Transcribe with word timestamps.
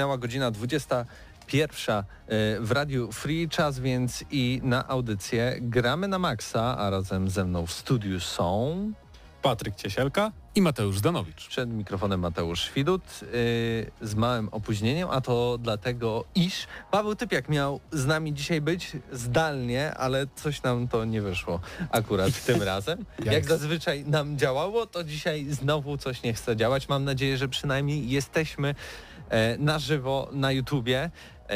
Minęła 0.00 0.18
godzina 0.18 0.50
21 0.50 1.96
e, 1.96 2.04
w 2.60 2.72
Radiu 2.72 3.12
Free 3.12 3.48
Czas, 3.48 3.78
więc 3.78 4.24
i 4.30 4.60
na 4.62 4.88
audycję 4.88 5.56
gramy 5.60 6.08
na 6.08 6.18
maksa, 6.18 6.78
a 6.78 6.90
razem 6.90 7.30
ze 7.30 7.44
mną 7.44 7.66
w 7.66 7.72
studiu 7.72 8.20
są... 8.20 8.92
Patryk 9.42 9.76
Ciesielka 9.76 10.32
i 10.54 10.62
Mateusz 10.62 10.98
Zdanowicz. 10.98 11.48
Przed 11.48 11.70
mikrofonem 11.70 12.20
Mateusz 12.20 12.72
Widut 12.74 13.02
yy, 13.22 14.08
z 14.08 14.14
małym 14.14 14.48
opóźnieniem, 14.48 15.08
a 15.10 15.20
to 15.20 15.58
dlatego, 15.58 16.24
iż 16.34 16.66
Paweł 16.90 17.14
Typiak 17.14 17.48
miał 17.48 17.80
z 17.92 18.06
nami 18.06 18.34
dzisiaj 18.34 18.60
być 18.60 18.92
zdalnie, 19.12 19.94
ale 19.94 20.26
coś 20.34 20.62
nam 20.62 20.88
to 20.88 21.04
nie 21.04 21.22
wyszło 21.22 21.60
akurat 21.90 22.42
tym 22.46 22.62
razem. 22.62 23.04
Jak, 23.24 23.44
zazwyczaj 23.44 24.04
nam 24.04 24.38
działało, 24.38 24.86
to 24.86 25.04
dzisiaj 25.04 25.46
znowu 25.50 25.96
coś 25.96 26.22
nie 26.22 26.32
chce 26.32 26.56
działać. 26.56 26.88
Mam 26.88 27.04
nadzieję, 27.04 27.36
że 27.36 27.48
przynajmniej 27.48 28.10
jesteśmy 28.10 28.74
na 29.58 29.78
żywo 29.78 30.28
na 30.32 30.52
YouTubie. 30.52 31.10
E, 31.50 31.54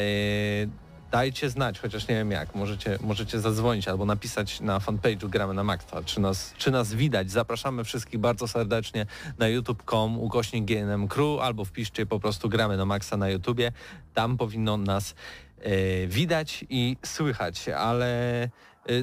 dajcie 1.11 1.49
znać, 1.49 1.79
chociaż 1.79 2.07
nie 2.07 2.15
wiem 2.15 2.31
jak, 2.31 2.55
możecie, 2.55 2.97
możecie 3.01 3.39
zadzwonić 3.39 3.87
albo 3.87 4.05
napisać 4.05 4.61
na 4.61 4.79
fanpage'u 4.79 5.29
Gramy 5.29 5.53
na 5.53 5.63
Maxa, 5.63 6.03
czy 6.03 6.19
nas, 6.19 6.53
czy 6.57 6.71
nas 6.71 6.93
widać. 6.93 7.31
Zapraszamy 7.31 7.83
wszystkich 7.83 8.19
bardzo 8.19 8.47
serdecznie 8.47 9.05
na 9.37 9.47
youtube.com 9.47 10.19
ukośnik 10.19 10.65
GNM 10.65 11.07
Crew 11.07 11.39
albo 11.41 11.65
wpiszcie 11.65 12.05
po 12.05 12.19
prostu 12.19 12.49
Gramy 12.49 12.77
na 12.77 12.85
Maxa 12.85 13.17
na 13.17 13.29
YouTubie. 13.29 13.71
Tam 14.13 14.37
powinno 14.37 14.77
nas 14.77 15.15
e, 15.59 16.07
widać 16.07 16.65
i 16.69 16.97
słychać, 17.05 17.69
ale 17.69 18.43
e, 18.43 18.49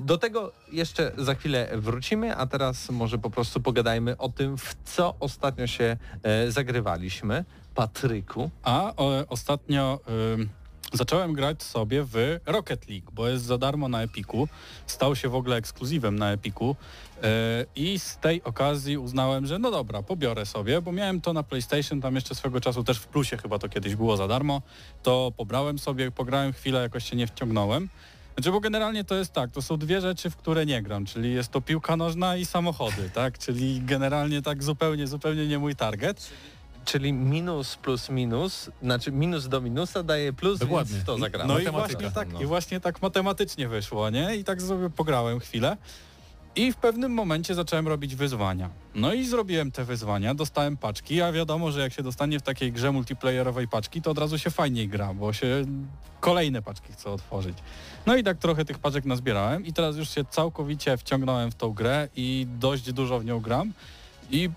do 0.01 0.19
tego 0.19 0.53
jeszcze 0.73 1.13
za 1.19 1.35
chwilę 1.35 1.69
wrócimy, 1.75 2.37
a 2.37 2.47
teraz 2.47 2.91
może 2.91 3.19
po 3.19 3.31
prostu 3.31 3.61
pogadajmy 3.61 4.17
o 4.17 4.29
tym, 4.29 4.59
w 4.59 4.77
co 4.85 5.15
ostatnio 5.21 5.67
się 5.67 5.97
e, 6.23 6.51
zagrywaliśmy. 6.51 7.45
Patryku. 7.75 8.51
A 8.63 8.93
o, 8.97 9.25
ostatnio... 9.29 10.01
Y 10.09 10.63
zacząłem 10.93 11.33
grać 11.33 11.63
sobie 11.63 12.05
w 12.05 12.39
Rocket 12.47 12.89
League, 12.89 13.11
bo 13.13 13.29
jest 13.29 13.45
za 13.45 13.59
darmo 13.59 13.89
na 13.89 14.03
Epiku. 14.03 14.49
Stał 14.87 15.17
się 15.17 15.29
w 15.29 15.35
ogóle 15.35 15.57
ekskluzywem 15.57 16.19
na 16.19 16.33
Epiku. 16.33 16.77
E, 17.23 17.67
I 17.77 17.99
z 17.99 18.17
tej 18.17 18.43
okazji 18.43 18.99
uznałem, 18.99 19.47
że 19.47 19.59
no 19.59 19.71
dobra, 19.71 20.03
pobiorę 20.03 20.47
sobie, 20.47 20.83
bo 20.83 20.93
miałem 20.93 21.21
to 21.21 21.33
na 21.33 21.43
PlayStation, 21.43 22.01
tam 22.01 22.15
jeszcze 22.15 22.35
swego 22.35 22.61
czasu 22.61 22.85
też 22.85 22.99
w 22.99 23.07
plusie 23.07 23.37
chyba 23.37 23.59
to 23.59 23.69
kiedyś 23.69 23.97
było 23.97 24.17
za 24.17 24.29
darmo. 24.29 24.63
To 25.03 25.33
pobrałem 25.37 25.79
sobie, 25.79 26.11
pograłem 26.11 26.53
chwilę, 26.53 26.83
jakoś 26.83 27.11
się 27.11 27.17
nie 27.17 27.27
wciągnąłem. 27.27 27.89
Znaczy, 28.35 28.53
bo 28.53 28.61
generalnie 28.61 29.05
to 29.05 29.15
jest 29.15 29.33
tak, 29.33 29.51
to 29.51 29.63
są 29.63 29.77
dwie 29.77 30.01
rzeczy, 30.01 30.31
w 30.31 30.37
które 30.37 30.67
nie 30.67 30.83
gram, 30.83 31.07
czyli 31.07 31.35
jest 31.35 31.51
to 31.51 31.61
piłka 31.61 31.97
nożna 31.97 32.37
i 32.37 32.45
samochody, 32.45 33.11
tak? 33.15 33.39
Czyli 33.39 33.81
generalnie 33.81 34.43
tak 34.43 34.63
zupełnie, 34.63 35.07
zupełnie 35.07 35.47
nie 35.47 35.59
mój 35.59 35.77
target 35.77 36.31
czyli 36.85 37.13
minus 37.13 37.77
plus 37.77 38.11
minus, 38.11 38.71
znaczy 38.83 39.13
minus 39.13 39.49
do 39.49 39.61
minusa 39.61 40.03
daje 40.03 40.33
plus, 40.33 40.59
Dokładnie. 40.59 40.95
więc 40.95 41.07
to 41.07 41.19
zagramy. 41.19 41.55
No 41.55 41.59
i 41.59 41.71
właśnie, 41.71 42.11
tak, 42.11 42.33
no. 42.33 42.43
i 42.43 42.47
właśnie 42.47 42.81
tak 42.81 43.03
matematycznie 43.03 43.69
wyszło, 43.69 44.11
nie? 44.11 44.37
I 44.37 44.45
tak 44.45 44.63
sobie 44.63 44.91
pograłem 44.91 45.41
chwilę. 45.41 45.77
I 46.57 46.73
w 46.73 46.77
pewnym 46.77 47.13
momencie 47.13 47.55
zacząłem 47.55 47.89
robić 47.89 48.17
wyzwania. 48.17 48.71
No 48.95 49.15
i 49.15 49.25
zrobiłem 49.25 49.73
te 49.73 49.85
wyzwania, 49.85 50.35
dostałem 50.35 50.77
paczki, 50.77 51.23
a 51.23 51.33
wiadomo, 51.33 51.73
że 51.73 51.81
jak 51.81 51.93
się 51.93 52.03
dostanie 52.03 52.39
w 52.39 52.43
takiej 52.43 52.73
grze 52.73 52.93
multiplayerowej 52.93 53.69
paczki, 53.69 54.03
to 54.03 54.11
od 54.11 54.19
razu 54.19 54.39
się 54.39 54.51
fajniej 54.51 54.89
gra, 54.89 55.15
bo 55.15 55.33
się 55.33 55.65
kolejne 56.21 56.63
paczki 56.63 56.93
chce 56.93 57.11
otworzyć. 57.11 57.59
No 58.07 58.17
i 58.17 58.23
tak 58.23 58.39
trochę 58.39 58.65
tych 58.65 58.79
paczek 58.79 59.05
nazbierałem 59.05 59.67
i 59.67 59.73
teraz 59.73 59.97
już 59.97 60.11
się 60.11 60.25
całkowicie 60.25 60.97
wciągnąłem 60.97 61.51
w 61.51 61.55
tą 61.55 61.73
grę 61.73 62.09
i 62.17 62.47
dość 62.59 62.93
dużo 62.93 63.19
w 63.19 63.25
nią 63.25 63.41
gram. 63.41 63.73
I 64.31 64.51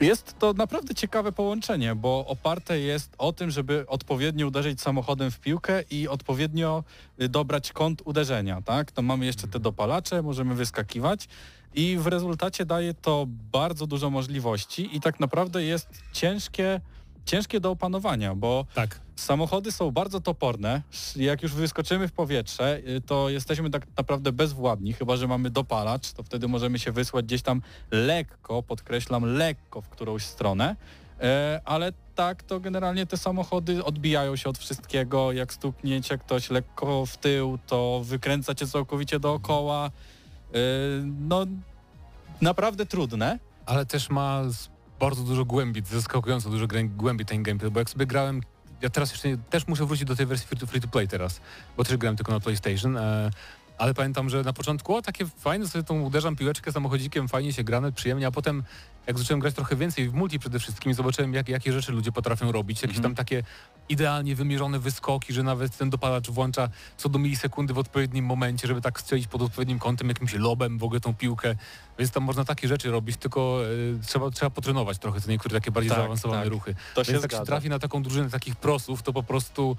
jest 0.00 0.38
to 0.38 0.52
naprawdę 0.52 0.94
ciekawe 0.94 1.32
połączenie, 1.32 1.94
bo 1.94 2.26
oparte 2.26 2.80
jest 2.80 3.14
o 3.18 3.32
tym, 3.32 3.50
żeby 3.50 3.84
odpowiednio 3.88 4.46
uderzyć 4.46 4.80
samochodem 4.80 5.30
w 5.30 5.40
piłkę 5.40 5.82
i 5.90 6.08
odpowiednio 6.08 6.84
y, 7.22 7.28
dobrać 7.28 7.72
kąt 7.72 8.02
uderzenia, 8.04 8.62
tak? 8.62 8.92
To 8.92 9.02
mamy 9.02 9.26
jeszcze 9.26 9.48
te 9.48 9.60
dopalacze, 9.60 10.22
możemy 10.22 10.54
wyskakiwać 10.54 11.28
i 11.74 11.96
w 11.98 12.06
rezultacie 12.06 12.66
daje 12.66 12.94
to 12.94 13.26
bardzo 13.52 13.86
dużo 13.86 14.10
możliwości 14.10 14.96
i 14.96 15.00
tak 15.00 15.20
naprawdę 15.20 15.62
jest 15.62 15.88
ciężkie 16.12 16.80
ciężkie 17.24 17.60
do 17.60 17.70
opanowania, 17.70 18.34
bo 18.34 18.66
tak. 18.74 19.00
Samochody 19.18 19.72
są 19.72 19.90
bardzo 19.90 20.20
toporne. 20.20 20.82
Jak 21.16 21.42
już 21.42 21.54
wyskoczymy 21.54 22.08
w 22.08 22.12
powietrze, 22.12 22.80
y, 22.88 23.00
to 23.00 23.28
jesteśmy 23.28 23.70
tak 23.70 23.86
naprawdę 23.96 24.32
bezwładni, 24.32 24.92
chyba 24.92 25.16
że 25.16 25.28
mamy 25.28 25.50
dopalacz, 25.50 26.12
to 26.12 26.22
wtedy 26.22 26.48
możemy 26.48 26.78
się 26.78 26.92
wysłać 26.92 27.24
gdzieś 27.24 27.42
tam 27.42 27.62
lekko, 27.90 28.62
podkreślam 28.62 29.24
lekko 29.24 29.80
w 29.80 29.88
którąś 29.88 30.24
stronę, 30.24 30.76
e, 31.20 31.60
ale 31.64 31.92
tak 32.14 32.42
to 32.42 32.60
generalnie 32.60 33.06
te 33.06 33.16
samochody 33.16 33.84
odbijają 33.84 34.36
się 34.36 34.50
od 34.50 34.58
wszystkiego, 34.58 35.32
jak 35.32 35.52
stukniecie 35.52 36.18
ktoś 36.18 36.50
lekko 36.50 37.06
w 37.06 37.16
tył, 37.16 37.58
to 37.66 38.02
wykręca 38.04 38.54
cię 38.54 38.66
całkowicie 38.66 39.20
dookoła. 39.20 39.86
E, 39.86 40.58
no 41.28 41.46
naprawdę 42.40 42.86
trudne. 42.86 43.38
Ale 43.66 43.86
też 43.86 44.10
ma 44.10 44.42
bardzo 45.00 45.22
dużo 45.22 45.44
głębi, 45.44 45.82
zaskakująco 45.84 46.50
dużo 46.50 46.66
głębi 46.88 47.24
ten 47.24 47.42
gameplay, 47.42 47.70
bo 47.70 47.78
jak 47.78 47.90
sobie 47.90 48.06
grałem, 48.06 48.40
ja 48.82 48.90
teraz 48.90 49.10
jeszcze 49.10 49.28
nie, 49.28 49.38
też 49.50 49.66
muszę 49.66 49.86
wrócić 49.86 50.04
do 50.04 50.16
tej 50.16 50.26
wersji 50.26 50.46
free 50.48 50.58
to, 50.58 50.66
free 50.66 50.80
to 50.80 50.88
play 50.88 51.08
teraz, 51.08 51.40
bo 51.76 51.84
też 51.84 51.96
grałem 51.96 52.16
tylko 52.16 52.32
na 52.32 52.40
PlayStation, 52.40 52.96
e, 52.96 53.30
ale 53.78 53.94
pamiętam, 53.94 54.30
że 54.30 54.42
na 54.42 54.52
początku 54.52 54.96
o 54.96 55.02
takie 55.02 55.26
fajne 55.26 55.68
sobie 55.68 55.84
tą 55.84 56.00
uderzam 56.00 56.36
piłeczkę 56.36 56.72
samochodzikiem, 56.72 57.28
fajnie 57.28 57.52
się 57.52 57.64
grane, 57.64 57.92
przyjemnie, 57.92 58.26
a 58.26 58.30
potem 58.30 58.62
jak 59.06 59.18
zacząłem 59.18 59.40
grać 59.40 59.54
trochę 59.54 59.76
więcej 59.76 60.08
w 60.08 60.14
multi 60.14 60.38
przede 60.38 60.58
wszystkim 60.58 60.94
zobaczyłem 60.94 61.34
jak, 61.34 61.48
jakie 61.48 61.72
rzeczy 61.72 61.92
ludzie 61.92 62.12
potrafią 62.12 62.52
robić, 62.52 62.82
jakieś 62.82 62.96
tam 62.96 63.06
mhm. 63.06 63.14
takie 63.14 63.42
idealnie 63.88 64.34
wymierzone 64.34 64.78
wyskoki, 64.78 65.32
że 65.32 65.42
nawet 65.42 65.76
ten 65.76 65.90
dopalacz 65.90 66.30
włącza 66.30 66.68
co 66.96 67.08
do 67.08 67.18
milisekundy 67.18 67.74
w 67.74 67.78
odpowiednim 67.78 68.24
momencie, 68.24 68.68
żeby 68.68 68.80
tak 68.80 69.00
strzelić 69.00 69.26
pod 69.26 69.42
odpowiednim 69.42 69.78
kątem, 69.78 70.08
jakimś 70.08 70.34
lobem 70.34 70.78
w 70.78 70.84
ogóle 70.84 71.00
tą 71.00 71.14
piłkę, 71.14 71.54
więc 71.98 72.10
tam 72.10 72.22
można 72.22 72.44
takie 72.44 72.68
rzeczy 72.68 72.90
robić, 72.90 73.16
tylko 73.16 73.60
y, 73.64 73.98
trzeba, 74.06 74.30
trzeba 74.30 74.50
potrenować 74.50 74.98
trochę 74.98 75.20
te 75.20 75.30
niektóre 75.30 75.60
takie 75.60 75.70
bardziej 75.70 75.90
tak, 75.90 75.98
zaawansowane 75.98 76.42
tak. 76.42 76.50
ruchy. 76.50 76.74
To 76.74 77.00
więc 77.00 77.06
się 77.06 77.12
jak 77.12 77.22
zgadza. 77.22 77.42
się 77.42 77.46
trafi 77.46 77.68
na 77.68 77.78
taką 77.78 78.02
drużynę 78.02 78.30
takich 78.30 78.56
prosów, 78.56 79.02
to 79.02 79.12
po 79.12 79.22
prostu 79.22 79.76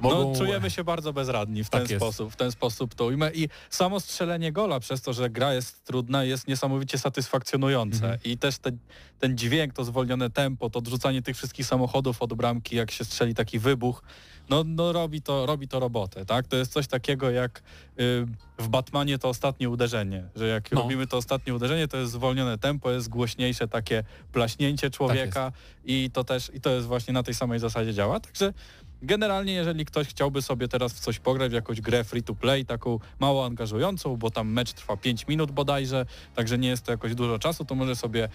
mogą... 0.00 0.32
No, 0.32 0.38
czujemy 0.38 0.70
się 0.70 0.84
bardzo 0.84 1.12
bezradni 1.12 1.64
w 1.64 1.70
ten 1.70 1.86
Tak 1.86 1.96
sposób, 1.96 2.32
w 2.32 2.36
ten 2.36 2.52
sposób 2.52 2.94
to 2.94 3.04
ujmę 3.04 3.30
i 3.34 3.48
samo 3.70 4.00
strzelenie 4.00 4.52
gola 4.52 4.80
przez 4.80 5.02
to, 5.02 5.12
że 5.12 5.30
gra 5.30 5.54
jest 5.54 5.84
trudna 5.84 6.24
jest 6.24 6.48
niesamowicie 6.48 6.98
satysfakcjonujące 6.98 8.04
Mhm. 8.04 8.20
i 8.24 8.38
też 8.38 8.58
te, 8.58 8.70
ten 9.18 9.38
dźwięk, 9.38 9.72
to 9.74 9.84
zwolnione 9.84 10.30
tempo, 10.30 10.70
to 10.70 10.78
odrzucanie 10.78 11.22
tych 11.22 11.36
wszystkich 11.36 11.66
samochodów 11.66 12.22
od 12.22 12.34
bramki, 12.34 12.76
jak 12.76 12.90
się 12.90 13.04
strzeli 13.04 13.34
taki 13.34 13.58
wybuch, 13.58 14.02
no, 14.48 14.64
no 14.66 14.92
robi, 14.92 15.22
to, 15.22 15.46
robi 15.46 15.68
to 15.68 15.80
robotę, 15.80 16.26
tak? 16.26 16.46
To 16.46 16.56
jest 16.56 16.72
coś 16.72 16.86
takiego 16.86 17.30
jak 17.30 17.62
y, 18.00 18.26
w 18.58 18.68
Batmanie 18.68 19.18
to 19.18 19.28
ostatnie 19.28 19.70
uderzenie, 19.70 20.24
że 20.36 20.46
jak 20.48 20.72
No. 20.72 20.80
robimy 20.82 21.06
to 21.06 21.16
ostatnie 21.16 21.54
uderzenie, 21.54 21.88
to 21.88 21.96
jest 21.96 22.12
zwolnione 22.12 22.58
tempo, 22.58 22.90
jest 22.90 23.08
głośniejsze 23.08 23.68
takie 23.68 24.04
plaśnięcie 24.32 24.90
człowieka 24.90 25.52
i 25.84 26.10
to 26.12 26.24
też, 26.24 26.50
i 26.54 26.60
to 26.60 26.70
jest 26.70 26.86
właśnie 26.86 27.14
na 27.14 27.22
tej 27.22 27.34
samej 27.34 27.58
zasadzie 27.58 27.94
działa, 27.94 28.20
także 28.20 28.52
Generalnie, 29.02 29.52
jeżeli 29.52 29.84
ktoś 29.84 30.08
chciałby 30.08 30.42
sobie 30.42 30.68
teraz 30.68 30.92
w 30.92 31.00
coś 31.00 31.18
pograć, 31.18 31.50
w 31.50 31.54
jakąś 31.54 31.80
grę 31.80 32.04
free 32.04 32.22
to 32.22 32.34
play, 32.34 32.66
taką 32.66 32.98
mało 33.20 33.44
angażującą, 33.46 34.16
bo 34.16 34.30
tam 34.30 34.48
mecz 34.52 34.72
trwa 34.72 34.96
5 34.96 35.26
minut 35.26 35.50
bodajże, 35.50 36.06
także 36.34 36.58
nie 36.58 36.68
jest 36.68 36.84
to 36.84 36.92
jakoś 36.92 37.14
dużo 37.14 37.38
czasu, 37.38 37.64
to 37.64 37.74
może 37.74 37.96
sobie 37.96 38.28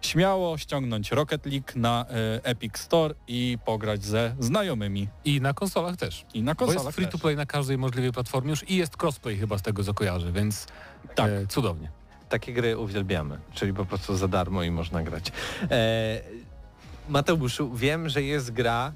śmiało 0.00 0.58
ściągnąć 0.58 1.12
Rocket 1.12 1.46
League 1.46 1.66
na 1.76 2.06
e, 2.08 2.44
Epic 2.44 2.78
Store 2.78 3.14
i 3.28 3.58
pograć 3.64 4.04
ze 4.04 4.34
znajomymi. 4.40 5.08
I 5.24 5.40
na 5.40 5.54
konsolach 5.54 5.96
też. 5.96 6.24
I 6.34 6.42
na 6.42 6.54
Bo 6.54 6.58
konsolach 6.58 6.84
jest 6.84 6.96
free 6.96 7.06
to 7.06 7.12
też. 7.12 7.20
play 7.20 7.36
na 7.36 7.46
każdej 7.46 7.78
możliwej 7.78 8.12
platformie 8.12 8.50
już 8.50 8.70
i 8.70 8.76
jest 8.76 9.02
crossplay 9.02 9.36
chyba 9.36 9.58
z 9.58 9.62
tego 9.62 9.84
co 9.84 9.94
kojarzę, 9.94 10.32
więc 10.32 10.66
Tak. 11.14 11.30
e, 11.30 11.46
cudownie. 11.46 11.90
Takie 12.28 12.52
gry 12.52 12.78
uwielbiamy, 12.78 13.38
czyli 13.54 13.74
po 13.74 13.84
prostu 13.84 14.16
za 14.16 14.28
darmo 14.28 14.62
i 14.62 14.70
można 14.70 15.02
grać. 15.02 15.32
E, 15.70 16.20
Mateuszu, 17.08 17.74
wiem, 17.74 18.08
że 18.08 18.22
jest 18.22 18.50
gra, 18.52 18.92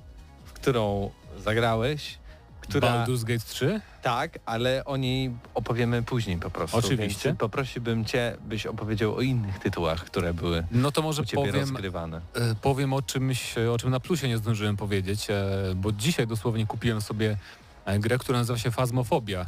którą 0.60 1.10
zagrałeś, 1.38 2.18
która... 2.60 2.88
Baldur's 2.88 3.24
Gate 3.24 3.44
3? 3.46 3.80
Tak, 4.02 4.38
ale 4.46 4.84
o 4.84 4.96
niej 4.96 5.30
opowiemy 5.54 6.02
później 6.02 6.36
po 6.36 6.50
prostu. 6.50 6.76
Oczywiście. 6.76 7.28
Więc 7.28 7.38
poprosiłbym 7.38 8.04
Cię, 8.04 8.36
byś 8.44 8.66
opowiedział 8.66 9.14
o 9.16 9.20
innych 9.20 9.58
tytułach, 9.58 10.04
które 10.04 10.34
były 10.34 10.66
No 10.70 10.92
to 10.92 11.02
może 11.02 11.22
u 11.22 11.24
Ciebie 11.24 11.42
powiem, 11.42 11.60
rozgrywane. 11.60 12.20
e, 12.34 12.54
powiem 12.54 12.92
o 12.92 13.02
czymś, 13.02 13.58
o 13.58 13.78
czym 13.78 13.90
na 13.90 14.00
plusie 14.00 14.28
nie 14.28 14.38
zdążyłem 14.38 14.76
powiedzieć, 14.76 15.30
e, 15.30 15.34
bo 15.76 15.92
dzisiaj 15.92 16.26
dosłownie 16.26 16.66
kupiłem 16.66 17.00
sobie 17.00 17.36
e, 17.84 17.98
grę, 17.98 18.18
która 18.18 18.38
nazywa 18.38 18.58
się 18.58 18.70
Fazmofobia. 18.70 19.46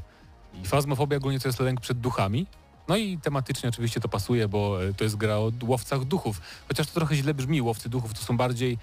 I 0.63 0.67
Fazmofobia 0.67 1.17
ogólnie 1.17 1.41
to 1.41 1.49
jest 1.49 1.61
lęk 1.61 1.81
przed 1.81 1.99
duchami. 2.01 2.47
No 2.89 2.97
i 2.97 3.19
tematycznie 3.19 3.69
oczywiście 3.69 4.01
to 4.01 4.09
pasuje, 4.09 4.49
bo 4.49 4.79
to 4.97 5.05
jest 5.05 5.17
gra 5.17 5.37
o 5.37 5.53
łowcach 5.65 6.05
duchów. 6.05 6.41
Chociaż 6.69 6.87
to 6.87 6.95
trochę 6.95 7.15
źle 7.15 7.35
brzmi, 7.35 7.63
łowcy 7.63 7.89
duchów 7.89 8.15
to 8.15 8.25
są 8.25 8.37
bardziej 8.37 8.79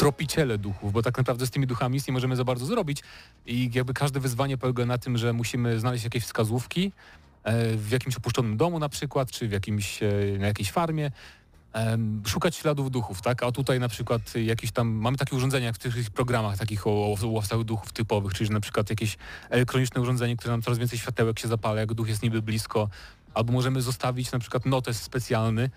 tropiciele 0.00 0.58
duchów, 0.58 0.92
bo 0.92 1.02
tak 1.02 1.18
naprawdę 1.18 1.46
z 1.46 1.50
tymi 1.50 1.66
duchami 1.66 1.94
nic 1.94 2.06
nie 2.06 2.12
możemy 2.12 2.36
za 2.36 2.44
bardzo 2.44 2.66
zrobić 2.66 3.02
i 3.46 3.70
jakby 3.74 3.94
każde 3.94 4.20
wyzwanie 4.20 4.58
polega 4.58 4.86
na 4.86 4.98
tym, 4.98 5.18
że 5.18 5.32
musimy 5.32 5.80
znaleźć 5.80 6.04
jakieś 6.04 6.24
wskazówki 6.24 6.92
e, 7.44 7.76
w 7.76 7.90
jakimś 7.90 8.16
opuszczonym 8.16 8.56
domu 8.56 8.78
na 8.78 8.88
przykład, 8.88 9.30
czy 9.30 9.48
w 9.48 9.52
jakimś, 9.52 10.02
e, 10.02 10.08
na 10.38 10.46
jakiejś 10.46 10.70
farmie, 10.70 11.10
szukać 12.26 12.56
śladów 12.56 12.90
duchów, 12.90 13.22
tak? 13.22 13.42
A 13.42 13.52
tutaj 13.52 13.80
na 13.80 13.88
przykład 13.88 14.34
jakieś 14.34 14.72
tam, 14.72 14.88
mamy 14.88 15.16
takie 15.16 15.36
urządzenia 15.36 15.66
jak 15.66 15.74
w 15.74 15.78
tych 15.78 16.10
programach 16.10 16.58
takich 16.58 16.86
o, 16.86 17.16
o 17.50 17.64
duchów 17.64 17.92
typowych, 17.92 18.34
czyli 18.34 18.46
że 18.46 18.52
na 18.52 18.60
przykład 18.60 18.90
jakieś 18.90 19.16
elektroniczne 19.50 20.00
urządzenie, 20.00 20.36
które 20.36 20.52
nam 20.52 20.62
coraz 20.62 20.78
więcej 20.78 20.98
światełek 20.98 21.38
się 21.38 21.48
zapala, 21.48 21.80
jak 21.80 21.94
duch 21.94 22.08
jest 22.08 22.22
niby 22.22 22.42
blisko, 22.42 22.88
albo 23.34 23.52
możemy 23.52 23.82
zostawić 23.82 24.32
na 24.32 24.38
przykład 24.38 24.66
notes 24.66 25.02
specjalny 25.02 25.70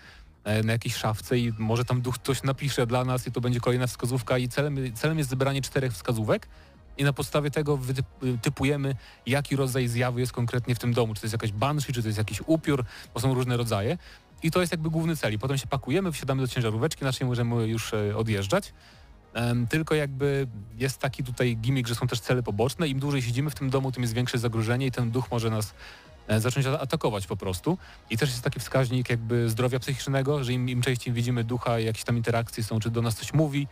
na 0.64 0.72
jakiejś 0.72 0.96
szafce 0.96 1.38
i 1.38 1.52
może 1.58 1.84
tam 1.84 2.00
duch 2.00 2.18
coś 2.18 2.42
napisze 2.42 2.86
dla 2.86 3.04
nas 3.04 3.26
i 3.26 3.32
to 3.32 3.40
będzie 3.40 3.60
kolejna 3.60 3.86
wskazówka 3.86 4.38
i 4.38 4.48
celem, 4.48 4.94
celem 4.94 5.18
jest 5.18 5.30
zebranie 5.30 5.62
czterech 5.62 5.92
wskazówek 5.92 6.48
i 6.98 7.04
na 7.04 7.12
podstawie 7.12 7.50
tego 7.50 7.78
wytypujemy, 8.22 8.96
jaki 9.26 9.56
rodzaj 9.56 9.88
zjawy 9.88 10.20
jest 10.20 10.32
konkretnie 10.32 10.74
w 10.74 10.78
tym 10.78 10.92
domu. 10.92 11.14
Czy 11.14 11.20
to 11.20 11.26
jest 11.26 11.32
jakaś 11.32 11.52
banshee, 11.52 11.92
czy 11.92 12.02
to 12.02 12.08
jest 12.08 12.18
jakiś 12.18 12.40
upiór, 12.46 12.84
bo 13.14 13.20
są 13.20 13.34
różne 13.34 13.56
rodzaje. 13.56 13.98
I 14.42 14.50
to 14.50 14.60
jest 14.60 14.72
jakby 14.72 14.90
główny 14.90 15.16
cel. 15.16 15.32
I 15.32 15.38
potem 15.38 15.58
się 15.58 15.66
pakujemy, 15.66 16.12
wsiadamy 16.12 16.42
do 16.42 16.48
ciężaróweczki, 16.48 17.02
inaczej 17.02 17.26
możemy 17.26 17.66
już 17.66 17.94
e, 17.94 18.16
odjeżdżać. 18.16 18.72
Tylko 19.70 19.94
jakby 19.94 20.46
jest 20.78 20.98
taki 20.98 21.24
tutaj 21.24 21.56
gimmick, 21.56 21.88
że 21.88 21.94
są 21.94 22.06
też 22.06 22.20
cele 22.20 22.42
poboczne. 22.42 22.88
Im 22.88 23.00
dłużej 23.00 23.22
siedzimy 23.22 23.50
w 23.50 23.54
tym 23.54 23.70
domu, 23.70 23.92
tym 23.92 24.02
jest 24.02 24.14
większe 24.14 24.38
zagrożenie 24.38 24.86
i 24.86 24.90
ten 24.90 25.10
duch 25.10 25.30
może 25.30 25.50
nas 25.50 25.70
e, 25.70 25.74
zacząć 26.28 26.66
a- 26.66 26.80
atakować 26.80 27.26
po 27.26 27.36
prostu. 27.36 27.78
I 28.10 28.18
też 28.18 28.28
jest 28.30 28.42
taki 28.42 28.60
wskaźnik 28.60 29.10
jakby 29.10 29.50
zdrowia 29.50 29.78
psychicznego, 29.78 30.44
że 30.44 30.52
im, 30.52 30.68
im 30.68 30.82
częściej 30.82 31.12
widzimy 31.14 31.44
ducha, 31.44 31.78
jakieś 31.78 32.04
tam 32.04 32.16
interakcje 32.16 32.64
są, 32.64 32.80
czy 32.80 32.90
do 32.90 33.02
nas 33.02 33.14
coś 33.16 33.32
mówi, 33.34 33.68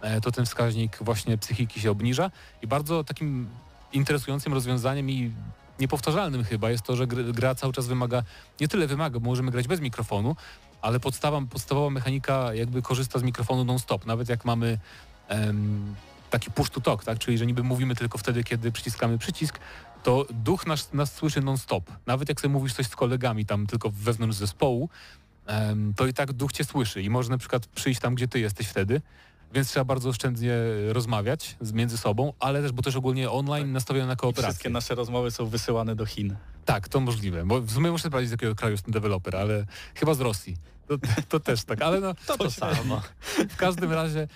e, 0.00 0.20
to 0.20 0.32
ten 0.32 0.44
wskaźnik 0.46 0.98
właśnie 1.00 1.38
psychiki 1.38 1.80
się 1.80 1.90
obniża. 1.90 2.30
I 2.62 2.66
bardzo 2.66 3.04
takim 3.04 3.48
interesującym 3.92 4.52
rozwiązaniem 4.54 5.10
i 5.10 5.32
niepowtarzalnym 5.80 6.44
chyba 6.44 6.70
jest 6.70 6.82
to, 6.84 6.96
że 6.96 7.06
gr- 7.06 7.32
gra 7.32 7.54
cały 7.54 7.72
czas 7.72 7.86
wymaga, 7.86 8.22
nie 8.60 8.68
tyle 8.68 8.86
wymaga, 8.86 9.20
bo 9.20 9.30
możemy 9.30 9.50
grać 9.50 9.68
bez 9.68 9.80
mikrofonu, 9.80 10.36
ale 10.82 11.00
podstawa, 11.00 11.40
podstawowa 11.50 11.90
mechanika 11.90 12.54
jakby 12.54 12.82
korzysta 12.82 13.18
z 13.18 13.22
mikrofonu 13.22 13.64
non-stop, 13.64 14.06
nawet 14.06 14.28
jak 14.28 14.44
mamy 14.44 14.78
em, 15.28 15.94
taki 16.30 16.50
push 16.50 16.70
to 16.70 16.80
talk, 16.80 17.04
tak? 17.04 17.18
czyli 17.18 17.38
że 17.38 17.46
niby 17.46 17.62
mówimy 17.62 17.94
tylko 17.94 18.18
wtedy, 18.18 18.44
kiedy 18.44 18.72
przyciskamy 18.72 19.18
przycisk, 19.18 19.58
to 20.02 20.26
duch 20.30 20.66
nas, 20.66 20.92
nas 20.92 21.14
słyszy 21.14 21.40
non-stop. 21.40 21.90
Nawet 22.06 22.28
jak 22.28 22.40
sobie 22.40 22.52
mówisz 22.52 22.74
coś 22.74 22.86
z 22.86 22.96
kolegami 22.96 23.46
tam 23.46 23.66
tylko 23.66 23.90
wewnątrz 23.90 24.36
zespołu, 24.36 24.88
to 25.96 26.06
i 26.06 26.14
tak 26.14 26.32
duch 26.32 26.52
cię 26.52 26.64
słyszy 26.64 27.02
i 27.02 27.10
może 27.10 27.30
na 27.30 27.38
przykład 27.38 27.66
przyjść 27.66 28.00
tam, 28.00 28.14
gdzie 28.14 28.28
ty 28.28 28.40
jesteś 28.40 28.66
wtedy, 28.66 29.00
więc 29.54 29.68
trzeba 29.68 29.84
bardzo 29.84 30.08
oszczędnie 30.08 30.54
rozmawiać 30.88 31.56
między 31.72 31.98
sobą, 31.98 32.32
ale 32.40 32.62
też, 32.62 32.72
bo 32.72 32.82
też 32.82 32.96
ogólnie 32.96 33.30
online 33.30 33.72
nastawione 33.72 34.06
na 34.06 34.12
I 34.12 34.16
kooperację. 34.16 34.50
wszystkie 34.52 34.70
nasze 34.70 34.94
rozmowy 34.94 35.30
są 35.30 35.46
wysyłane 35.46 35.96
do 35.96 36.06
Chin. 36.06 36.36
Tak, 36.64 36.88
to 36.88 37.00
możliwe, 37.00 37.44
bo 37.46 37.60
w 37.60 37.70
sumie 37.70 37.90
muszę 37.90 38.08
sprawdzić 38.08 38.28
z 38.28 38.32
jakiego 38.32 38.54
kraju 38.54 38.72
jest 38.72 38.84
ten 38.84 38.92
deweloper, 38.92 39.36
ale 39.36 39.66
chyba 39.94 40.14
z 40.14 40.20
Rosji. 40.20 40.56
To, 40.88 40.94
to 41.28 41.40
też 41.40 41.64
tak, 41.64 41.82
ale 41.82 42.00
no 42.00 42.14
To 42.26 42.38
to 42.38 42.50
samo. 42.50 43.00
w 43.48 43.56
każdym 43.56 43.92
razie 43.92 44.28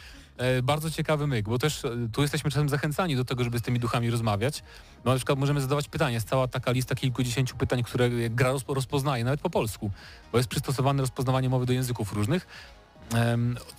bardzo 0.63 0.91
ciekawy 0.91 1.27
myk, 1.27 1.49
bo 1.49 1.59
też 1.59 1.85
e, 1.85 1.91
tu 2.13 2.23
jesteśmy 2.23 2.51
czasem 2.51 2.69
zachęcani 2.69 3.17
do 3.17 3.25
tego, 3.25 3.45
żeby 3.45 3.59
z 3.59 3.63
tymi 3.63 3.81
duchami 3.81 4.11
rozmawiać. 4.11 4.63
No 5.05 5.11
na 5.11 5.17
przykład 5.17 5.39
możemy 5.39 5.61
zadawać 5.61 5.89
pytania, 5.89 6.15
jest 6.15 6.29
cała 6.29 6.49
taka 6.49 6.73
lista 6.73 6.95
kilkudziesięciu 6.95 7.57
pytań, 7.57 7.83
które 7.83 8.11
gra 8.31 8.53
rozpo- 8.53 8.75
rozpoznaje, 8.75 9.25
nawet 9.25 9.41
po 9.41 9.51
polsku, 9.51 9.91
bo 10.33 10.39
jest 10.39 10.51
przystosowane 10.51 11.01
rozpoznawanie 11.01 11.49
mowy 11.49 11.67
do 11.67 11.73
języków 11.73 12.13
różnych. 12.13 12.47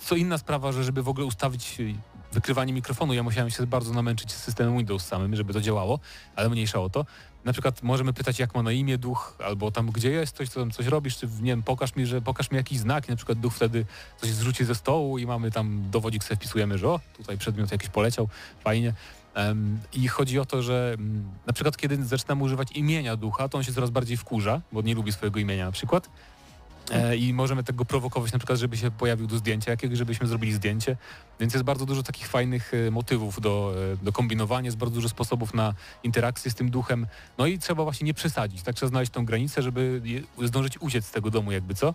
Co 0.00 0.14
inna 0.14 0.38
sprawa, 0.38 0.72
że 0.72 0.84
żeby 0.84 1.02
w 1.02 1.08
ogóle 1.08 1.26
ustawić 1.26 1.80
e, 1.80 1.84
wykrywanie 2.32 2.72
mikrofonu, 2.72 3.14
ja 3.14 3.22
musiałem 3.22 3.50
się 3.50 3.66
bardzo 3.66 3.92
namęczyć 3.92 4.32
z 4.32 4.36
systemem 4.36 4.76
Windows 4.76 5.06
samym, 5.06 5.36
żeby 5.36 5.52
to 5.52 5.60
działało, 5.60 6.00
ale 6.36 6.48
mniejsza 6.48 6.80
o 6.80 6.90
to. 6.90 7.06
Na 7.44 7.52
przykład 7.52 7.82
możemy 7.82 8.12
pytać, 8.12 8.38
jak 8.38 8.54
ma 8.54 8.62
na 8.62 8.72
imię 8.72 8.98
duch, 8.98 9.36
albo 9.44 9.70
tam 9.70 9.90
gdzie 9.90 10.10
jesteś, 10.10 10.48
co 10.48 10.60
tam 10.60 10.70
coś 10.70 10.86
robisz, 10.86 11.16
czy 11.16 11.26
nie 11.26 11.52
wiem, 11.52 11.62
pokaż 11.62 11.96
mi, 11.96 12.06
że 12.06 12.20
pokaż 12.20 12.50
mi 12.50 12.56
jakiś 12.56 12.78
znak, 12.78 13.08
i 13.08 13.10
na 13.10 13.16
przykład 13.16 13.38
duch 13.38 13.54
wtedy 13.54 13.86
coś 14.16 14.30
zrzuci 14.30 14.64
ze 14.64 14.74
stołu 14.74 15.18
i 15.18 15.26
mamy 15.26 15.50
tam 15.50 15.82
dowodzik 15.90 16.24
sobie 16.24 16.36
wpisujemy, 16.36 16.78
że 16.78 16.88
o, 16.88 17.00
tutaj 17.16 17.38
przedmiot 17.38 17.72
jakiś 17.72 17.88
poleciał, 17.88 18.28
fajnie. 18.64 18.92
I 19.92 20.08
chodzi 20.08 20.38
o 20.38 20.44
to, 20.44 20.62
że 20.62 20.94
mm, 20.98 21.30
na 21.46 21.52
przykład 21.52 21.76
kiedy 21.76 22.04
zaczynamy 22.04 22.44
używać 22.44 22.72
imienia 22.72 23.16
ducha, 23.16 23.48
to 23.48 23.58
on 23.58 23.64
się 23.64 23.72
coraz 23.72 23.90
bardziej 23.90 24.16
wkurza, 24.16 24.60
bo 24.72 24.82
nie 24.82 24.94
lubi 24.94 25.12
swojego 25.12 25.40
imienia 25.40 25.64
na 25.66 25.72
przykład. 25.72 26.10
E, 26.90 27.16
I 27.16 27.32
możemy 27.34 27.64
tego 27.64 27.84
prowokować 27.84 28.32
na 28.32 28.38
przykład, 28.38 28.58
żeby 28.58 28.76
się 28.76 28.90
pojawił 28.90 29.26
do 29.26 29.36
zdjęcia 29.38 29.70
jakiegoś, 29.70 29.98
żebyśmy 29.98 30.26
zrobili 30.26 30.52
zdjęcie. 30.52 30.96
Więc 31.40 31.52
jest 31.54 31.64
bardzo 31.64 31.86
dużo 31.86 32.02
takich 32.02 32.26
fajnych 32.28 32.72
e, 32.74 32.90
motywów 32.90 33.40
do, 33.40 33.74
e, 33.92 34.04
do 34.04 34.12
kombinowania, 34.12 34.64
jest 34.66 34.76
bardzo 34.76 34.94
dużo 34.94 35.08
sposobów 35.08 35.54
na 35.54 35.74
interakcję 36.02 36.50
z 36.50 36.54
tym 36.54 36.70
duchem. 36.70 37.06
No 37.38 37.46
i 37.46 37.58
trzeba 37.58 37.82
właśnie 37.84 38.04
nie 38.06 38.14
przesadzić, 38.14 38.62
tak 38.62 38.74
trzeba 38.74 38.90
znaleźć 38.90 39.12
tą 39.12 39.24
granicę, 39.24 39.62
żeby 39.62 40.02
zdążyć 40.42 40.80
uciec 40.80 41.06
z 41.06 41.10
tego 41.10 41.30
domu 41.30 41.52
jakby 41.52 41.74
co. 41.74 41.94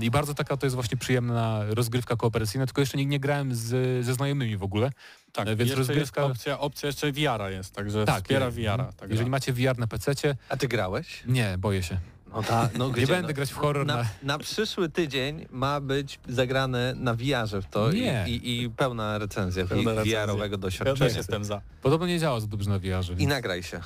I 0.00 0.10
bardzo 0.10 0.34
taka 0.34 0.56
to 0.56 0.66
jest 0.66 0.74
właśnie 0.74 0.96
przyjemna 0.96 1.60
rozgrywka 1.68 2.16
kooperacyjna, 2.16 2.66
tylko 2.66 2.80
jeszcze 2.82 2.98
nie, 2.98 3.06
nie 3.06 3.20
grałem 3.20 3.54
z, 3.54 4.04
ze 4.06 4.14
znajomymi 4.14 4.56
w 4.56 4.62
ogóle. 4.62 4.90
Tak, 5.32 5.48
więc 5.48 5.60
jeszcze 5.60 5.76
rozgrywka- 5.94 5.98
jest 5.98 6.18
opcja, 6.18 6.58
opcja 6.58 6.86
jeszcze 6.86 7.12
VR-a 7.12 7.50
jest, 7.50 7.74
także 7.74 8.04
Tak, 8.04 8.16
wspiera 8.22 8.50
VR-a. 8.50 8.92
Tak 8.92 9.10
Jeżeli 9.10 9.30
macie 9.30 9.52
VR 9.52 9.78
na 9.78 9.86
PC-cie, 9.86 10.36
A 10.48 10.56
ty 10.56 10.68
grałeś? 10.68 11.22
nie, 11.26 11.58
boję 11.58 11.82
się. 11.82 11.98
No 12.34 12.42
ta, 12.42 12.68
no 12.78 12.86
Nie 12.88 12.92
gdzie, 12.92 13.06
będę 13.06 13.28
no? 13.28 13.34
grać 13.34 13.50
w 13.52 13.56
horror 13.56 13.86
Na, 13.86 13.96
na... 13.96 14.04
na 14.22 14.38
przyszły 14.38 14.88
tydzień 14.88 15.46
ma 15.50 15.80
być 15.80 16.20
zagrane 16.28 16.94
na 16.96 17.14
VR-ze 17.14 17.62
w 17.62 17.66
to 17.66 17.92
Nie. 17.92 18.24
i, 18.28 18.30
i, 18.32 18.62
i 18.62 18.70
pełna 18.70 19.18
recenzja 19.18 19.66
Pełna 19.66 19.82
i 19.92 19.94
recenzja. 19.94 20.26
VR-owego 20.26 20.54
Ja 20.54 20.58
doświadczenia. 20.58 20.96
też 21.08 21.16
jestem 21.16 21.44
za. 21.44 21.60
Podobno 21.82 22.06
nie 22.06 22.18
działa 22.18 22.40
za 22.40 22.46
dobrze 22.46 22.70
na 22.70 22.78
VR-ze. 22.78 23.12
I 23.12 23.26
nagraj 23.26 23.62
się. 23.62 23.80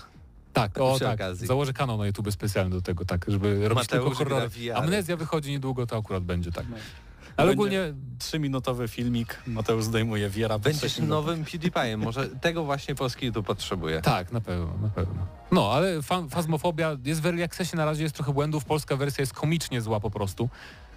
Tak, 0.52 0.78
o 0.78 0.90
przy 0.94 1.04
tak. 1.04 1.14
okazji. 1.14 1.46
Założę 1.46 1.72
kanał 1.72 1.98
na 1.98 2.06
YouTube 2.06 2.32
specjalny 2.32 2.70
do 2.76 2.82
tego, 2.82 3.04
tak, 3.04 3.24
żeby 3.28 3.68
robić 3.68 3.84
Mateusz 3.90 4.18
tylko 4.18 4.40
VR. 4.48 4.72
Amnezja 4.74 5.16
wychodzi 5.16 5.50
niedługo, 5.50 5.86
to 5.86 5.96
akurat 5.98 6.22
będzie 6.22 6.52
tak. 6.52 6.66
No. 6.70 6.76
Ale 7.36 7.52
ogólnie 7.52 7.94
Trzyminutowy 8.18 8.88
filmik, 8.88 9.42
Mateusz 9.46 9.84
zdejmuje 9.84 10.30
po 10.30 10.58
Będziesz 10.58 10.98
nowym 10.98 11.44
PewDiePie'em. 11.44 11.96
Może 11.96 12.28
tego 12.28 12.64
właśnie 12.64 12.94
polski 12.94 13.26
YouTube 13.26 13.46
potrzebuje. 13.46 14.00
tak, 14.02 14.32
na 14.32 14.40
pewno, 14.40 14.78
na 14.82 14.88
pewno. 14.88 15.26
No, 15.52 15.72
ale 15.72 16.02
fa 16.02 16.22
Fazmofobia 16.30 16.96
jest 17.04 17.20
w 17.20 17.26
early 17.26 17.44
accessie, 17.44 17.76
na 17.76 17.84
razie 17.84 18.02
jest 18.02 18.14
trochę 18.14 18.32
błędów, 18.32 18.64
polska 18.64 18.96
wersja 18.96 19.22
jest 19.22 19.32
komicznie 19.32 19.80
zła 19.80 20.00
po 20.00 20.10
prostu. 20.10 20.48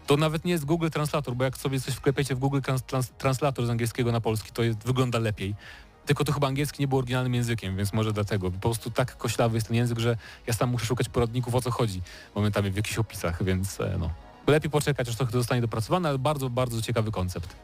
To 0.08 0.18
nawet 0.18 0.46
nie 0.46 0.52
jest 0.52 0.66
Google 0.66 0.90
Translator, 0.90 1.36
bo 1.36 1.44
jak 1.44 1.58
sobie 1.58 1.82
coś 1.82 1.94
wklepiecie 1.94 2.36
w 2.36 2.40
Google 2.40 2.60
trans 2.62 2.84
trans 2.84 3.10
Translator 3.10 3.66
z 3.66 3.70
angielskiego 3.70 4.12
na 4.12 4.22
polski, 4.22 4.52
to 4.52 4.64
jest, 4.64 4.84
wygląda 4.86 5.20
lepiej. 5.20 5.56
Tylko 6.06 6.26
to 6.26 6.34
chyba 6.34 6.48
angielski 6.48 6.84
nie 6.84 6.88
był 6.88 6.98
oryginalnym 6.98 7.36
językiem, 7.36 7.78
więc 7.78 7.94
może 7.94 8.14
dlatego. 8.14 8.52
Po 8.52 8.60
prostu 8.60 8.92
tak 8.92 9.18
koślawy 9.18 9.58
jest 9.58 9.68
ten 9.68 9.78
język, 9.78 10.00
że 10.00 10.18
ja 10.48 10.54
sam 10.54 10.70
muszę 10.70 10.86
szukać 10.86 11.10
poradników 11.10 11.56
o 11.56 11.62
co 11.62 11.72
chodzi 11.72 12.02
momentami 12.36 12.72
w 12.72 12.76
jakichś 12.76 12.98
opisach, 12.98 13.44
więc 13.44 13.82
e, 13.82 13.98
no. 14.00 14.10
Lepiej 14.52 14.72
poczekać, 14.72 15.10
aż 15.10 15.16
to 15.16 15.26
zostanie 15.32 15.62
dopracowane, 15.62 16.10
ale 16.10 16.18
bardzo, 16.20 16.50
bardzo 16.50 16.82
ciekawy 16.82 17.12
koncept. 17.12 17.56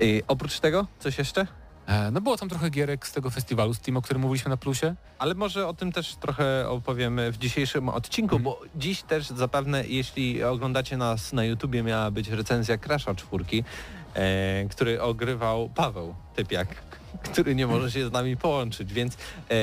I 0.00 0.22
oprócz 0.28 0.60
tego 0.60 0.86
coś 0.98 1.18
jeszcze? 1.18 1.46
E, 1.86 2.10
No 2.10 2.20
było 2.20 2.36
tam 2.36 2.48
trochę 2.48 2.70
gierek 2.70 3.06
z 3.06 3.12
tego 3.12 3.30
festiwalu 3.30 3.74
Steam, 3.74 3.96
o 3.96 4.02
którym 4.02 4.22
mówiliśmy 4.22 4.48
na 4.48 4.56
plusie. 4.56 4.94
Ale 5.18 5.34
może 5.34 5.66
o 5.68 5.74
tym 5.74 5.92
też 5.92 6.16
trochę 6.16 6.68
opowiemy 6.68 7.32
w 7.32 7.38
dzisiejszym 7.38 7.88
odcinku, 7.88 8.36
Mhm. 8.36 8.42
bo 8.44 8.60
dziś 8.76 9.02
też 9.02 9.26
zapewne, 9.28 9.84
jeśli 9.86 10.44
oglądacie 10.44 10.96
nas 10.96 11.32
na 11.32 11.44
YouTubie, 11.44 11.82
miała 11.82 12.10
być 12.10 12.28
recenzja 12.28 12.78
Crasha 12.78 13.14
czwórki, 13.14 13.64
e, 14.14 14.64
który 14.70 15.02
ogrywał 15.02 15.68
Paweł 15.74 16.14
Typiak, 16.36 16.68
który 17.22 17.54
nie 17.54 17.66
może 17.66 17.90
się 17.90 18.08
z 18.08 18.12
nami 18.12 18.36
połączyć, 18.36 18.92
więc 18.92 19.14
e, 19.14 19.56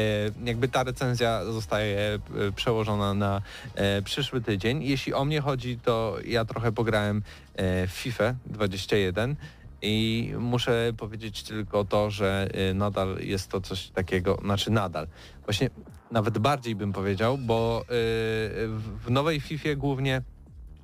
jakby 0.45 0.67
ta 0.67 0.83
recenzja 0.83 1.45
zostaje 1.45 1.99
e, 1.99 2.19
przełożona 2.55 3.13
na 3.13 3.41
e, 3.75 4.01
przyszły 4.01 4.41
tydzień. 4.41 4.83
Jeśli 4.83 5.13
o 5.13 5.25
mnie 5.25 5.41
chodzi, 5.41 5.79
to 5.83 6.17
ja 6.25 6.45
trochę 6.45 6.71
pograłem 6.71 7.23
e, 7.55 7.87
w 7.87 7.91
FIFA 7.91 8.35
21 8.45 9.35
i 9.81 10.33
muszę 10.39 10.93
powiedzieć 10.97 11.43
tylko 11.43 11.85
to, 11.85 12.11
że 12.11 12.49
y, 12.71 12.73
nadal 12.73 13.17
jest 13.19 13.51
to 13.51 13.61
coś 13.61 13.89
takiego, 13.89 14.39
znaczy 14.43 14.71
nadal, 14.71 15.07
właśnie 15.45 15.69
nawet 16.11 16.37
bardziej 16.37 16.75
bym 16.75 16.93
powiedział, 16.93 17.37
bo 17.37 17.85
w 17.87 18.95
w 19.05 19.11
nowej 19.11 19.41
FIFA 19.41 19.75
głównie 19.75 20.21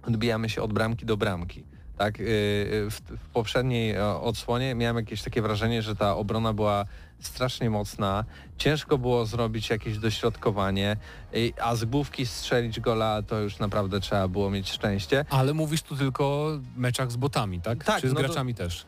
odbijamy 0.07 0.49
się 0.49 0.61
od 0.61 0.73
bramki 0.73 1.05
do 1.05 1.17
bramki. 1.17 1.63
Tak, 2.01 2.19
y, 2.19 2.23
w, 2.89 3.01
w 3.09 3.29
poprzedniej 3.33 3.91
e, 3.91 4.07
odsłonie 4.07 4.75
miałem 4.75 4.97
jakieś 4.97 5.21
takie 5.21 5.41
wrażenie, 5.41 5.81
że 5.81 5.95
ta 5.95 6.15
obrona 6.15 6.53
była 6.53 6.85
strasznie 7.19 7.69
mocna, 7.69 8.25
ciężko 8.57 8.97
było 8.97 9.25
zrobić 9.25 9.69
jakieś 9.69 9.97
dośrodkowanie, 9.97 10.97
y, 11.35 11.53
a 11.61 11.75
z 11.75 11.85
główki 11.85 12.25
strzelić 12.25 12.79
gola 12.79 13.21
to 13.21 13.39
już 13.39 13.59
naprawdę 13.59 13.99
trzeba 13.99 14.27
było 14.27 14.49
mieć 14.49 14.71
szczęście. 14.71 15.25
Ale 15.29 15.53
mówisz 15.53 15.81
tu 15.81 15.95
tylko 15.95 16.25
o 16.25 16.59
meczach 16.75 17.11
z 17.11 17.15
botami, 17.15 17.61
tak? 17.61 17.83
Tak, 17.83 18.01
Czy 18.01 18.09
z 18.09 18.13
no 18.13 18.19
to- 18.19 18.25
graczami 18.25 18.55
też? 18.55 18.85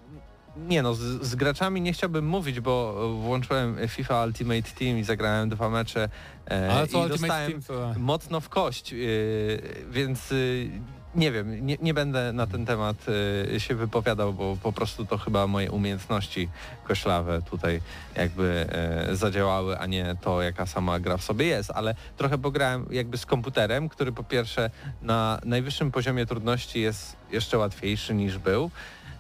Nie 0.57 0.81
no, 0.81 0.93
z, 0.93 0.99
z 0.99 1.35
graczami 1.35 1.81
nie 1.81 1.93
chciałbym 1.93 2.25
mówić, 2.25 2.59
bo 2.59 2.93
włączyłem 3.21 3.77
FIFA 3.87 4.25
Ultimate 4.25 4.71
Team 4.79 4.97
i 4.97 5.03
zagrałem 5.03 5.49
dwa 5.49 5.69
mecze 5.69 6.09
e, 6.51 6.71
Ale 6.71 6.85
i 6.85 6.89
to 6.89 6.99
Ultimate 6.99 7.09
dostałem 7.09 7.51
Team 7.51 7.63
to... 7.63 7.99
mocno 7.99 8.41
w 8.41 8.49
kość, 8.49 8.95
więc 9.91 10.33
nie 11.15 11.31
wiem, 11.31 11.65
nie, 11.65 11.77
nie 11.81 11.93
będę 11.93 12.33
na 12.33 12.47
ten 12.47 12.65
temat 12.65 12.97
yy, 13.51 13.59
się 13.59 13.75
wypowiadał, 13.75 14.33
bo 14.33 14.57
po 14.63 14.73
prostu 14.73 15.05
to 15.05 15.17
chyba 15.17 15.47
moje 15.47 15.71
umiejętności 15.71 16.49
koślawe 16.83 17.41
tutaj 17.41 17.81
jakby 18.15 18.65
yy, 19.07 19.15
zadziałały, 19.15 19.79
a 19.79 19.85
nie 19.85 20.15
to 20.21 20.41
jaka 20.41 20.65
sama 20.65 20.99
gra 20.99 21.17
w 21.17 21.23
sobie 21.23 21.45
jest, 21.45 21.71
ale 21.71 21.95
trochę 22.17 22.37
pograłem 22.37 22.85
jakby 22.91 23.17
z 23.17 23.25
komputerem, 23.25 23.89
który 23.89 24.11
po 24.11 24.23
pierwsze 24.23 24.69
na 25.01 25.39
najwyższym 25.45 25.91
poziomie 25.91 26.25
trudności 26.25 26.81
jest 26.81 27.15
jeszcze 27.31 27.57
łatwiejszy 27.57 28.13
niż 28.13 28.37
był, 28.37 28.71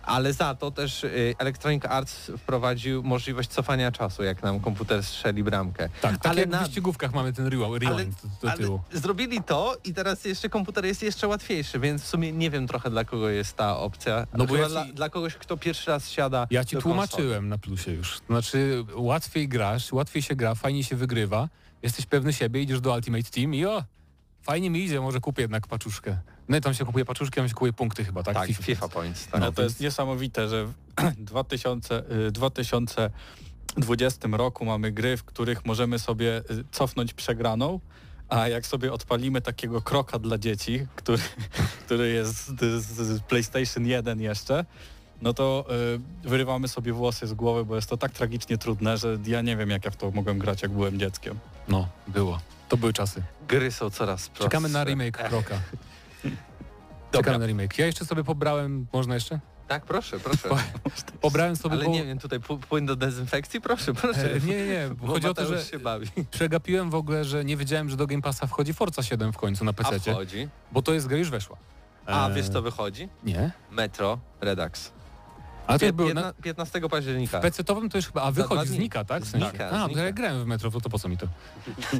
ale 0.03 0.33
za 0.33 0.55
to 0.55 0.71
też 0.71 1.03
y, 1.03 1.35
Electronic 1.37 1.85
Arts 1.85 2.31
wprowadził 2.37 3.03
możliwość 3.03 3.49
cofania 3.49 3.91
czasu, 3.91 4.23
jak 4.23 4.43
nam 4.43 4.59
komputer 4.59 5.03
strzeli 5.03 5.43
bramkę. 5.43 5.89
Tak, 6.01 6.11
tak 6.17 6.25
ale 6.25 6.41
jak 6.41 6.49
na- 6.49 6.59
w 6.59 6.63
wyścigówkach 6.63 7.13
mamy 7.13 7.33
ten 7.33 7.47
rewind, 7.47 7.83
rewind 7.83 8.15
do, 8.41 8.51
tyłu. 8.51 8.81
ale 8.91 8.99
zrobili 9.01 9.43
to 9.43 9.77
i 9.83 9.93
teraz 9.93 10.25
jeszcze 10.25 10.49
komputer 10.49 10.85
jest 10.85 11.03
jeszcze 11.03 11.27
łatwiejszy, 11.27 11.79
więc 11.79 12.03
w 12.03 12.07
sumie 12.07 12.31
nie 12.31 12.49
wiem 12.49 12.67
trochę 12.67 12.89
dla 12.89 13.03
kogo 13.05 13.29
jest 13.29 13.57
ta 13.57 13.77
opcja. 13.79 14.27
No 14.33 14.45
bo 14.45 14.55
ja 14.55 14.63
ci- 14.65 14.69
dla, 14.71 14.85
dla 14.85 15.09
kogoś, 15.09 15.35
kto 15.35 15.57
pierwszy 15.57 15.91
raz 15.91 16.09
siada 16.09 16.47
Ja 16.51 16.65
ci 16.65 16.77
tłumaczyłem 16.77 17.47
na 17.49 17.57
plusie 17.57 17.91
już. 17.91 18.19
To 18.19 18.25
znaczy 18.27 18.85
łatwiej 18.95 19.47
grasz, 19.47 19.91
łatwiej 19.93 20.21
się 20.21 20.35
gra, 20.35 20.55
fajnie 20.55 20.83
się 20.83 20.95
wygrywa, 20.95 21.49
jesteś 21.83 22.05
pewny 22.05 22.33
siebie, 22.33 22.61
idziesz 22.61 22.81
do 22.81 22.93
Ultimate 22.93 23.23
Team 23.31 23.53
i 23.53 23.65
o, 23.65 23.83
fajnie 24.41 24.69
mi 24.69 24.79
idzie, 24.79 25.01
może 25.01 25.19
kupię 25.19 25.41
jednak 25.41 25.67
paczuszkę. 25.67 26.17
No 26.49 26.57
i 26.57 26.61
tam 26.61 26.73
się 26.73 26.85
kupuje 26.85 27.05
paczuszki, 27.05 27.35
tam 27.35 27.47
się 27.47 27.53
kupuje 27.53 27.73
punkty 27.73 28.05
chyba, 28.05 28.23
tak? 28.23 28.33
Tak, 28.33 28.49
FIFA 28.49 28.87
Points. 28.89 29.27
Tak. 29.27 29.41
No 29.41 29.51
to 29.51 29.63
jest 29.63 29.79
niesamowite, 29.79 30.49
że 30.49 30.65
w 31.17 31.23
2000, 31.23 32.03
y, 32.27 32.31
2020 32.31 34.27
roku 34.31 34.65
mamy 34.65 34.91
gry, 34.91 35.17
w 35.17 35.23
których 35.23 35.65
możemy 35.65 35.99
sobie 35.99 36.37
y, 36.37 36.43
cofnąć 36.71 37.13
przegraną, 37.13 37.79
a 38.29 38.47
jak 38.47 38.67
sobie 38.67 38.93
odpalimy 38.93 39.41
takiego 39.41 39.81
kroka 39.81 40.19
dla 40.19 40.37
dzieci, 40.37 40.87
który, 40.95 41.23
który 41.85 42.09
jest 42.09 42.47
z, 42.47 42.83
z 42.83 43.21
PlayStation 43.21 43.85
1 43.85 44.21
jeszcze, 44.21 44.65
no 45.21 45.33
to 45.33 45.65
y, 46.23 46.27
wyrywamy 46.29 46.67
sobie 46.67 46.93
włosy 46.93 47.27
z 47.27 47.33
głowy, 47.33 47.65
bo 47.65 47.75
jest 47.75 47.89
to 47.89 47.97
tak 47.97 48.11
tragicznie 48.11 48.57
trudne, 48.57 48.97
że 48.97 49.17
ja 49.25 49.41
nie 49.41 49.57
wiem 49.57 49.69
jak 49.69 49.85
ja 49.85 49.91
w 49.91 49.95
to 49.95 50.11
mogłem 50.11 50.39
grać, 50.39 50.61
jak 50.61 50.71
byłem 50.71 50.99
dzieckiem. 50.99 51.39
No, 51.67 51.87
było. 52.07 52.39
To 52.69 52.77
były 52.77 52.93
czasy. 52.93 53.23
Gry 53.47 53.71
są 53.71 53.89
coraz 53.89 54.29
prostsze. 54.29 54.43
Czekamy 54.43 54.69
na 54.69 54.83
remake 54.83 55.29
Kroka. 55.29 55.59
Dobra. 57.13 57.31
Czekamy 57.33 57.39
na 57.39 57.45
remake. 57.47 57.77
Ja 57.79 57.85
jeszcze 57.85 58.05
sobie 58.05 58.23
pobrałem, 58.23 58.87
można 58.93 59.13
jeszcze? 59.13 59.39
Tak, 59.67 59.85
proszę, 59.85 60.19
proszę. 60.19 60.49
Pobrałem 61.21 61.55
sobie, 61.55 61.75
Ale 61.75 61.85
bo... 61.85 61.91
nie 61.91 62.05
wiem, 62.05 62.19
tutaj 62.19 62.39
płyn 62.69 62.85
do 62.85 62.95
dezynfekcji? 62.95 63.61
Proszę, 63.61 63.93
proszę. 63.93 64.33
E, 64.35 64.39
nie, 64.39 64.65
nie. 64.67 64.89
Bo 65.01 65.07
Chodzi 65.07 65.27
o 65.27 65.33
to, 65.33 65.45
że 65.45 65.63
się 65.63 65.79
bawi. 65.79 66.07
przegapiłem 66.31 66.89
w 66.89 66.95
ogóle, 66.95 67.25
że 67.25 67.45
nie 67.45 67.57
wiedziałem, 67.57 67.89
że 67.89 67.97
do 67.97 68.07
Game 68.07 68.21
Passa 68.21 68.47
wchodzi 68.47 68.73
Forza 68.73 69.03
7 69.03 69.33
w 69.33 69.37
końcu 69.37 69.65
na 69.65 69.71
A 69.71 69.73
PC, 69.73 69.99
wchodzi. 69.99 70.47
bo 70.71 70.81
to 70.81 70.93
jest 70.93 71.07
gra 71.07 71.17
już 71.17 71.29
weszła. 71.29 71.57
A 72.05 72.29
E, 72.29 72.33
wiesz 72.33 72.49
co 72.49 72.61
wychodzi? 72.61 73.09
Nie. 73.23 73.51
Metro 73.71 74.19
Redux. 74.41 74.91
A 75.67 75.79
to 75.79 75.93
był 75.93 76.13
na 76.13 76.33
15 76.33 76.81
października. 76.89 77.39
PC-owym 77.39 77.89
to 77.89 77.97
już 77.97 78.07
chyba, 78.07 78.21
a 78.21 78.31
wychodzi, 78.31 78.71
znika, 78.71 79.05
tak? 79.05 79.23
W 79.23 79.29
sensie? 79.29 79.49
Znika, 79.49 79.69
A, 79.69 79.85
znika. 79.85 80.03
ja 80.03 80.11
grałem 80.11 80.43
w 80.43 80.45
Metro, 80.45 80.71
to, 80.71 80.81
to 80.81 80.89
po 80.89 80.99
co 80.99 81.09
mi 81.09 81.17
to? 81.17 81.27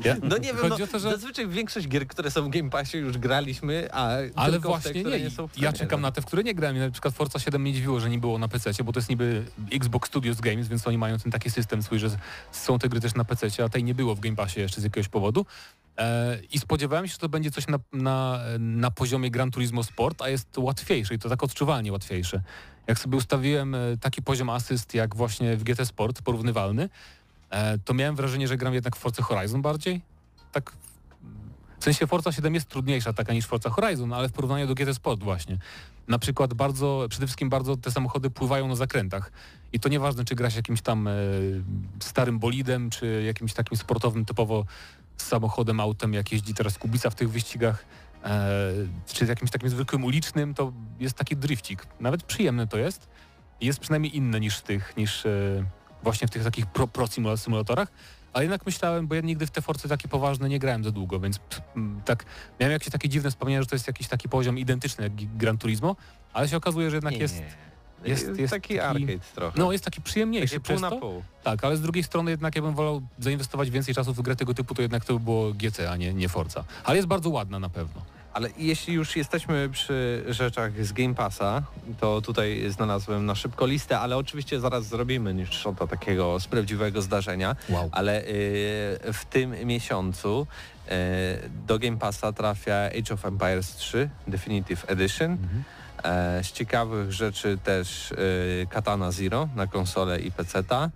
Ja, 0.03 0.15
No 0.29 0.37
nie 0.37 0.53
wiem, 0.53 0.69
no, 0.69 0.77
to, 0.77 0.99
że... 0.99 0.99
zazwyczaj 0.99 1.47
większość 1.47 1.87
gier, 1.87 2.07
które 2.07 2.31
są 2.31 2.45
w 2.45 2.49
Game 2.49 2.69
Passie 2.69 2.97
już 2.97 3.17
graliśmy, 3.17 3.89
a 3.91 4.09
Ale 4.35 4.59
w 4.59 4.61
właśnie 4.61 5.03
te, 5.03 5.09
nie. 5.09 5.19
nie 5.19 5.29
są 5.29 5.47
w 5.47 5.57
Ja 5.57 5.73
czekam 5.73 6.01
na 6.01 6.11
te, 6.11 6.21
w 6.21 6.25
które 6.25 6.43
nie 6.43 6.55
grałem. 6.55 6.79
Na 6.79 6.91
przykład 6.91 7.13
Forza 7.13 7.39
7 7.39 7.61
mnie 7.61 7.73
dziwiło, 7.73 7.99
że 7.99 8.09
nie 8.09 8.17
było 8.19 8.37
na 8.37 8.47
PC, 8.47 8.83
bo 8.83 8.91
to 8.91 8.99
jest 8.99 9.09
niby 9.09 9.45
Xbox 9.71 10.09
Studios 10.09 10.39
Games, 10.41 10.67
więc 10.67 10.87
oni 10.87 10.97
mają 10.97 11.19
ten 11.19 11.31
taki 11.31 11.49
system 11.49 11.83
swój, 11.83 11.99
że 11.99 12.09
są 12.51 12.79
te 12.79 12.89
gry 12.89 13.01
też 13.01 13.15
na 13.15 13.23
PC, 13.25 13.63
a 13.63 13.69
tej 13.69 13.83
nie 13.83 13.95
było 13.95 14.15
w 14.15 14.19
Game 14.19 14.35
Passie 14.35 14.59
jeszcze 14.59 14.81
z 14.81 14.83
jakiegoś 14.83 15.07
powodu. 15.07 15.45
E, 15.97 16.39
I 16.51 16.59
spodziewałem 16.59 17.07
się, 17.07 17.11
że 17.11 17.17
to 17.19 17.29
będzie 17.29 17.51
coś 17.51 17.67
na, 17.67 17.79
na, 17.93 18.39
na 18.59 18.91
poziomie 18.91 19.31
Gran 19.31 19.51
Turismo 19.51 19.83
Sport, 19.83 20.21
a 20.21 20.29
jest 20.29 20.57
łatwiejsze 20.57 21.13
i 21.15 21.19
to 21.19 21.29
tak 21.29 21.43
odczuwalnie 21.43 21.91
łatwiejsze. 21.91 22.41
Jak 22.87 22.99
sobie 22.99 23.17
ustawiłem 23.17 23.75
e, 23.75 23.97
taki 24.01 24.21
poziom 24.21 24.49
asyst 24.49 24.93
jak 24.93 25.15
właśnie 25.15 25.57
w 25.57 25.63
GT 25.63 25.85
Sport, 25.85 26.21
porównywalny, 26.21 26.89
e, 27.49 27.77
to 27.77 27.93
miałem 27.93 28.15
wrażenie, 28.15 28.47
że 28.47 28.57
gram 28.57 28.73
jednak 28.73 28.95
w 28.95 28.99
Forza 28.99 29.23
Horizon 29.23 29.61
bardziej. 29.61 30.01
Tak 30.51 30.71
w 31.79 31.83
sensie 31.83 32.07
Forza 32.07 32.31
7 32.31 32.53
jest 32.53 32.69
trudniejsza 32.69 33.13
taka 33.13 33.33
niż 33.33 33.45
Forza 33.45 33.69
Horizon, 33.69 34.13
ale 34.13 34.29
w 34.29 34.31
porównaniu 34.31 34.67
do 34.67 34.75
GT 34.75 34.93
Sport 34.93 35.23
właśnie. 35.23 35.57
Na 36.07 36.19
przykład 36.19 36.53
bardzo, 36.53 37.05
przede 37.09 37.25
wszystkim 37.25 37.49
bardzo 37.49 37.77
te 37.77 37.91
samochody 37.91 38.29
pływają 38.29 38.67
na 38.67 38.75
zakrętach. 38.75 39.31
I 39.73 39.79
to 39.79 39.89
nieważne, 39.89 40.25
czy 40.25 40.35
grasz 40.35 40.55
jakimś 40.55 40.81
tam 40.81 41.07
e, 41.07 41.11
starym 41.99 42.39
bolidem, 42.39 42.89
czy 42.89 43.23
jakimś 43.25 43.53
takim 43.53 43.77
sportowym 43.77 44.25
typowo 44.25 44.65
samochodem, 45.17 45.79
autem, 45.79 46.13
jak 46.13 46.31
jeździ 46.31 46.53
teraz 46.53 46.77
Kubica 46.77 47.09
w 47.09 47.15
tych 47.15 47.29
wyścigach, 47.29 47.85
e, 48.23 48.71
czy 49.13 49.25
jakimś 49.25 49.51
takim 49.51 49.69
zwykłym 49.69 50.03
ulicznym, 50.03 50.53
to 50.53 50.73
jest 50.99 51.15
taki 51.15 51.35
drifcik. 51.35 51.87
Nawet 51.99 52.23
przyjemny 52.23 52.67
to 52.67 52.77
jest. 52.77 53.09
Jest 53.61 53.79
przynajmniej 53.79 54.17
inny 54.17 54.39
niż 54.39 54.57
w 54.57 54.61
tych, 54.61 54.97
niż 54.97 55.25
e, 55.25 55.29
właśnie 56.03 56.27
w 56.27 56.31
tych 56.31 56.43
takich 56.43 56.65
pro, 56.65 56.87
symulatorach. 57.37 57.91
Ale 58.33 58.43
jednak 58.43 58.65
myślałem, 58.65 59.07
bo 59.07 59.15
ja 59.15 59.21
nigdy 59.21 59.47
w 59.47 59.51
te 59.51 59.61
Force 59.61 59.89
takie 59.89 60.07
poważne 60.07 60.49
nie 60.49 60.59
grałem 60.59 60.83
za 60.83 60.91
długo, 60.91 61.19
więc 61.19 61.39
tak 62.05 62.25
miałem 62.59 62.71
jakieś 62.71 62.89
takie 62.89 63.09
dziwne 63.09 63.29
wspomnienia, 63.29 63.61
że 63.61 63.67
to 63.67 63.75
jest 63.75 63.87
jakiś 63.87 64.07
taki 64.07 64.29
poziom 64.29 64.57
identyczny 64.57 65.03
jak 65.03 65.37
Gran 65.37 65.57
Turismo, 65.57 65.95
ale 66.33 66.47
się 66.47 66.57
okazuje, 66.57 66.89
że 66.89 66.95
jednak 66.95 67.13
Nie, 67.13 67.19
jest. 67.19 67.43
Jest- 68.09 68.27
jest, 68.27 68.39
jest 68.39 68.53
taki, 68.53 68.75
taki- 68.75 68.79
arcade 68.79 69.19
trochę. 69.35 69.59
no 69.59 69.71
jest 69.71 69.83
taki 69.85 70.01
przyjemniejszy 70.01 70.59
przez 70.59 70.81
pół 70.81 70.81
na 70.81 70.89
to. 70.89 70.97
pół. 70.97 71.23
Tak, 71.43 71.63
ale 71.63 71.77
z 71.77 71.81
drugiej 71.81 72.03
strony 72.03 72.31
jednak 72.31 72.55
ja 72.55 72.61
bym 72.61 72.75
wolał 72.75 73.01
zainwestować 73.19 73.69
więcej 73.69 73.95
czasu 73.95 74.13
w 74.13 74.21
grę 74.21 74.35
tego 74.35 74.53
typu, 74.53 74.75
to 74.75 74.81
jednak 74.81 75.05
to 75.05 75.13
by 75.13 75.19
było 75.19 75.53
GC, 75.53 75.91
a 75.91 75.95
nie, 75.97 76.13
nie 76.13 76.29
Forza. 76.29 76.63
Ale 76.83 76.95
jest 76.95 77.07
bardzo 77.07 77.29
ładna 77.29 77.59
na 77.59 77.69
pewno. 77.69 78.01
Ale 78.33 78.49
jeśli 78.57 78.93
już 78.93 79.15
jesteśmy 79.15 79.69
przy 79.69 80.23
rzeczach 80.27 80.85
z 80.85 80.93
Game 80.93 81.13
Passa, 81.15 81.63
to 81.99 82.21
tutaj 82.21 82.65
znalazłem 82.69 83.25
na 83.25 83.35
szybko 83.35 83.65
listę, 83.65 83.99
ale 83.99 84.17
oczywiście 84.17 84.59
zaraz 84.59 84.85
zrobimy 84.85 85.33
niż 85.33 85.49
shota 85.57 85.87
takiego 85.87 86.39
z 86.39 86.47
prawdziwego 86.47 87.01
zdarzenia. 87.01 87.55
Wow. 87.69 87.89
Ale 87.91 88.21
y, 88.21 88.25
w 89.13 89.25
tym 89.29 89.65
miesiącu 89.65 90.47
y, 90.87 90.89
do 91.67 91.79
Game 91.79 91.97
Passa 91.97 92.31
trafia 92.31 92.75
Age 92.99 93.13
of 93.13 93.25
Empires 93.25 93.75
3 93.75 94.09
Definitive 94.27 94.85
Edition. 94.91 95.31
Mhm. 95.31 95.63
E, 96.03 96.43
z 96.43 96.51
ciekawych 96.51 97.11
rzeczy 97.11 97.57
też 97.63 98.11
y, 98.11 98.67
Katana 98.69 99.11
Zero 99.11 99.49
na 99.55 99.67
konsolę 99.67 100.19
i 100.19 100.31
PC-ta. 100.31 100.89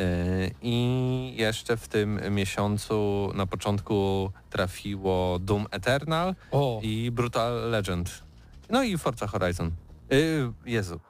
Y, 0.00 0.54
I 0.62 1.34
jeszcze 1.36 1.76
w 1.76 1.88
tym 1.88 2.20
miesiącu 2.30 3.30
na 3.34 3.46
początku 3.46 4.30
trafiło 4.50 5.38
Doom 5.38 5.66
Eternal 5.70 6.34
O, 6.50 6.80
i 6.82 7.10
Brutal 7.10 7.70
Legend. 7.70 8.22
No 8.70 8.82
i 8.82 8.98
Forza 8.98 9.26
Horizon. 9.26 9.70
Y, 10.12 10.52
Jezu. 10.66 11.00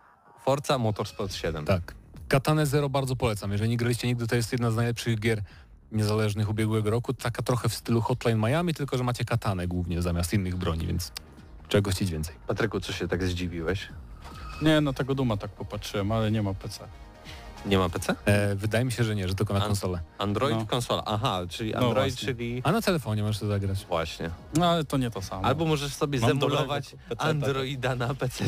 Forza 0.44 0.78
Motorsport 0.78 1.34
7. 1.34 1.64
tak. 1.64 1.94
Katane 2.28 2.66
Zero 2.66 2.88
bardzo 2.88 3.16
polecam. 3.16 3.52
Jeżeli 3.52 3.70
nie 3.70 3.76
graliście 3.76 4.08
nigdy, 4.08 4.26
to 4.26 4.36
jest 4.36 4.52
jedna 4.52 4.70
z 4.70 4.76
najlepszych 4.76 5.20
gier 5.20 5.42
niezależnych 5.92 6.50
ubiegłego 6.50 6.90
roku. 6.90 7.14
Taka 7.14 7.42
trochę 7.42 7.68
w 7.68 7.74
stylu 7.74 8.00
Hotline 8.00 8.38
Miami, 8.38 8.74
tylko 8.74 8.98
że 8.98 9.04
macie 9.04 9.24
katanę 9.24 9.68
głównie 9.68 10.02
zamiast 10.02 10.32
innych 10.32 10.56
broni, 10.56 10.86
więc 10.86 11.12
czego 11.70 11.90
chcieć 11.90 12.10
więcej. 12.10 12.34
Patryku, 12.46 12.80
co 12.80 12.92
się 12.92 13.08
tak 13.08 13.24
zdziwiłeś? 13.24 13.88
Nie, 14.62 14.80
no 14.80 14.92
tego 14.92 15.14
Duma 15.14 15.36
tak 15.36 15.50
popatrzyłem, 15.50 16.12
ale 16.12 16.30
nie 16.30 16.42
ma 16.42 16.54
PC. 16.54 16.84
Nie 17.66 17.78
ma 17.78 17.88
PC? 17.88 18.14
E, 18.24 18.54
wydaje 18.54 18.84
mi 18.84 18.92
się, 18.92 19.04
że 19.04 19.14
nie, 19.14 19.28
że 19.28 19.34
tylko 19.34 19.54
na 19.54 19.60
An- 19.60 19.66
konsolę. 19.66 20.00
Android, 20.18 20.56
No. 20.56 20.66
konsola. 20.66 21.02
Aha, 21.06 21.40
czyli 21.48 21.72
No 21.72 21.76
Android, 21.78 21.94
właśnie. 22.14 22.26
czyli... 22.28 22.60
A 22.64 22.72
na 22.72 22.82
telefonie 22.82 23.22
możesz 23.22 23.38
to 23.38 23.46
zagrać. 23.46 23.84
Właśnie. 23.88 24.30
No 24.54 24.66
ale 24.70 24.84
to 24.84 24.96
nie 24.96 25.10
to 25.10 25.22
samo. 25.22 25.44
Albo 25.44 25.64
możesz 25.66 25.94
sobie 25.94 26.20
Mam 26.20 26.28
zemulować 26.30 26.84
dobrego 26.90 27.08
peceta. 27.08 27.24
Androida 27.24 27.96
na 27.96 28.14
PC 28.14 28.44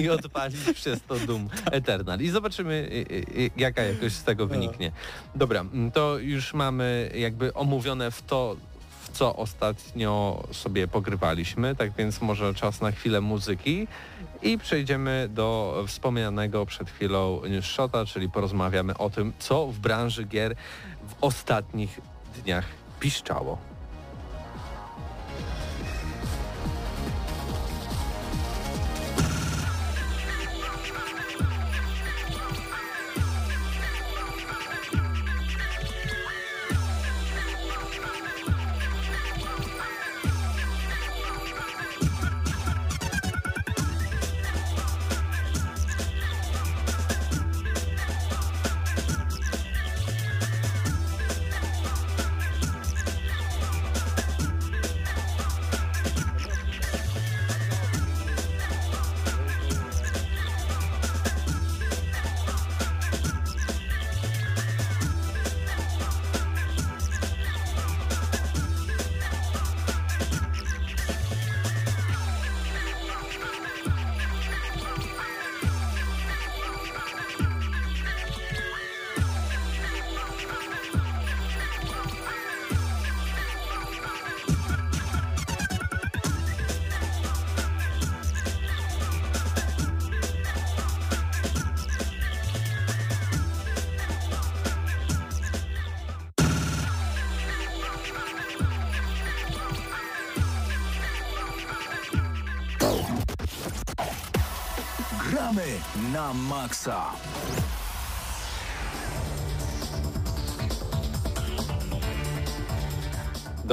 i 0.00 0.08
odpalić 0.18 0.60
przez 0.74 1.00
to 1.08 1.14
Doom 1.18 1.48
Eternal. 1.72 2.20
I 2.20 2.28
zobaczymy, 2.28 2.74
y, 2.74 3.12
y, 3.14 3.40
y, 3.40 3.50
jaka 3.56 3.82
jakość 3.82 4.14
z 4.14 4.24
tego 4.24 4.46
wyniknie. 4.46 4.92
Dobra, 5.34 5.60
mm, 5.60 5.90
to 5.92 6.18
już 6.18 6.54
mamy 6.54 7.10
jakby 7.14 7.54
omówione 7.54 8.10
w 8.10 8.22
to, 8.22 8.56
co 9.12 9.36
ostatnio 9.36 10.44
sobie 10.52 10.88
pogrywaliśmy, 10.88 11.76
tak 11.76 11.92
więc 11.92 12.20
może 12.20 12.54
czas 12.54 12.80
na 12.80 12.92
chwilę 12.92 13.20
muzyki 13.20 13.86
i 14.42 14.58
przejdziemy 14.58 15.28
do 15.30 15.84
wspomnianego 15.86 16.66
przed 16.66 16.90
chwilą 16.90 17.40
newsshota, 17.50 18.04
czyli 18.04 18.30
porozmawiamy 18.30 18.96
o 18.96 19.10
tym, 19.10 19.32
co 19.38 19.66
w 19.66 19.78
branży 19.78 20.24
gier 20.24 20.54
w 21.08 21.14
ostatnich 21.20 22.00
dniach 22.44 22.64
piszczało. 23.00 23.58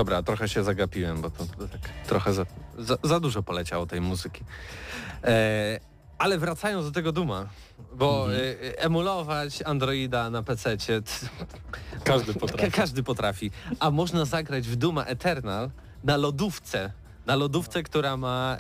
Dobra, 0.05 0.23
trochę 0.23 0.49
się 0.49 0.63
zagapiłem, 0.63 1.21
bo 1.21 1.29
to, 1.29 1.45
to 1.45 1.67
tak 1.67 1.81
trochę 2.07 2.33
za, 2.33 2.45
za, 2.79 2.97
za 3.03 3.19
dużo 3.19 3.43
poleciało 3.43 3.85
tej 3.85 4.01
muzyki. 4.01 4.43
E, 5.23 5.79
ale 6.17 6.37
wracając 6.37 6.85
do 6.85 6.91
tego 6.91 7.11
Duma, 7.11 7.47
bo 7.93 8.27
e, 8.33 8.79
emulować 8.79 9.61
Androida 9.61 10.29
na 10.29 10.43
PC 10.43 10.77
Każdy 12.03 12.33
potrafi. 12.39 12.71
każdy 12.71 13.03
potrafi, 13.03 13.51
a 13.79 13.91
można 13.91 14.25
zagrać 14.25 14.67
w 14.67 14.75
Duma 14.75 15.03
Eternal 15.03 15.69
na 16.03 16.17
lodówce. 16.17 16.91
Na 17.25 17.35
lodówce, 17.35 17.83
która 17.83 18.17
ma 18.17 18.57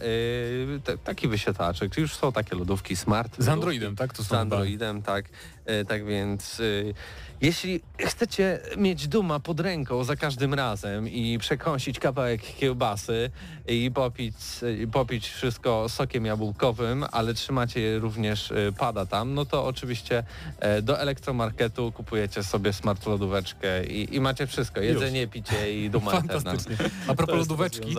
e, 0.75 0.79
te, 0.79 0.97
taki 0.97 1.27
wyświetlaczek. 1.27 1.97
Już 1.97 2.15
są 2.15 2.31
takie 2.31 2.55
lodówki 2.55 2.95
smart. 2.95 3.35
Z. 3.37 3.47
Androidem, 3.47 3.95
tak? 3.95 4.13
To 4.13 4.23
są 4.23 4.29
Z 4.29 4.33
Androidem, 4.33 5.01
tak. 5.01 5.25
E, 5.65 5.85
tak 5.85 6.05
więc 6.05 6.59
y, 6.59 6.93
jeśli 7.41 7.81
chcecie 7.99 8.59
mieć 8.77 9.07
Duma 9.07 9.39
pod 9.39 9.59
ręką 9.59 10.03
za 10.03 10.15
każdym 10.15 10.53
razem 10.53 11.09
i 11.09 11.37
przekąsić 11.37 11.99
kawałek 11.99 12.41
kiełbasy 12.41 13.31
i 13.67 13.91
popić, 13.91 14.35
y, 14.63 14.87
popić 14.87 15.27
wszystko 15.27 15.89
sokiem 15.89 16.25
jabłkowym, 16.25 17.05
ale 17.11 17.33
trzymacie 17.33 17.99
również 17.99 18.51
y, 18.51 18.73
pada 18.77 19.05
tam, 19.05 19.33
no 19.33 19.45
to 19.45 19.65
oczywiście 19.65 20.23
e, 20.59 20.81
do 20.81 20.99
elektromarketu 20.99 21.91
kupujecie 21.91 22.43
sobie 22.43 22.73
smart 22.73 23.05
lodóweczkę 23.05 23.85
i, 23.85 24.15
i 24.15 24.21
macie 24.21 24.47
wszystko. 24.47 24.81
Jedzenie, 24.81 25.27
picie 25.27 25.83
i 25.83 25.89
Duma. 25.89 26.11
Fantastycznie. 26.21 26.77
A 27.07 27.15
propos 27.15 27.37
lodóweczki, 27.37 27.95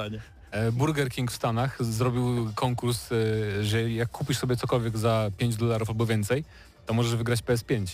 Burger 0.73 1.11
King 1.11 1.33
w 1.33 1.35
Stanach 1.35 1.85
zrobił 1.85 2.53
konkurs, 2.55 3.13
e, 3.13 3.65
że 3.65 3.91
jak 3.91 4.09
kupisz 4.09 4.39
sobie 4.39 4.57
cokolwiek 4.57 4.99
za 4.99 5.31
5 5.39 5.57
dolarów 5.57 5.89
albo 5.91 6.07
więcej, 6.07 6.45
to 6.87 6.95
możesz 6.95 7.17
wygrać 7.17 7.41
PS5. 7.41 7.87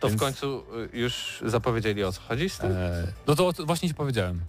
To 0.00 0.08
w 0.08 0.10
Więc, 0.10 0.20
końcu 0.20 0.64
y, 0.94 0.98
już 0.98 1.42
zapowiedzieli 1.46 2.04
o 2.04 2.12
co 2.12 2.20
chodzi 2.20 2.50
z 2.50 2.58
tym? 2.58 2.72
E, 2.72 3.06
no 3.26 3.34
to 3.34 3.52
właśnie 3.66 3.88
ci 3.88 3.94
powiedziałem. 3.94 4.40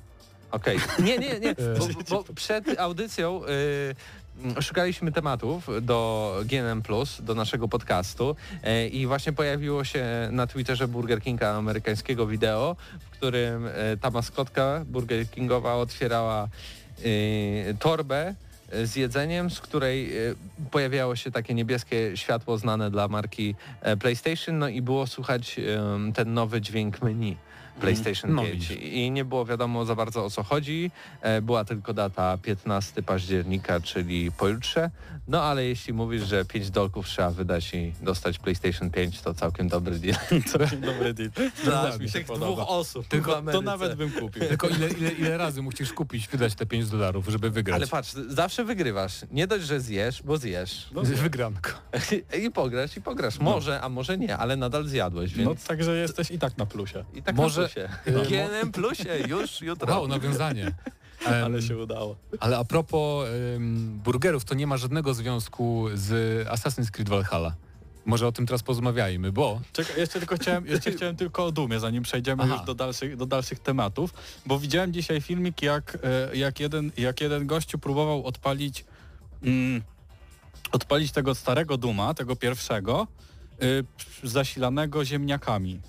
Okej. 0.52 0.80
Nie, 1.00 1.18
nie, 1.18 1.40
nie. 1.40 1.56
Bo, 1.80 1.88
bo 2.10 2.34
przed 2.34 2.80
audycją 2.80 3.42
y, 3.46 4.62
szukaliśmy 4.62 5.12
tematów 5.12 5.68
do 5.82 6.36
GNM 6.46 6.82
Plus, 6.82 7.22
do 7.22 7.36
naszego 7.36 7.68
podcastu 7.68 8.36
e, 8.64 8.88
i 8.88 9.08
właśnie 9.08 9.34
pojawiło 9.34 9.84
się 9.84 10.30
na 10.32 10.48
Twitterze 10.48 10.88
Burger 10.88 11.22
Kinga 11.22 11.50
amerykańskiego 11.50 12.28
wideo, 12.28 12.76
w 13.00 13.10
którym 13.10 13.68
e, 13.68 13.98
ta 13.98 14.10
maskotka 14.10 14.84
Burger 14.86 15.30
Kingowa 15.30 15.76
otwierała 15.76 16.48
torbę 17.80 18.36
z 18.84 18.96
jedzeniem, 18.96 19.50
z 19.50 19.60
której 19.60 20.18
e, 20.18 20.36
pojawiało 20.72 21.16
się 21.16 21.32
takie 21.32 21.54
niebieskie 21.54 22.18
światło 22.18 22.58
znane 22.58 22.92
dla 22.92 23.08
marki 23.08 23.56
e, 23.82 23.98
PlayStation, 23.98 24.58
no 24.58 24.68
i 24.68 24.82
było 24.82 25.08
słychać 25.08 25.60
ten 26.16 26.34
nowy 26.34 26.62
dźwięk 26.62 27.02
menu. 27.02 27.38
PlayStation 27.80 28.36
No 28.36 28.42
5 28.44 28.54
widzisz. 28.68 28.78
i 28.94 29.12
nie 29.12 29.26
było 29.26 29.46
wiadomo 29.46 29.86
za 29.86 29.96
bardzo 29.96 30.26
o 30.26 30.30
co 30.30 30.44
chodzi. 30.44 30.92
E, 31.22 31.42
Była 31.42 31.66
tylko 31.66 31.94
data 31.94 32.38
15 32.38 33.04
października, 33.04 33.80
czyli 33.80 34.32
pojutrze. 34.32 34.90
No 35.28 35.44
ale 35.44 35.66
jeśli 35.66 35.94
mówisz, 35.94 36.24
że 36.28 36.46
5 36.46 36.70
dolków 36.72 37.06
trzeba 37.08 37.30
wydać 37.32 37.74
i 37.74 37.94
dostać 38.02 38.40
PlayStation 38.40 38.90
5, 38.92 39.22
to 39.22 39.34
całkiem 39.34 39.68
dobry 39.68 40.00
deal. 40.00 40.16
Całkiem 40.52 40.82
dobry 40.82 41.14
deal. 41.14 41.30
Mi 42.00 42.08
się 42.08 42.14
Tych 42.14 42.26
podoba. 42.28 42.46
dwóch 42.52 42.66
osób 42.70 43.08
Tylko 43.08 43.42
to 43.42 43.62
nawet 43.62 43.96
bym 43.96 44.12
kupił. 44.12 44.44
Tylko 44.48 44.68
ile, 44.68 44.90
ile, 44.90 45.12
ile 45.12 45.38
razy 45.38 45.62
musisz 45.62 45.94
kupić, 45.94 46.28
wydać 46.28 46.56
te 46.56 46.66
5 46.66 46.90
dolarów, 46.90 47.28
żeby 47.28 47.50
wygrać? 47.50 47.76
Ale 47.78 47.88
patrz, 47.88 48.12
zawsze 48.28 48.64
wygrywasz. 48.64 49.14
Nie 49.32 49.48
dość, 49.48 49.66
że 49.66 49.80
zjesz, 49.80 50.24
bo 50.24 50.38
zjesz. 50.38 50.90
No, 50.94 51.02
Wygranko. 51.04 51.72
I 52.46 52.52
pograsz, 52.52 52.98
i 52.98 53.02
pograsz. 53.02 53.40
Może, 53.40 53.82
a 53.82 53.90
może 53.90 54.18
nie, 54.18 54.38
ale 54.38 54.56
nadal 54.56 54.88
zjadłeś, 54.88 55.34
więc... 55.34 55.50
no 55.50 55.56
także 55.68 55.96
jesteś 55.98 56.32
i 56.32 56.40
tak 56.40 56.58
na 56.58 56.66
plusie. 56.66 57.04
I 57.14 57.24
tak 57.24 57.36
Może- 57.36 57.61
na 57.62 57.68
plusie. 57.68 57.90
No. 58.08 58.22
GNM 58.22 58.72
plusie, 58.72 59.20
już 59.28 59.62
jutro. 59.62 59.94
Wow, 59.94 60.08
nawiązanie. 60.08 60.72
Ale 61.46 61.62
się 61.62 61.78
udało. 61.78 62.16
ale 62.40 62.58
a 62.58 62.64
propos 62.64 63.28
em, 63.56 64.00
burgerów, 64.04 64.46
to 64.46 64.56
nie 64.56 64.68
ma 64.68 64.78
żadnego 64.78 65.14
związku 65.14 65.88
z 65.94 66.10
Assassin's 66.48 66.92
Creed 66.92 67.10
Valhalla. 67.10 67.56
Może 68.06 68.28
o 68.28 68.32
tym 68.32 68.46
teraz 68.46 68.64
porozmawiajmy, 68.64 69.32
bo 69.32 69.62
Czekaj, 69.74 70.00
jeszcze 70.00 70.20
tylko 70.20 70.36
chciałem, 70.36 70.66
jeszcze 70.66 70.92
chciałem 70.98 71.16
tylko 71.16 71.46
o 71.46 71.52
Dumie, 71.52 71.80
zanim 71.80 72.04
przejdziemy 72.04 72.44
Aha. 72.44 72.56
już 72.56 72.66
do 72.66 72.76
dalszych, 72.76 73.18
do 73.18 73.26
dalszych 73.26 73.60
tematów, 73.60 74.14
bo 74.46 74.60
widziałem 74.60 74.94
dzisiaj 74.94 75.22
filmik, 75.22 75.62
jak, 75.62 75.98
e, 76.04 76.36
jak, 76.38 76.60
jeden, 76.60 76.92
jak 76.98 77.22
jeden 77.22 77.48
gościu 77.48 77.80
próbował 77.80 78.26
odpalić 78.26 78.86
mm, 79.44 79.82
odpalić 80.72 81.12
tego 81.12 81.36
starego 81.36 81.78
Duma, 81.78 82.14
tego 82.14 82.36
pierwszego, 82.36 83.08
y, 83.64 83.86
zasilanego 84.24 85.06
ziemniakami. 85.06 85.82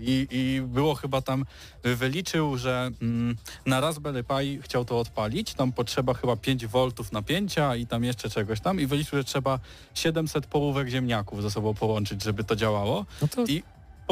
I, 0.00 0.26
I 0.30 0.62
było 0.66 0.94
chyba 0.94 1.22
tam, 1.22 1.44
wyliczył, 1.82 2.56
że 2.56 2.90
mm, 3.02 3.36
na 3.66 3.80
Raspberry 3.80 4.24
Pi 4.24 4.62
chciał 4.62 4.84
to 4.84 4.98
odpalić, 4.98 5.54
tam 5.54 5.72
potrzeba 5.72 6.14
chyba 6.14 6.36
5 6.36 6.66
V 6.66 6.88
napięcia 7.12 7.76
i 7.76 7.86
tam 7.86 8.04
jeszcze 8.04 8.30
czegoś 8.30 8.60
tam 8.60 8.80
i 8.80 8.86
wyliczył, 8.86 9.18
że 9.18 9.24
trzeba 9.24 9.58
700 9.94 10.46
połówek 10.46 10.88
ziemniaków 10.88 11.42
ze 11.42 11.50
sobą 11.50 11.74
połączyć, 11.74 12.22
żeby 12.22 12.44
to 12.44 12.56
działało. 12.56 13.06
No 13.22 13.28
to 13.28 13.44
I 13.44 13.62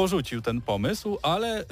porzucił 0.01 0.41
ten 0.41 0.61
pomysł, 0.61 1.17
ale 1.23 1.61
y, 1.61 1.65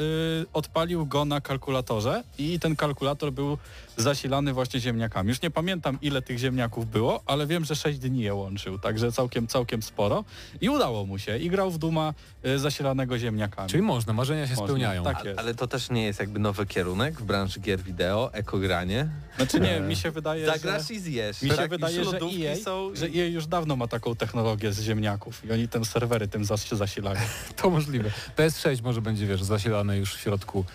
odpalił 0.53 1.05
go 1.05 1.25
na 1.25 1.41
kalkulatorze 1.41 2.23
i 2.37 2.59
ten 2.59 2.75
kalkulator 2.75 3.31
był 3.31 3.57
zasilany 3.97 4.53
właśnie 4.53 4.79
ziemniakami. 4.79 5.29
Już 5.29 5.41
nie 5.41 5.51
pamiętam 5.51 5.97
ile 6.01 6.21
tych 6.21 6.37
ziemniaków 6.37 6.91
było, 6.91 7.23
ale 7.25 7.47
wiem, 7.47 7.65
że 7.65 7.75
6 7.75 7.99
dni 7.99 8.21
je 8.21 8.33
łączył, 8.33 8.79
także 8.79 9.11
całkiem, 9.11 9.47
całkiem 9.47 9.81
sporo 9.81 10.23
i 10.61 10.69
udało 10.69 11.05
mu 11.05 11.17
się 11.19 11.37
i 11.37 11.49
grał 11.49 11.71
w 11.71 11.77
Duma 11.77 12.13
y, 12.45 12.59
zasilanego 12.59 13.17
ziemniakami. 13.17 13.69
Czyli 13.69 13.83
można, 13.83 14.13
marzenia 14.13 14.45
się 14.47 14.51
Można, 14.53 14.65
spełniają. 14.65 15.03
tak. 15.03 15.23
A, 15.37 15.39
ale 15.39 15.55
to 15.55 15.67
też 15.67 15.89
nie 15.89 16.03
jest 16.05 16.19
jakby 16.19 16.39
nowy 16.39 16.65
kierunek 16.65 17.21
w 17.21 17.23
branży 17.23 17.59
gier 17.59 17.79
wideo, 17.83 18.33
ekogranie. 18.33 19.09
Znaczy 19.37 19.59
nie, 19.59 19.79
mi 19.79 19.95
się 19.95 20.11
wydaje, 20.11 20.45
Zagrasz 20.45 20.87
że... 20.87 20.93
i 20.93 20.99
zjesz. 20.99 21.41
Mi 21.41 21.49
się 21.49 21.55
tak? 21.55 21.69
wydaje, 21.69 21.97
Już 21.97 22.07
że 22.07 22.17
EA, 22.17 22.55
są... 22.55 22.95
że 22.95 23.05
EA 23.05 23.25
już 23.27 23.47
dawno 23.47 23.75
ma 23.75 23.87
taką 23.87 24.15
technologię 24.15 24.73
z 24.73 24.81
ziemniaków 24.81 25.45
i 25.45 25.51
oni 25.51 25.67
te 25.67 25.85
serwery 25.85 26.27
tym 26.27 26.43
zas- 26.43 26.75
zasilają. 26.75 27.19
To 27.61 27.69
możliwe. 27.69 28.11
PS6 28.37 28.83
może 28.83 29.01
będzie, 29.01 29.27
wiesz, 29.27 29.43
zasilane 29.43 29.97
już 29.97 30.15
w 30.15 30.19
środku 30.19 30.65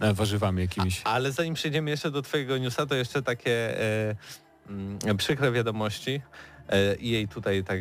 e, 0.00 0.14
warzywami 0.14 0.62
jakimiś. 0.62 1.00
Ale 1.04 1.32
zanim 1.32 1.54
przejdziemy 1.54 1.90
jeszcze 1.90 2.10
do 2.10 2.22
twojego 2.22 2.58
newsa, 2.58 2.86
to 2.86 2.94
jeszcze 2.94 3.22
takie 3.22 3.80
e, 3.80 4.14
mm, 4.68 5.16
przykre 5.16 5.52
wiadomości. 5.52 6.20
E, 6.68 6.96
EA 7.02 7.26
tutaj 7.28 7.64
tak 7.64 7.80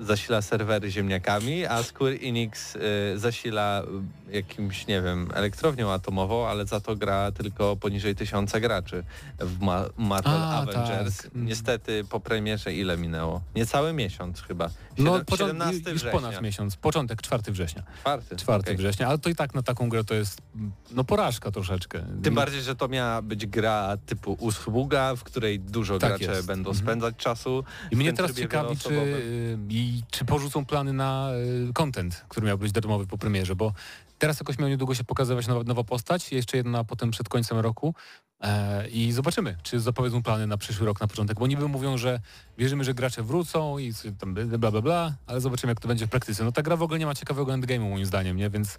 zasila 0.00 0.42
serwery 0.42 0.90
ziemniakami, 0.90 1.66
a 1.66 1.82
Square 1.82 2.14
Enix 2.22 2.76
e, 2.76 2.80
zasila 3.18 3.82
e, 4.30 4.34
jakimś, 4.36 4.86
nie 4.86 5.02
wiem, 5.02 5.28
elektrownią 5.34 5.90
atomową, 5.92 6.46
ale 6.46 6.66
za 6.66 6.80
to 6.80 6.96
gra 6.96 7.32
tylko 7.32 7.76
poniżej 7.76 8.14
tysiąca 8.14 8.60
graczy 8.60 9.04
w 9.40 9.60
Ma 9.60 9.84
Marvel 9.96 10.32
A, 10.42 10.60
Avengers. 10.62 11.22
tak. 11.22 11.30
Niestety 11.34 12.04
po 12.10 12.20
premierze 12.20 12.74
ile 12.74 12.96
minęło? 12.96 13.42
Niecały 13.56 13.92
miesiąc 13.92 14.42
chyba. 14.42 14.70
No, 14.98 15.12
Siedem- 15.12 15.24
począt, 15.24 15.50
17 15.52 15.90
już 15.90 16.00
września. 16.00 16.20
ponad 16.20 16.42
miesiąc. 16.42 16.76
Początek 16.76 17.22
4 17.22 17.52
września. 17.52 17.82
Czwarty. 18.00 18.36
4 18.36 18.60
okej. 18.60 18.76
września, 18.76 19.08
ale 19.08 19.18
to 19.18 19.28
i 19.30 19.34
tak 19.34 19.54
na 19.54 19.62
taką 19.62 19.88
grę 19.88 20.04
to 20.04 20.14
jest 20.14 20.42
no 20.90 21.04
porażka 21.04 21.50
troszeczkę. 21.50 22.04
Tym 22.22 22.34
bardziej, 22.34 22.62
że 22.62 22.76
to 22.76 22.88
miała 22.88 23.22
być 23.22 23.46
gra 23.46 23.96
typu 24.06 24.32
usługa, 24.40 25.16
w 25.16 25.24
której 25.24 25.60
dużo 25.60 25.98
Tak 25.98 26.10
gracze 26.10 26.32
jest. 26.32 26.46
będą 26.46 26.70
Mhm. 26.70 26.86
spędzać 26.86 27.16
czasu. 27.16 27.64
I 27.90 27.96
mnie 27.96 28.12
teraz 28.28 28.42
ciekawi, 28.42 28.76
czy, 28.76 28.94
y, 28.94 29.58
i, 29.68 30.02
czy 30.10 30.24
porzucą 30.24 30.64
plany 30.64 30.92
na 30.92 31.30
y, 31.68 31.72
content, 31.72 32.24
który 32.28 32.46
miał 32.46 32.58
być 32.58 32.72
darmowy 32.72 33.06
po 33.06 33.18
premierze, 33.18 33.56
bo 33.56 33.72
teraz 34.18 34.40
jakoś 34.40 34.58
miał 34.58 34.68
niedługo 34.68 34.94
się 34.94 35.04
pokazywać 35.04 35.46
nowa, 35.46 35.64
nowa 35.64 35.84
postać, 35.84 36.32
jeszcze 36.32 36.56
jedna 36.56 36.84
potem 36.84 37.10
przed 37.10 37.28
końcem 37.28 37.58
roku 37.58 37.94
e, 38.40 38.88
i 38.88 39.12
zobaczymy, 39.12 39.56
czy 39.62 39.80
zapowiedzą 39.80 40.22
plany 40.22 40.46
na 40.46 40.56
przyszły 40.56 40.86
rok 40.86 41.00
na 41.00 41.06
początek, 41.06 41.38
bo 41.38 41.46
niby 41.46 41.68
mówią, 41.68 41.98
że 41.98 42.20
wierzymy, 42.58 42.84
że 42.84 42.94
gracze 42.94 43.22
wrócą 43.22 43.78
i 43.78 43.92
tam 44.18 44.34
bla 44.34 44.70
bla 44.70 44.82
bla, 44.82 45.14
ale 45.26 45.40
zobaczymy 45.40 45.70
jak 45.70 45.80
to 45.80 45.88
będzie 45.88 46.06
w 46.06 46.10
praktyce. 46.10 46.44
No 46.44 46.52
ta 46.52 46.62
gra 46.62 46.76
w 46.76 46.82
ogóle 46.82 46.98
nie 46.98 47.06
ma 47.06 47.14
ciekawego 47.14 47.52
endgame'u 47.52 47.90
moim 47.90 48.06
zdaniem, 48.06 48.36
nie? 48.36 48.50
Więc 48.50 48.78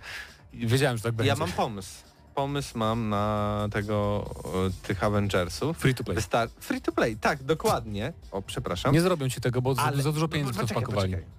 wiedziałem, 0.54 0.98
że 0.98 1.04
tak 1.04 1.14
będzie. 1.14 1.30
Ja 1.30 1.36
mam 1.36 1.52
pomysł. 1.52 2.15
Pomysł 2.36 2.78
mam 2.78 3.10
na 3.10 3.68
tego, 3.72 4.26
e, 4.68 4.88
tych 4.88 5.04
Avengersów. 5.04 5.78
Free 5.78 5.96
to 5.96 6.04
play. 6.04 6.18
Wystar- 6.18 6.50
free 6.60 6.82
to 6.82 6.92
play, 6.92 7.18
tak, 7.18 7.44
dokładnie. 7.44 8.14
O, 8.32 8.42
przepraszam. 8.42 8.94
Nie 8.94 9.02
zrobią 9.02 9.30
ci 9.30 9.42
tego, 9.42 9.62
bo 9.62 9.76
za, 9.76 9.82
Ale- 9.82 10.02
za 10.04 10.12
dużo 10.12 10.28
pieniędzy 10.28 10.54
w 10.54 10.58
to 10.58 10.68
wpakowali. 10.68 11.14
poczekaj. 11.14 11.36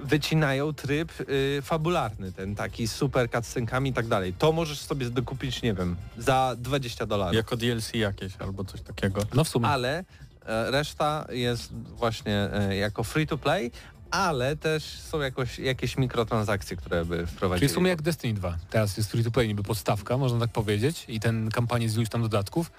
Wycinają 0.00 0.72
tryb 0.72 1.12
y, 1.20 1.62
fabularny, 1.62 2.32
ten 2.32 2.54
taki 2.54 2.88
super 2.88 3.30
cutscenkami 3.30 3.90
i 3.90 3.92
tak 3.92 4.06
dalej. 4.06 4.32
To 4.38 4.52
możesz 4.52 4.78
sobie 4.80 5.10
dokupić, 5.10 5.62
nie 5.62 5.74
wiem, 5.74 5.96
za 6.18 6.56
20 6.58 7.06
dolarów. 7.06 7.34
Jako 7.34 7.56
DLC 7.56 7.94
jakieś 7.94 8.36
albo 8.38 8.64
coś 8.64 8.80
takiego. 8.80 9.20
No 9.34 9.44
w 9.44 9.48
sumie. 9.48 9.68
ale 9.68 10.04
e, 10.46 10.70
reszta 10.70 11.26
jest 11.30 11.72
właśnie 11.74 12.34
e, 12.52 12.76
jako 12.76 13.04
free 13.04 13.26
to 13.26 13.38
play, 13.38 13.70
ale 14.10 14.56
też 14.56 14.84
są 14.84 15.20
jakoś, 15.20 15.58
jakieś 15.58 15.96
mikrotransakcje, 15.96 16.76
które 16.76 17.04
by 17.04 17.26
wprowadzili. 17.26 17.60
Czyli 17.60 17.72
w 17.72 17.74
sumie 17.74 17.90
jak 17.90 18.02
Destiny 18.02 18.34
2. 18.34 18.58
Teraz 18.70 18.96
jest 18.96 19.10
free 19.10 19.24
to 19.24 19.30
play 19.30 19.48
niby 19.48 19.62
podstawka, 19.62 20.16
można 20.16 20.40
tak 20.40 20.50
powiedzieć, 20.50 21.04
i 21.08 21.20
ten 21.20 21.50
kampanię 21.50 21.88
z 21.88 22.08
tam 22.08 22.22
dodatków, 22.22 22.72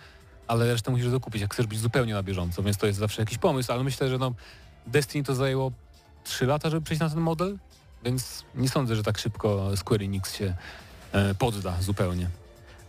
ale 0.47 0.65
resztę 0.65 0.91
musisz 0.91 1.11
dokupić, 1.11 1.41
jak 1.41 1.53
chcesz 1.53 1.67
być 1.67 1.79
zupełnie 1.79 2.13
na 2.13 2.23
bieżąco, 2.23 2.63
więc 2.63 2.77
to 2.77 2.87
jest 2.87 2.99
zawsze 2.99 3.21
jakiś 3.21 3.37
pomysł, 3.37 3.71
ale 3.71 3.83
myślę, 3.83 4.09
że 4.09 4.17
no 4.17 4.33
Destiny 4.87 5.23
to 5.23 5.35
zajęło 5.35 5.71
3 6.23 6.45
lata, 6.45 6.69
żeby 6.69 6.85
przejść 6.85 6.99
na 6.99 7.09
ten 7.09 7.19
model, 7.19 7.57
więc 8.03 8.45
nie 8.55 8.69
sądzę, 8.69 8.95
że 8.95 9.03
tak 9.03 9.17
szybko 9.17 9.77
Square 9.77 10.01
Enix 10.01 10.35
się 10.35 10.53
e, 11.11 11.35
podda 11.35 11.81
zupełnie. 11.81 12.40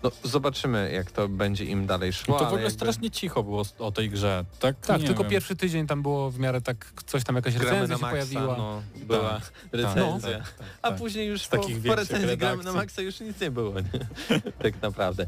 No, 0.02 0.10
zobaczymy, 0.24 0.90
jak 0.92 1.10
to 1.10 1.28
będzie 1.28 1.64
im 1.64 1.86
dalej 1.86 2.12
szło. 2.12 2.34
No 2.34 2.38
to 2.38 2.44
w 2.44 2.48
ogóle 2.48 2.62
jakby 2.62 2.74
strasznie 2.74 3.10
cicho 3.10 3.42
było 3.42 3.62
o 3.78 3.92
tej 3.92 4.10
grze. 4.10 4.44
Tak, 4.60 4.76
Tak, 4.86 5.00
Nie 5.00 5.06
tylko 5.06 5.22
wiem. 5.22 5.30
pierwszy 5.30 5.56
tydzień 5.56 5.86
tam 5.86 6.02
było 6.02 6.30
w 6.30 6.38
miarę 6.38 6.60
tak, 6.60 6.92
coś 7.06 7.24
tam 7.24 7.36
jakaś 7.36 7.54
gramy 7.54 7.70
recenzja 7.80 7.96
się 7.96 8.02
maksa, 8.02 8.10
pojawiła. 8.10 8.56
no, 8.56 8.82
była 8.96 9.30
Tak, 9.40 9.52
recenzja. 9.72 10.38
tak, 10.38 10.52
tak, 10.58 10.66
A 10.82 10.88
tak. 10.90 10.98
później 10.98 11.28
już 11.28 11.42
Z 11.42 11.48
po, 11.48 11.56
takich 11.58 11.82
po 11.82 11.94
recenzji 11.94 12.36
gramy 12.36 12.64
na 12.64 12.72
maksa 12.72 13.02
już 13.02 13.20
nic 13.20 13.40
nie 13.40 13.50
było, 13.50 13.74
nie? 13.80 13.90
tak 14.62 14.82
naprawdę. 14.82 15.26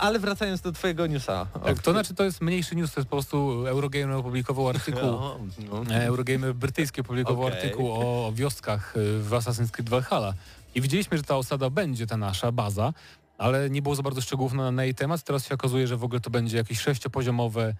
Ale 0.00 0.18
wracając 0.18 0.60
do 0.60 0.72
twojego 0.72 1.06
newsa. 1.06 1.46
Tak, 1.64 1.82
to 1.82 1.92
znaczy 1.92 2.14
to 2.14 2.24
jest 2.24 2.40
mniejszy 2.40 2.76
news, 2.76 2.94
to 2.94 3.00
jest 3.00 3.10
po 3.10 3.16
prostu 3.16 3.66
Eurogamer 3.66 4.16
opublikował 4.16 4.68
artykuł 4.68 5.02
No, 5.12 5.38
no. 5.84 5.94
E, 5.94 6.06
Eurogamer 6.06 6.54
brytyjski 6.54 7.00
opublikował 7.00 7.46
Okej. 7.46 7.58
artykuł 7.58 7.92
o, 7.92 8.32
wioskach 8.34 8.96
y, 8.96 9.18
w 9.22 9.30
Assassin's 9.30 9.70
Creed 9.70 9.88
Valhalla. 9.88 10.34
I 10.74 10.80
widzieliśmy, 10.80 11.16
że 11.16 11.22
ta 11.22 11.36
osada 11.36 11.70
będzie 11.70 12.06
ta 12.06 12.16
nasza 12.16 12.52
baza, 12.52 12.92
ale 13.38 13.70
nie 13.70 13.82
było 13.82 13.94
za 13.94 14.02
bardzo 14.02 14.20
szczegółów 14.20 14.52
na, 14.52 14.70
na 14.70 14.84
jej 14.84 14.94
temat. 14.94 15.22
Teraz 15.22 15.46
się 15.46 15.54
okazuje, 15.54 15.86
że 15.86 15.96
w 15.96 16.04
ogóle 16.04 16.20
to 16.20 16.30
będzie 16.30 16.56
jakieś 16.56 16.80
sześciopoziomowe 16.80 17.74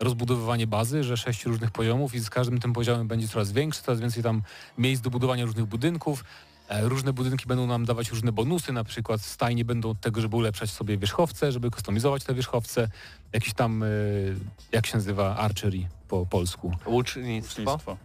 rozbudowywanie 0.00 0.66
bazy, 0.66 1.04
że 1.04 1.16
sześć 1.16 1.44
różnych 1.44 1.70
poziomów 1.70 2.14
i 2.14 2.18
z 2.20 2.30
każdym 2.30 2.60
tym 2.60 2.72
poziomem 2.72 3.08
będzie 3.08 3.28
coraz 3.28 3.52
większy, 3.52 3.82
coraz 3.82 4.00
więcej 4.00 4.22
tam 4.22 4.42
miejsc 4.78 5.02
do 5.02 5.10
budowania 5.10 5.44
różnych 5.44 5.66
budynków. 5.66 6.24
E, 6.68 6.88
Różne 6.88 7.12
budynki 7.12 7.46
będą 7.46 7.66
nam 7.66 7.84
dawać 7.84 8.10
różne 8.10 8.32
bonusy, 8.32 8.72
na 8.72 8.84
przykład 8.84 9.20
stajnie 9.20 9.64
będą 9.64 9.90
od 9.90 10.00
tego, 10.00 10.20
żeby 10.20 10.36
ulepszać 10.36 10.70
sobie 10.70 10.98
wierzchowce, 10.98 11.52
żeby 11.52 11.70
kustomizować 11.70 12.24
te 12.24 12.34
wierzchowce. 12.34 12.88
Jakiś 13.32 13.54
tam, 13.54 13.82
y, 13.82 14.36
jak 14.72 14.86
się 14.86 14.96
nazywa, 14.96 15.36
archery 15.36 15.86
po 16.08 16.26
polsku. 16.26 16.72
Łucznictwo. 16.86 17.60
Łucznictwo. 17.60 17.96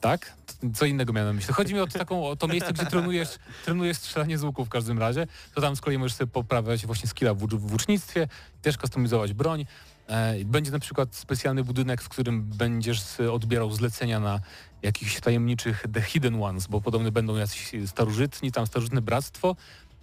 Tak? 0.00 0.32
Co 0.74 0.86
innego 0.86 1.12
miałem 1.12 1.28
na 1.28 1.32
myśli. 1.32 1.54
Chodzi 1.54 1.74
mi 1.74 1.80
o, 1.80 1.86
taką, 1.86 2.26
o 2.26 2.36
to 2.36 2.48
miejsce, 2.48 2.72
gdzie 2.72 2.86
trenujesz, 2.86 3.28
trenujesz 3.64 3.96
strzelanie 3.96 4.38
z 4.38 4.44
łuku 4.44 4.64
w 4.64 4.68
każdym 4.68 4.98
razie. 4.98 5.26
To 5.54 5.60
tam 5.60 5.76
z 5.76 5.80
kolei 5.80 5.98
możesz 5.98 6.16
sobie 6.16 6.30
poprawiać 6.32 6.86
właśnie 6.86 7.08
skilla 7.08 7.34
w, 7.34 7.38
w 7.38 7.60
włócznictwie, 7.60 8.28
też 8.62 8.78
kustomizować 8.78 9.32
broń. 9.32 9.66
E, 10.06 10.44
Będzie 10.44 10.70
na 10.70 10.78
przykład 10.78 11.14
specjalny 11.14 11.64
budynek, 11.64 12.02
w 12.02 12.08
którym 12.08 12.42
będziesz 12.42 13.20
odbierał 13.32 13.72
zlecenia 13.72 14.20
na 14.20 14.40
jakichś 14.82 15.20
tajemniczych 15.20 15.84
The 15.92 16.02
Hidden 16.02 16.42
Ones, 16.42 16.66
bo 16.66 16.80
podobno 16.80 17.12
będą 17.12 17.36
jacyś 17.36 17.72
starożytni, 17.86 18.52
tam 18.52 18.66
starożytne 18.66 19.00
bractwo 19.02 19.56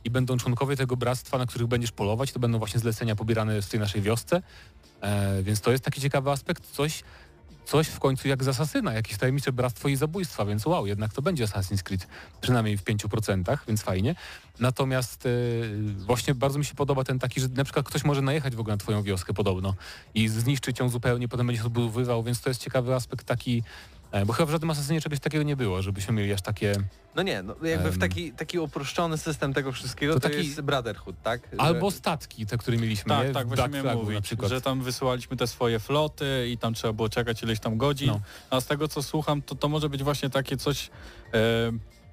i 0.04 0.10
będą 0.10 0.38
członkowie 0.38 0.76
tego 0.76 0.98
bractwa, 0.98 1.38
na 1.38 1.46
których 1.46 1.68
będziesz 1.68 1.92
polować. 1.92 2.32
To 2.32 2.40
będą 2.40 2.58
właśnie 2.58 2.80
zlecenia 2.80 3.16
pobierane 3.16 3.62
w 3.62 3.70
tej 3.70 3.80
naszej 3.80 4.02
wiosce. 4.02 4.42
E, 5.02 5.44
więc 5.44 5.62
to 5.62 5.72
jest 5.72 5.84
taki 5.84 6.02
ciekawy 6.02 6.32
aspekt, 6.32 6.72
coś, 6.72 7.04
coś 7.68 7.88
w 7.88 8.00
końcu 8.00 8.28
jak 8.28 8.44
z 8.44 8.48
Asasyna, 8.48 8.94
jakieś 8.94 9.18
tajemnicze 9.18 9.52
bractwo 9.52 9.90
i 9.90 9.96
zabójstwa, 9.96 10.46
więc 10.46 10.66
wow, 10.66 10.88
jednak 10.88 11.14
to 11.14 11.22
będzie 11.22 11.46
Assassin's 11.46 11.84
Creed, 11.84 12.08
przynajmniej 12.42 12.78
w 12.78 12.84
5%, 12.84 13.58
więc 13.68 13.82
fajnie. 13.82 14.16
Natomiast 14.60 15.26
e, 15.26 15.30
właśnie 15.94 16.36
bardzo 16.36 16.60
mi 16.60 16.66
się 16.66 16.76
podoba 16.76 17.04
ten 17.04 17.20
taki, 17.20 17.42
że 17.42 17.48
na 17.48 17.64
przykład 17.64 17.86
ktoś 17.86 18.04
może 18.04 18.22
najechać 18.22 18.56
w 18.56 18.60
ogóle 18.60 18.74
na 18.74 18.78
twoją 18.78 19.04
wioskę 19.04 19.34
podobno 19.34 19.76
i 20.16 20.28
zniszczyć 20.28 20.80
ją 20.80 20.90
zupełnie, 20.90 21.28
potem 21.28 21.48
będzie 21.48 21.62
się 21.62 21.68
odbudowywał, 21.68 22.24
więc 22.24 22.42
to 22.42 22.50
jest 22.50 22.62
ciekawy 22.62 22.96
aspekt 22.96 23.26
taki, 23.26 23.64
bo 24.26 24.34
chyba 24.34 24.46
w 24.46 24.50
żadnym 24.50 24.70
Asasynie 24.70 25.02
czegoś 25.02 25.20
takiego 25.20 25.44
nie 25.44 25.56
było, 25.56 25.82
żebyśmy 25.82 26.14
mieli 26.14 26.34
aż 26.34 26.42
takie... 26.42 26.76
No 27.16 27.24
nie, 27.24 27.44
no 27.44 27.56
jakby 27.64 27.92
w 27.92 27.98
taki, 27.98 28.32
taki 28.32 28.60
uproszczony 28.60 29.18
system 29.18 29.54
tego 29.54 29.72
wszystkiego 29.72 30.14
To 30.14 30.20
to, 30.20 30.30
taki- 30.30 30.48
jest 30.48 30.62
Brotherhood, 30.62 31.16
tak? 31.24 31.42
Albo 31.58 31.92
statki, 31.92 32.46
te, 32.46 32.58
które 32.58 32.78
mieliśmy, 32.78 33.16
nie? 33.18 33.22
Tak, 33.22 33.30
W 33.32 33.34
tak, 33.34 33.48
właśnie 33.48 33.84
miałem 33.84 33.98
mówić, 33.98 34.24
przykład. 34.24 34.50
że 34.50 34.62
tam 34.62 34.82
wysyłaliśmy 34.82 35.38
te 35.38 35.48
swoje 35.48 35.80
floty 35.80 36.48
i 36.52 36.58
tam 36.58 36.74
trzeba 36.74 36.94
było 36.94 37.10
czekać 37.10 37.44
ileś 37.44 37.60
tam 37.60 37.78
godzin, 37.78 38.08
No. 38.08 38.20
a 38.50 38.62
z 38.62 38.66
tego 38.66 38.88
co 38.88 39.04
słucham, 39.04 39.42
to 39.42 39.56
to 39.56 39.70
może 39.70 39.90
być 39.90 40.04
właśnie 40.04 40.30
takie 40.30 40.58
coś, 40.58 40.90
e, 41.34 41.40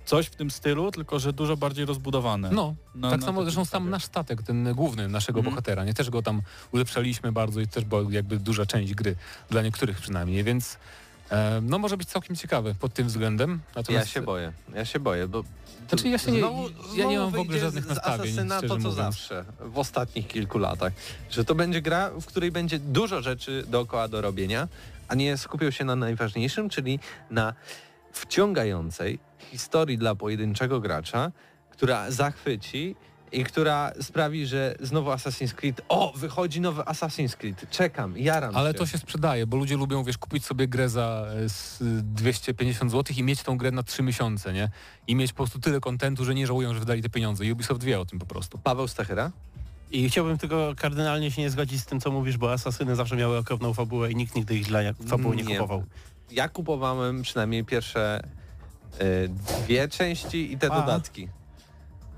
coś 0.05 0.27
w 0.27 0.37
tym 0.37 0.51
stylu, 0.51 0.91
tylko 0.91 1.19
że 1.19 1.33
dużo 1.33 1.57
bardziej 1.57 1.85
rozbudowane. 1.87 2.51
No, 2.53 2.75
Na- 2.95 3.11
tak 3.11 3.21
na 3.21 3.27
samo 3.27 3.43
zresztą 3.43 3.65
sam 3.65 3.91
nasz 3.91 4.05
statek, 4.05 4.43
ten 4.43 4.73
główny 4.75 5.09
naszego 5.09 5.39
Mhm. 5.39 5.55
bohatera, 5.55 5.85
nie? 5.85 5.95
Też 5.95 6.11
go 6.11 6.23
tam 6.23 6.43
ulepszaliśmy 6.73 7.33
bardzo 7.33 7.61
i 7.61 7.67
też 7.69 7.85
była 7.85 8.03
jakby 8.11 8.39
duża 8.39 8.67
część 8.67 8.95
gry, 8.95 9.17
dla 9.51 9.63
niektórych 9.63 10.01
przynajmniej, 10.01 10.45
więc 10.45 10.75
e, 10.75 10.79
no 11.63 11.79
może 11.79 11.97
być 11.97 12.09
całkiem 12.09 12.37
ciekawy 12.37 12.75
pod 12.75 12.95
tym 12.95 13.07
względem. 13.07 13.51
Ja 13.51 13.73
Natomiast, 13.77 14.09
się 14.11 14.23
boję, 14.23 14.53
ja 14.75 14.85
się 14.85 15.01
boję, 15.01 15.29
bo 15.29 15.45
Znaczy 15.89 16.09
ja 16.09 16.19
się 16.19 16.33
nie- 16.33 16.39
znowu, 16.39 16.69
ja 16.97 17.05
nie 17.05 17.19
mam 17.19 17.31
w 17.31 17.39
ogóle 17.39 17.59
żadnych 17.59 17.87
nastawień, 17.89 18.33
Z 18.35 18.49
to 18.49 18.69
co 18.69 18.75
mówiąc. 18.75 18.95
zawsze 18.95 19.45
w 19.61 19.79
ostatnich 19.79 20.27
kilku 20.29 20.59
latach, 20.59 20.93
że 21.31 21.45
to 21.45 21.55
będzie 21.55 21.83
gra, 21.83 22.11
w 22.11 22.27
której 22.27 22.53
będzie 22.53 22.79
dużo 22.79 23.23
rzeczy 23.23 23.65
dookoła 23.69 24.09
do 24.09 24.21
robienia, 24.21 24.69
a 25.09 25.15
nie 25.15 25.37
skupią 25.37 25.71
się 25.71 25.85
na 25.85 25.97
najważniejszym, 25.97 26.69
czyli 26.69 26.99
na 27.31 27.55
wciągającej 28.13 29.19
historii 29.51 29.99
dla 29.99 30.15
pojedynczego 30.15 30.81
gracza, 30.81 31.33
która 31.71 32.11
zachwyci 32.11 32.97
i 33.35 33.45
która 33.45 33.93
sprawi, 34.03 34.47
że 34.47 34.75
znowu 34.81 35.11
Assassin's 35.11 35.53
Creed, 35.55 35.81
o, 35.89 36.13
wychodzi 36.17 36.61
nowy 36.61 36.83
Assassin's 36.83 37.37
Creed, 37.37 37.71
czekam, 37.71 38.19
jaram 38.19 38.57
Ale 38.57 38.71
się. 38.73 38.79
to 38.79 38.87
się 38.87 38.99
sprzedaje, 38.99 39.47
bo 39.47 39.57
ludzie 39.57 39.77
lubią, 39.77 40.05
wiesz, 40.05 40.19
kupić 40.19 40.45
sobie 40.47 40.69
grę 40.69 40.89
za 40.89 41.27
e, 41.45 41.49
z 41.49 41.79
250 42.15 42.93
zł 42.93 43.17
i 43.19 43.23
mieć 43.23 43.43
tą 43.43 43.59
grę 43.59 43.71
na 43.71 43.83
3 43.83 44.03
miesiące, 44.03 44.53
nie? 44.53 44.69
I 45.07 45.15
mieć 45.17 45.33
po 45.33 45.37
prostu 45.37 45.59
tyle 45.61 45.81
kontentu, 45.81 46.25
że 46.25 46.35
nie 46.35 46.47
żałują, 46.47 46.75
że 46.75 46.81
wydali 46.81 47.03
te 47.03 47.09
pieniądze. 47.09 47.53
Ubisoft 47.53 47.83
wie 47.85 48.01
o 48.01 48.05
tym 48.05 48.19
po 48.19 48.27
prostu. 48.27 48.59
Paweł 48.59 48.89
Stachyra? 48.89 49.31
I 49.91 50.09
chciałbym 50.11 50.39
tylko 50.39 50.73
kardynalnie 50.77 51.31
się 51.31 51.43
nie 51.43 51.51
zgodzić 51.51 51.81
z 51.81 51.87
tym, 51.87 52.01
co 52.01 52.11
mówisz, 52.11 52.37
bo 52.39 52.53
asasyny 52.53 52.97
zawsze 52.97 53.17
miały 53.17 53.39
okropną 53.39 53.75
fabułę 53.75 54.11
i 54.13 54.17
nikt 54.17 54.35
nigdy 54.35 54.55
ich 54.59 54.67
dla 54.67 54.81
fabuły 55.07 55.37
nie, 55.37 55.43
Nie. 55.43 55.55
kupował. 55.59 55.85
Ja 56.31 56.49
kupowałem 56.49 57.23
przynajmniej 57.23 57.65
pierwsze 57.65 58.21
y, 59.01 59.29
dwie 59.65 59.89
części 59.89 60.53
i 60.53 60.59
te 60.59 60.73
A. 60.73 60.81
dodatki. 60.81 61.29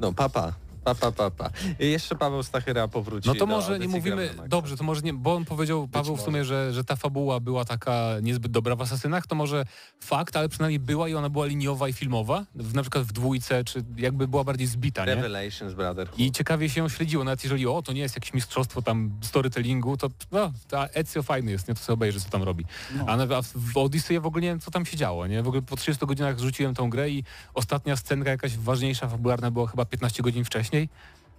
No, 0.00 0.12
papa. 0.12 0.52
Papa, 0.87 1.12
papa. 1.12 1.51
I 1.81 1.90
jeszcze 1.90 2.16
Paweł 2.16 2.42
Stachyra 2.42 2.88
powróci 2.88 3.29
No 3.29 3.35
to 3.35 3.38
do 3.38 3.46
może 3.46 3.79
nie 3.79 3.88
mówimy, 3.88 4.31
dobrze, 4.49 4.77
to 4.77 4.85
może 4.85 5.03
nie, 5.03 5.14
bo 5.14 5.35
on 5.35 5.44
powiedział, 5.44 5.88
Paweł 5.88 6.16
w 6.16 6.20
sumie, 6.20 6.44
że, 6.44 6.72
że 6.72 6.85
ta 6.85 6.96
fabuła 6.96 7.40
była 7.40 7.64
taka 7.64 8.11
niezbyt 8.22 8.53
dobra 8.53 8.77
w 8.77 8.83
Asasynach, 8.83 9.27
to 9.27 9.35
może 9.35 9.64
fakt, 10.01 10.37
ale 10.37 10.49
przynajmniej 10.49 10.79
była 10.79 11.09
i 11.09 11.14
ona 11.14 11.31
była 11.31 11.46
liniowa 11.46 11.88
i 11.88 11.92
filmowa, 11.92 12.44
w, 12.55 12.75
na 12.75 12.83
przykład 12.83 13.05
w 13.05 13.12
dwójce, 13.12 13.64
czy 13.64 13.85
jakby 13.96 14.29
była 14.29 14.44
bardziej 14.44 14.66
zbita, 14.66 15.05
nie? 15.05 15.14
Revelations 15.14 15.75
Brotherhood. 15.75 16.18
I 16.18 16.33
ciekawie 16.33 16.68
się 16.70 16.81
ją 16.81 16.88
śledziło, 16.88 17.25
nawet 17.25 17.44
jeżeli 17.44 17.66
o, 17.66 17.83
to 17.83 17.92
nie 17.92 18.01
jest 18.01 18.16
jakieś 18.16 18.35
mistrzostwo 18.35 18.83
tam 18.83 19.11
storytellingu, 19.20 19.96
to 19.96 20.11
no, 20.33 20.53
ta 20.68 20.87
Ezio 20.87 21.22
fajny 21.22 21.53
jest, 21.53 21.68
nie? 21.68 21.75
To 21.75 21.81
sobie 21.81 21.94
obejrzy, 21.94 22.20
co 22.20 22.29
tam 22.31 22.42
robi. 22.42 22.64
A, 23.07 23.16
na, 23.16 23.37
a 23.37 23.42
w 23.55 23.77
Odyssey 23.77 24.14
ja 24.14 24.20
w 24.20 24.27
ogóle 24.27 24.42
nie 24.42 24.49
wiem, 24.49 24.61
co 24.61 24.70
tam 24.70 24.87
się 24.87 24.96
działo, 24.96 25.27
nie? 25.27 25.42
W 25.42 25.49
ogóle 25.49 25.62
po 25.62 25.77
30 25.77 26.07
godzinach 26.07 26.38
rzuciłem 26.38 26.75
tą 26.75 26.90
grę 26.90 27.11
i 27.11 27.25
ostatnia 27.55 27.96
scenka 27.96 28.31
jakaś 28.31 28.57
ważniejsza, 28.57 29.09
fabularna 29.09 29.51
była 29.51 29.66
chyba 29.66 29.85
15 29.85 30.22
godzin 30.22 30.44
wcześniej, 30.44 30.75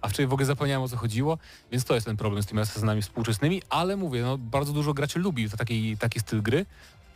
a 0.00 0.08
wczoraj 0.08 0.26
w 0.28 0.32
ogóle 0.32 0.46
zapomniałem 0.46 0.82
o 0.82 0.88
co 0.88 0.96
chodziło, 0.96 1.38
więc 1.72 1.84
to 1.84 1.94
jest 1.94 2.06
ten 2.06 2.16
problem 2.16 2.42
z 2.42 2.46
tymi 2.46 2.60
asasynami 2.60 3.02
współczesnymi, 3.02 3.62
ale 3.70 3.96
mówię, 3.96 4.22
no 4.22 4.38
bardzo 4.38 4.72
dużo 4.72 4.94
graczy 4.94 5.18
lubi 5.18 5.50
taki, 5.50 5.96
taki 5.96 6.20
styl 6.20 6.42
gry 6.42 6.66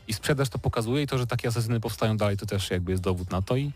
i 0.09 0.13
sprzedaż 0.13 0.49
to 0.49 0.59
pokazuje 0.59 1.03
i 1.03 1.07
to, 1.07 1.19
że 1.19 1.27
takie 1.27 1.49
asasyny 1.49 1.81
powstają 1.81 2.17
dalej, 2.17 2.37
to 2.37 2.47
też 2.47 2.71
jakby 2.71 2.91
jest 2.91 3.03
dowód 3.03 3.31
na 3.31 3.43
to 3.43 3.57
i 3.57 3.73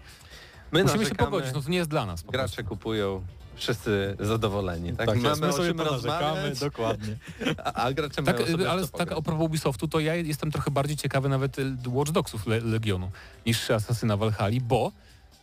My 0.72 0.82
musimy 0.82 0.92
się 0.92 0.98
narzekamy, 0.98 1.30
pogodzić, 1.30 1.54
no 1.54 1.62
to 1.62 1.70
nie 1.70 1.76
jest 1.76 1.90
dla 1.90 2.06
nas. 2.06 2.22
po 2.22 2.32
prostu. 2.32 2.54
Gracze 2.56 2.68
kupują, 2.68 3.22
wszyscy 3.56 4.16
zadowoleni. 4.20 4.96
Tak, 4.96 5.06
Tak, 5.06 5.18
mamy 5.18 5.37
my 5.40 5.48
o 5.48 5.52
sobie 5.52 5.85
rozmawiać, 5.85 6.59
dokładnie. 6.59 7.16
a, 7.64 7.72
a 7.72 7.92
gracze 7.92 8.22
Tak, 8.22 8.37
mają 8.38 8.52
sobie 8.52 8.70
ale 8.70 8.88
tak 8.88 9.12
a 9.12 9.22
propos 9.22 9.46
Ubisoftu, 9.46 9.88
to 9.88 10.00
ja 10.00 10.14
jestem 10.14 10.50
trochę 10.50 10.70
bardziej 10.70 10.96
ciekawy 10.96 11.28
nawet 11.28 11.59
y, 11.59 11.76
Watch 11.87 12.11
Dogsów 12.11 12.46
Le 12.46 12.61
Legionu 12.61 13.11
niż 13.46 13.70
Asasyna 13.70 14.16
Valhalla, 14.16 14.61
bo 14.62 14.92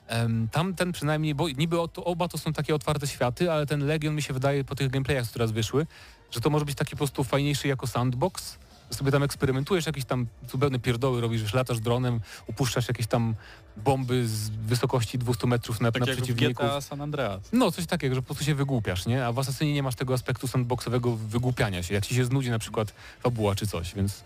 em, 0.07 0.47
tam 0.51 0.73
ten 0.73 0.91
przynajmniej, 0.91 1.35
bo 1.35 1.49
niby 1.49 1.77
oba 1.95 2.27
to 2.27 2.37
są 2.37 2.53
takie 2.53 2.75
otwarte 2.75 3.07
światy, 3.07 3.51
ale 3.51 3.65
ten 3.65 3.85
Legion 3.85 4.15
mi 4.15 4.21
się 4.21 4.33
wydaje 4.33 4.63
po 4.63 4.75
tych 4.75 4.89
gameplayach, 4.89 5.23
które 5.23 5.33
teraz 5.33 5.51
wyszły, 5.51 5.87
że 6.31 6.41
to 6.41 6.49
może 6.49 6.65
być 6.65 6.75
taki 6.75 6.91
po 6.91 6.97
prostu 6.97 7.23
fajniejszy 7.23 7.67
jako 7.67 7.87
sandbox, 7.87 8.57
sobie 8.93 9.11
tam 9.11 9.23
eksperymentujesz, 9.23 9.85
jakieś 9.85 10.05
tam 10.05 10.27
zupełne 10.51 10.79
pierdoły 10.79 11.21
robisz, 11.21 11.41
że 11.41 11.57
latasz 11.57 11.79
dronem, 11.79 12.19
upuszczasz 12.47 12.87
jakieś 12.87 13.07
tam 13.07 13.35
bomby 13.77 14.27
z 14.27 14.49
wysokości 14.49 15.17
200 15.17 15.47
metrów 15.47 15.81
na, 15.81 15.91
Tak 15.91 16.01
na 16.01 16.07
jak 16.07 16.17
przeciwników. 16.17 16.65
GTA 16.65 16.81
San 16.81 17.01
Andreas. 17.01 17.41
No, 17.53 17.71
coś 17.71 17.85
takiego, 17.85 18.15
że 18.15 18.21
po 18.21 18.25
prostu 18.25 18.43
się 18.43 18.55
wygłupiasz, 18.55 19.05
nie? 19.05 19.25
A 19.25 19.31
w 19.31 19.39
Asasynie 19.39 19.73
nie 19.73 19.83
masz 19.83 19.95
tego 19.95 20.13
aspektu 20.13 20.47
sandboxowego 20.47 21.15
wygłupiania 21.15 21.83
się, 21.83 21.93
jak 21.93 22.05
ci 22.05 22.15
się 22.15 22.25
znudzi 22.25 22.49
na 22.49 22.59
przykład 22.59 22.93
fabuła 23.19 23.55
czy 23.55 23.67
coś, 23.67 23.95
więc 23.95 24.23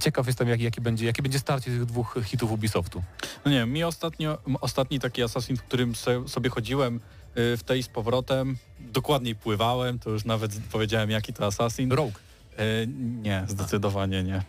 ciekaw 0.00 0.26
jestem, 0.26 0.48
jaki, 0.48 0.80
będzie, 0.80 1.06
jaki 1.06 1.22
będzie 1.22 1.38
starcie 1.38 1.70
tych 1.70 1.84
dwóch 1.84 2.16
hitów 2.24 2.52
Ubisoftu. 2.52 3.02
No 3.44 3.50
nie, 3.50 3.66
mi 3.66 3.84
ostatnio, 3.84 4.38
ostatni 4.60 5.00
taki 5.00 5.22
Assassin, 5.22 5.56
w 5.56 5.62
którym 5.62 5.94
se, 5.94 6.28
sobie 6.28 6.50
chodziłem 6.50 6.96
y, 6.96 7.56
w 7.56 7.62
tej 7.62 7.82
z 7.82 7.88
powrotem, 7.88 8.56
dokładniej 8.80 9.34
pływałem, 9.34 9.98
to 9.98 10.10
już 10.10 10.24
nawet 10.24 10.52
powiedziałem 10.72 11.10
jaki 11.10 11.32
to 11.32 11.46
Assassin. 11.46 11.92
Rogue. 11.92 12.18
Y, 12.58 12.88
nie, 13.22 13.44
zdecydowanie 13.48 14.22
nie. 14.22 14.42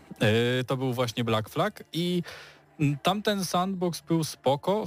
To 0.67 0.77
był 0.77 0.93
właśnie 0.93 1.23
Black 1.23 1.49
Flag 1.49 1.83
i 1.93 2.23
tamten 3.03 3.45
sandbox 3.45 4.01
był 4.01 4.23
spoko, 4.23 4.85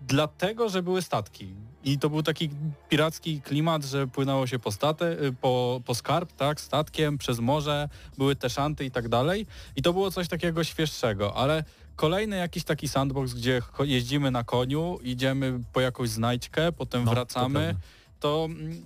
dlatego, 0.00 0.68
że 0.68 0.82
były 0.82 1.02
statki. 1.02 1.54
I 1.84 1.98
to 1.98 2.10
był 2.10 2.22
taki 2.22 2.50
piracki 2.88 3.40
klimat, 3.40 3.84
że 3.84 4.06
płynęło 4.06 4.46
się 4.46 4.58
po, 4.58 4.72
statę, 4.72 5.24
y, 5.24 5.32
po, 5.32 5.80
po 5.84 5.94
skarb, 5.94 6.32
tak, 6.32 6.60
statkiem, 6.60 7.18
przez 7.18 7.38
morze, 7.40 7.88
były 8.18 8.36
te 8.36 8.50
szanty 8.50 8.84
i 8.84 8.90
tak 8.90 9.08
dalej. 9.08 9.46
I 9.76 9.82
to 9.82 9.92
było 9.92 10.10
coś 10.10 10.28
takiego 10.28 10.64
świeższego, 10.64 11.36
ale 11.36 11.64
kolejny 11.96 12.36
jakiś 12.36 12.64
taki 12.64 12.88
sandbox, 12.88 13.34
gdzie 13.34 13.62
jeździmy 13.80 14.30
na 14.30 14.44
koniu, 14.44 14.98
idziemy 15.02 15.60
po 15.72 15.80
jakąś 15.80 16.08
znajdźkę, 16.08 16.72
potem 16.72 17.04
No, 17.04 17.10
to 17.10 17.14
wracamy, 17.14 17.60
prawda. 17.60 17.80
to 18.20 18.48
mm, 18.50 18.82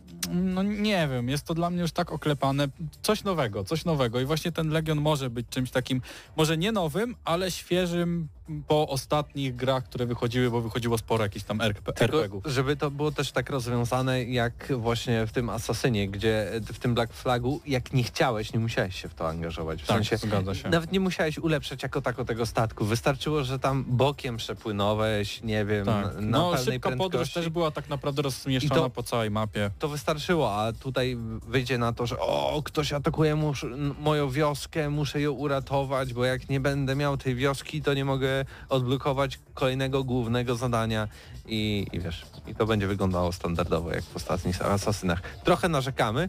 no 0.55 0.63
nie 0.63 1.09
wiem, 1.09 1.29
jest 1.29 1.45
to 1.47 1.55
dla 1.55 1.71
mnie 1.71 1.81
już 1.81 1.93
tak 1.93 2.13
oklepane. 2.13 2.69
Coś 3.03 3.25
nowego, 3.25 3.65
coś 3.65 3.85
nowego. 3.85 4.21
I 4.21 4.25
właśnie 4.25 4.53
ten 4.53 4.69
Legion 4.69 5.01
może 5.01 5.31
być 5.31 5.47
czymś 5.51 5.71
takim, 5.71 6.03
może 6.37 6.57
nie 6.59 6.73
nowym, 6.73 7.17
ale 7.25 7.51
świeżym 7.51 8.29
po 8.69 8.89
ostatnich 8.89 9.57
grach, 9.57 9.85
które 9.85 10.07
wychodziły, 10.07 10.51
bo 10.51 10.61
wychodziło 10.61 10.99
sporo 10.99 11.25
jakichś 11.25 11.45
tam 11.45 11.61
RPG-ów. 11.61 12.45
żeby 12.47 12.77
to 12.77 12.91
było 12.91 13.13
też 13.13 13.33
tak 13.33 13.51
rozwiązane 13.51 14.25
jak 14.25 14.73
właśnie 14.79 15.27
w 15.27 15.33
tym 15.33 15.51
Asasynie, 15.51 16.09
gdzie 16.09 16.51
w 16.73 16.79
tym 16.79 16.95
Black 16.95 17.13
Flagu, 17.13 17.61
jak 17.67 17.93
nie 17.93 18.03
chciałeś, 18.03 18.53
nie 18.53 18.61
musiałeś 18.61 19.01
się 19.03 19.09
w 19.09 19.15
to 19.15 19.29
angażować. 19.29 19.83
W 19.83 19.87
Tak, 19.87 19.97
sensie, 19.97 20.17
zgadza 20.17 20.55
się. 20.55 20.69
nawet 20.69 20.93
nie 20.93 21.01
musiałeś 21.01 21.39
ulepszać 21.39 21.83
jako 21.83 22.03
tako 22.03 22.25
tego 22.25 22.47
statku. 22.47 22.85
Wystarczyło, 22.85 23.45
że 23.45 23.59
tam 23.59 23.85
bokiem 23.89 24.37
przepłynąłeś, 24.37 25.43
nie 25.43 25.65
wiem, 25.65 25.87
Tak. 25.87 26.05
na 26.15 26.21
No 26.21 26.51
pewnej 26.53 26.75
szybka 26.75 26.91
podróż 26.91 27.09
prędkości. 27.11 27.35
też 27.35 27.49
była 27.49 27.71
tak 27.71 27.89
naprawdę 27.89 28.23
rozmieszczona 28.23 28.75
to- 28.81 28.91
po 28.91 29.03
całej 29.03 29.31
mapie. 29.31 29.71
to 29.79 29.89
wystarczyło, 29.89 30.55
a 30.57 30.73
tutaj 30.73 31.17
wyjdzie 31.47 31.79
na 31.79 31.93
to, 31.93 32.07
że 32.07 32.19
o, 32.19 32.63
ktoś 32.65 32.93
atakuje 32.93 33.37
moją 34.01 34.31
wioskę, 34.31 34.91
muszę 34.91 35.21
ją 35.21 35.33
uratować, 35.33 36.15
bo 36.15 36.25
jak 36.25 36.49
nie 36.49 36.61
będę 36.61 36.97
miał 36.97 37.17
tej 37.17 37.35
wioski, 37.35 37.83
to 37.83 37.95
nie 37.95 38.05
mogę 38.05 38.34
odblokować 38.69 39.39
kolejnego 39.55 40.05
głównego 40.05 40.57
zadania 40.57 41.09
i, 41.47 41.87
i 41.93 42.01
wiesz, 42.01 42.27
i 42.47 42.55
to 42.55 42.67
będzie 42.67 42.87
wyglądało 42.87 43.33
standardowo 43.33 43.91
jak 43.91 44.05
w 44.05 44.17
ostatnich 44.17 44.63
Asasynach. 44.63 45.23
Trochę 45.45 45.69
narzekamy, 45.69 46.29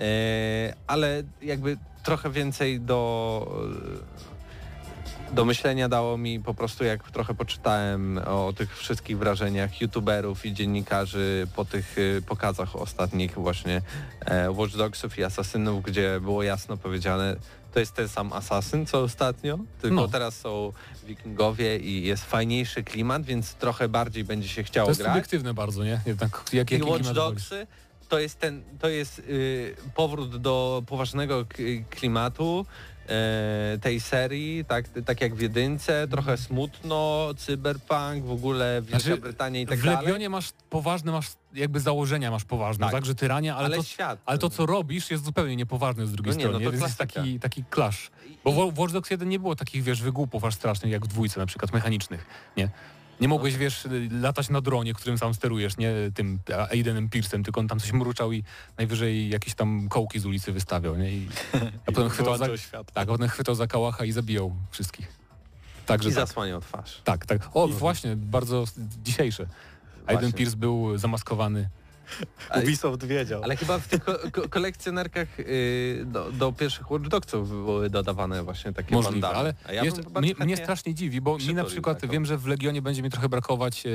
e, 0.00 0.74
ale 0.86 1.22
jakby 1.42 1.76
trochę 2.02 2.30
więcej 2.30 2.80
do 2.80 3.46
do 5.32 5.44
myślenia 5.44 5.88
dało 5.88 6.18
mi 6.18 6.40
po 6.40 6.54
prostu 6.54 6.84
jak 6.84 7.10
trochę 7.10 7.34
poczytałem 7.34 8.18
o 8.18 8.52
tych 8.56 8.78
wszystkich 8.78 9.18
wrażeniach 9.18 9.80
youtuberów 9.80 10.46
i 10.46 10.52
dziennikarzy 10.52 11.46
po 11.56 11.64
tych 11.64 11.98
y, 11.98 12.22
pokazach 12.26 12.76
ostatnich 12.76 13.34
właśnie 13.34 13.82
e, 14.20 14.50
Watch 14.50 14.76
Dogsów 14.76 15.18
i 15.18 15.24
Asasynów, 15.24 15.82
gdzie 15.82 16.20
było 16.20 16.42
jasno 16.42 16.76
powiedziane, 16.76 17.36
to 17.76 17.80
jest 17.80 17.94
ten 17.94 18.08
sam 18.08 18.32
Asasyn 18.32 18.86
co 18.86 19.00
ostatnio, 19.02 19.58
tylko 19.80 19.94
No. 19.96 20.08
teraz 20.08 20.36
są 20.40 20.72
wikingowie 21.06 21.78
i 21.78 22.02
jest 22.02 22.24
fajniejszy 22.24 22.84
klimat, 22.84 23.22
więc 23.22 23.54
trochę 23.54 23.88
bardziej 23.88 24.24
będzie 24.24 24.48
się 24.48 24.62
chciało 24.64 24.86
To 24.86 24.90
jest 24.90 25.00
grać. 25.00 25.12
subiektywne 25.12 25.54
bardzo, 25.54 25.84
nie? 25.84 26.00
Jednak 26.06 26.42
jak, 26.52 26.72
I 26.72 26.82
Watch? 26.82 27.04
Dogsy 27.12 27.66
to 28.08 28.18
jest 28.18 28.38
ten, 28.38 28.62
to 28.80 28.88
jest 28.88 29.18
y, 29.18 29.74
powrót 29.94 30.36
do 30.36 30.82
poważnego 30.86 31.44
klimatu 31.90 32.66
tej 33.80 34.00
serii, 34.00 34.64
tak, 34.64 34.84
tak 35.04 35.20
jak 35.20 35.34
w 35.34 35.40
jedynce, 35.40 36.08
trochę 36.08 36.36
smutno, 36.36 37.28
cyberpunk, 37.36 38.24
w 38.24 38.30
ogóle 38.30 38.82
Wielka 38.82 38.98
Znaczy, 38.98 39.20
Brytania 39.20 39.60
i 39.60 39.66
tak 39.66 39.78
w 39.78 39.84
dalej. 39.84 40.04
Legionie 40.04 40.28
masz 40.28 40.52
poważne, 40.70 41.12
masz 41.12 41.26
jakby 41.54 41.80
założenia 41.80 42.30
masz 42.30 42.44
poważne, 42.44 42.86
Tak. 42.86 42.92
tak, 42.94 43.06
że 43.06 43.14
tyrania, 43.14 43.56
ale, 43.56 43.66
ale 43.66 43.76
to, 43.76 43.82
świat. 43.82 44.18
ale 44.26 44.38
to 44.38 44.50
co 44.50 44.66
robisz 44.66 45.10
jest 45.10 45.24
zupełnie 45.24 45.56
niepoważne 45.56 46.06
z 46.06 46.12
drugiej 46.12 46.32
No 46.32 46.38
nie, 46.38 46.44
no 46.44 46.50
strony, 46.50 46.64
to 46.64 46.70
więc 46.70 46.82
jest 46.84 46.98
taki, 46.98 47.40
taki 47.40 47.64
clash. 47.74 48.10
Bo 48.44 48.70
w 48.70 48.78
Watch 48.78 48.92
Dogs 48.92 49.10
1 49.10 49.28
nie 49.28 49.38
było 49.38 49.56
takich, 49.56 49.82
wiesz, 49.82 50.02
wygłupów 50.02 50.44
aż 50.44 50.54
strasznych 50.54 50.92
jak 50.92 51.04
w 51.04 51.08
dwójce 51.08 51.40
na 51.40 51.46
przykład 51.46 51.72
mechanicznych, 51.72 52.26
nie? 52.56 52.68
Nie 53.20 53.28
mogłeś, 53.28 53.56
wiesz, 53.56 53.88
latać 54.10 54.48
na 54.48 54.60
dronie, 54.60 54.94
którym 54.94 55.18
sam 55.18 55.34
sterujesz, 55.34 55.76
nie 55.76 55.92
tym 56.14 56.38
Aidenem 56.70 57.08
Pierce'em, 57.08 57.44
tylko 57.44 57.60
on 57.60 57.68
tam 57.68 57.80
coś 57.80 57.92
mruczał 57.92 58.32
i 58.32 58.44
najwyżej 58.78 59.28
jakieś 59.28 59.54
tam 59.54 59.88
kołki 59.88 60.20
z 60.20 60.26
ulicy 60.26 60.52
wystawiał, 60.52 60.96
nie? 60.96 61.10
I, 61.12 61.28
a 61.86 61.92
potem 61.92 62.08
chwytał 62.14 62.38
za, 62.38 62.46
tak, 62.94 63.08
a 63.08 63.12
potem 63.12 63.28
chwytał 63.28 63.54
za 63.54 63.66
kałacha 63.66 64.04
i 64.04 64.12
zabijał 64.12 64.52
wszystkich. 64.70 65.12
Także 65.86 66.08
I 66.08 66.12
tak, 66.12 66.26
zasłaniał 66.26 66.60
twarz. 66.60 67.00
tak, 67.04 67.26
tak. 67.26 67.50
O, 67.54 67.68
właśnie, 67.68 68.16
bardzo 68.16 68.64
dzisiejsze. 69.02 69.46
Aiden. 70.06 70.32
Pierce 70.32 70.56
był 70.56 70.98
zamaskowany. 70.98 71.68
Ubisoft 72.62 73.04
wiedział. 73.04 73.42
Ale 73.42 73.56
chyba 73.56 73.78
w 73.78 73.88
tych 73.88 74.04
ko 74.04 74.18
ko 74.32 74.48
kolekcjonerkach 74.48 75.40
y, 75.40 76.02
do, 76.06 76.32
do 76.32 76.52
pierwszych 76.52 76.90
Watch 76.90 77.08
Dogsów 77.08 77.48
były 77.48 77.90
dodawane 77.90 78.42
właśnie 78.42 78.72
takie 78.72 78.94
Możliwe, 78.94 79.28
ale 79.28 79.54
A 79.64 79.72
ja 79.72 79.84
jest, 79.84 80.10
mnie, 80.20 80.34
mnie 80.38 80.56
strasznie 80.56 80.94
dziwi, 80.94 81.20
bo 81.20 81.38
mi 81.38 81.54
na 81.54 81.64
przykład 81.64 82.00
taką. 82.00 82.12
wiem, 82.12 82.26
że 82.26 82.38
w 82.38 82.46
Legionie 82.46 82.82
będzie 82.82 83.02
mi 83.02 83.10
trochę 83.10 83.28
brakować 83.28 83.86
e, 83.86 83.90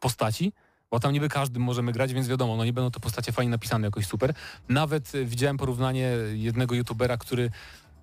postaci, 0.00 0.52
bo 0.90 1.00
tam 1.00 1.12
niby 1.12 1.28
każdym 1.28 1.62
możemy 1.62 1.92
grać, 1.92 2.14
więc 2.14 2.28
wiadomo, 2.28 2.56
no 2.56 2.64
nie 2.64 2.72
będą 2.72 2.90
to 2.90 3.00
postacie 3.00 3.32
fajnie 3.32 3.50
napisane 3.50 3.86
jakoś 3.86 4.06
super. 4.06 4.34
Nawet 4.68 5.14
e, 5.14 5.24
widziałem 5.24 5.56
porównanie 5.56 6.12
jednego 6.32 6.74
youtubera, 6.74 7.16
który 7.16 7.50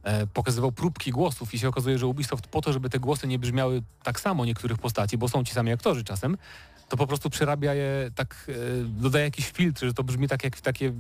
e, 0.03 0.27
pokazywał 0.27 0.71
próbki 0.71 1.11
głosów 1.11 1.53
i 1.53 1.59
się 1.59 1.67
okazuje, 1.69 1.97
że 1.97 2.07
Ubisoft 2.07 2.47
po 2.47 2.61
to, 2.61 2.73
żeby 2.73 2.89
te 2.89 2.99
głosy 2.99 3.27
nie 3.27 3.39
brzmiały 3.39 3.81
tak 4.03 4.19
samo 4.19 4.45
niektórych 4.45 4.77
postaci, 4.77 5.17
bo 5.17 5.29
są 5.29 5.43
ci 5.43 5.53
sami 5.53 5.71
aktorzy 5.71 6.03
czasem, 6.03 6.37
to 6.89 6.97
po 6.97 7.07
prostu 7.07 7.29
przerabia 7.29 7.73
je 7.73 8.11
tak, 8.15 8.45
e, 8.49 8.53
dodaje 8.83 9.25
jakiś 9.25 9.51
filtr, 9.51 9.85
że 9.85 9.93
to 9.93 10.03
brzmi 10.03 10.27
tak 10.27 10.43
jak 10.43 10.61
takie 10.61 10.93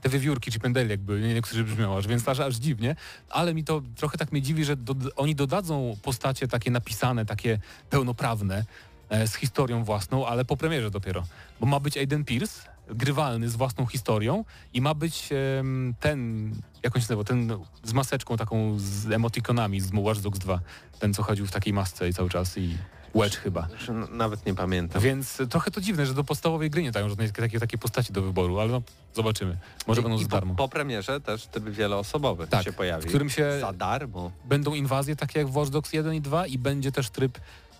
te 0.00 0.08
wiewiórki 0.08 0.50
czy 0.50 0.60
pendeli 0.60 0.90
jakby, 0.90 1.20
nie, 1.20 1.34
niektórzy 1.34 1.64
brzmią 1.64 1.96
aż, 1.96 2.06
więc 2.06 2.28
aż, 2.28 2.40
aż 2.40 2.56
dziwnie, 2.56 2.96
ale 3.30 3.54
mi 3.54 3.64
to 3.64 3.82
trochę 3.96 4.18
tak 4.18 4.32
mnie 4.32 4.42
dziwi, 4.42 4.64
że 4.64 4.76
do, 4.76 4.94
oni 5.16 5.34
dodadzą 5.34 5.96
postacie 6.02 6.48
takie 6.48 6.70
napisane, 6.70 7.26
takie 7.26 7.58
pełnoprawne, 7.90 8.64
e, 9.10 9.26
z 9.26 9.34
historią 9.34 9.84
własną, 9.84 10.26
ale 10.26 10.44
po 10.44 10.56
premierze 10.56 10.90
dopiero. 10.90 11.24
Bo 11.60 11.66
ma 11.66 11.80
być 11.80 11.96
Aiden 11.96 12.24
Pierce, 12.24 12.72
grywalny 12.88 13.48
z 13.48 13.56
własną 13.56 13.86
historią 13.86 14.44
i 14.74 14.80
ma 14.80 14.94
być 14.94 15.28
ten, 16.00 16.50
jak 16.82 16.94
nazywa, 16.94 17.24
ten 17.24 17.56
z 17.84 17.92
maseczką 17.92 18.36
taką 18.36 18.78
z 18.78 19.10
emotikonami 19.10 19.80
z 19.80 19.90
Watch 19.94 20.20
Dogs 20.20 20.38
2. 20.38 20.60
Ten, 20.98 21.14
co 21.14 21.22
chodził 21.22 21.46
w 21.46 21.50
takiej 21.50 21.72
masce 21.72 22.08
i 22.08 22.12
cały 22.12 22.30
czas 22.30 22.58
i 22.58 22.76
Wedge 23.14 23.36
chyba. 23.36 23.68
N- 23.88 24.06
Nawet 24.10 24.46
nie 24.46 24.54
pamiętam. 24.54 25.02
Więc 25.02 25.42
trochę 25.50 25.70
to 25.70 25.80
dziwne, 25.80 26.06
że 26.06 26.14
do 26.14 26.24
podstawowej 26.24 26.70
gry 26.70 26.82
nie 26.82 26.92
dają 26.92 27.08
żadnej 27.08 27.32
takie, 27.32 27.60
takie 27.60 27.78
postaci 27.78 28.12
do 28.12 28.22
wyboru, 28.22 28.60
ale 28.60 28.72
no, 28.72 28.82
zobaczymy. 29.14 29.56
Może 29.86 30.00
I- 30.00 30.04
będą 30.04 30.18
i 30.18 30.22
za 30.22 30.28
po, 30.28 30.36
darmo. 30.36 30.54
po 30.54 30.68
premierze 30.68 31.20
też 31.20 31.46
tryb 31.46 31.64
wieloosobowy 31.64 32.46
Tak, 32.46 32.64
się 32.64 32.72
pojawi. 32.72 33.04
w 33.04 33.08
którym 33.08 33.30
się 33.30 33.60
Za 33.60 33.72
darmo. 33.72 34.32
będą 34.44 34.74
inwazje 34.74 35.16
takie 35.16 35.38
jak 35.38 35.48
w 35.48 35.56
Watch 35.56 35.70
Dogs 35.70 35.92
1 35.92 36.14
i 36.14 36.20
2 36.20 36.46
i 36.46 36.58
będzie 36.58 36.92
też 36.92 37.10
tryb 37.10 37.38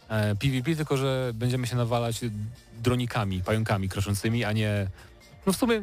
e, 0.09 0.37
PvP, 0.37 0.77
tylko 0.77 0.97
że 0.97 1.31
będziemy 1.35 1.67
się 1.67 1.77
nawalać 1.77 2.21
dronikami, 2.83 3.43
pająkami 3.43 3.89
kroszącymi, 3.89 4.45
a 4.45 4.53
nie... 4.53 4.87
No 5.47 5.53
w 5.53 5.57
sumie 5.57 5.83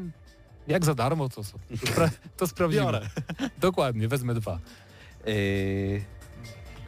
jak 0.67 0.85
za 0.85 0.95
darmo, 0.95 1.29
to, 1.29 1.35
to, 1.35 1.41
spra- 1.75 2.09
to 2.37 2.47
sprawdzimy. 2.47 2.83
Biorę. 2.83 3.09
Dokładnie, 3.57 4.07
wezmę 4.07 4.33
dwa. 4.33 4.59
Yy, 5.25 6.01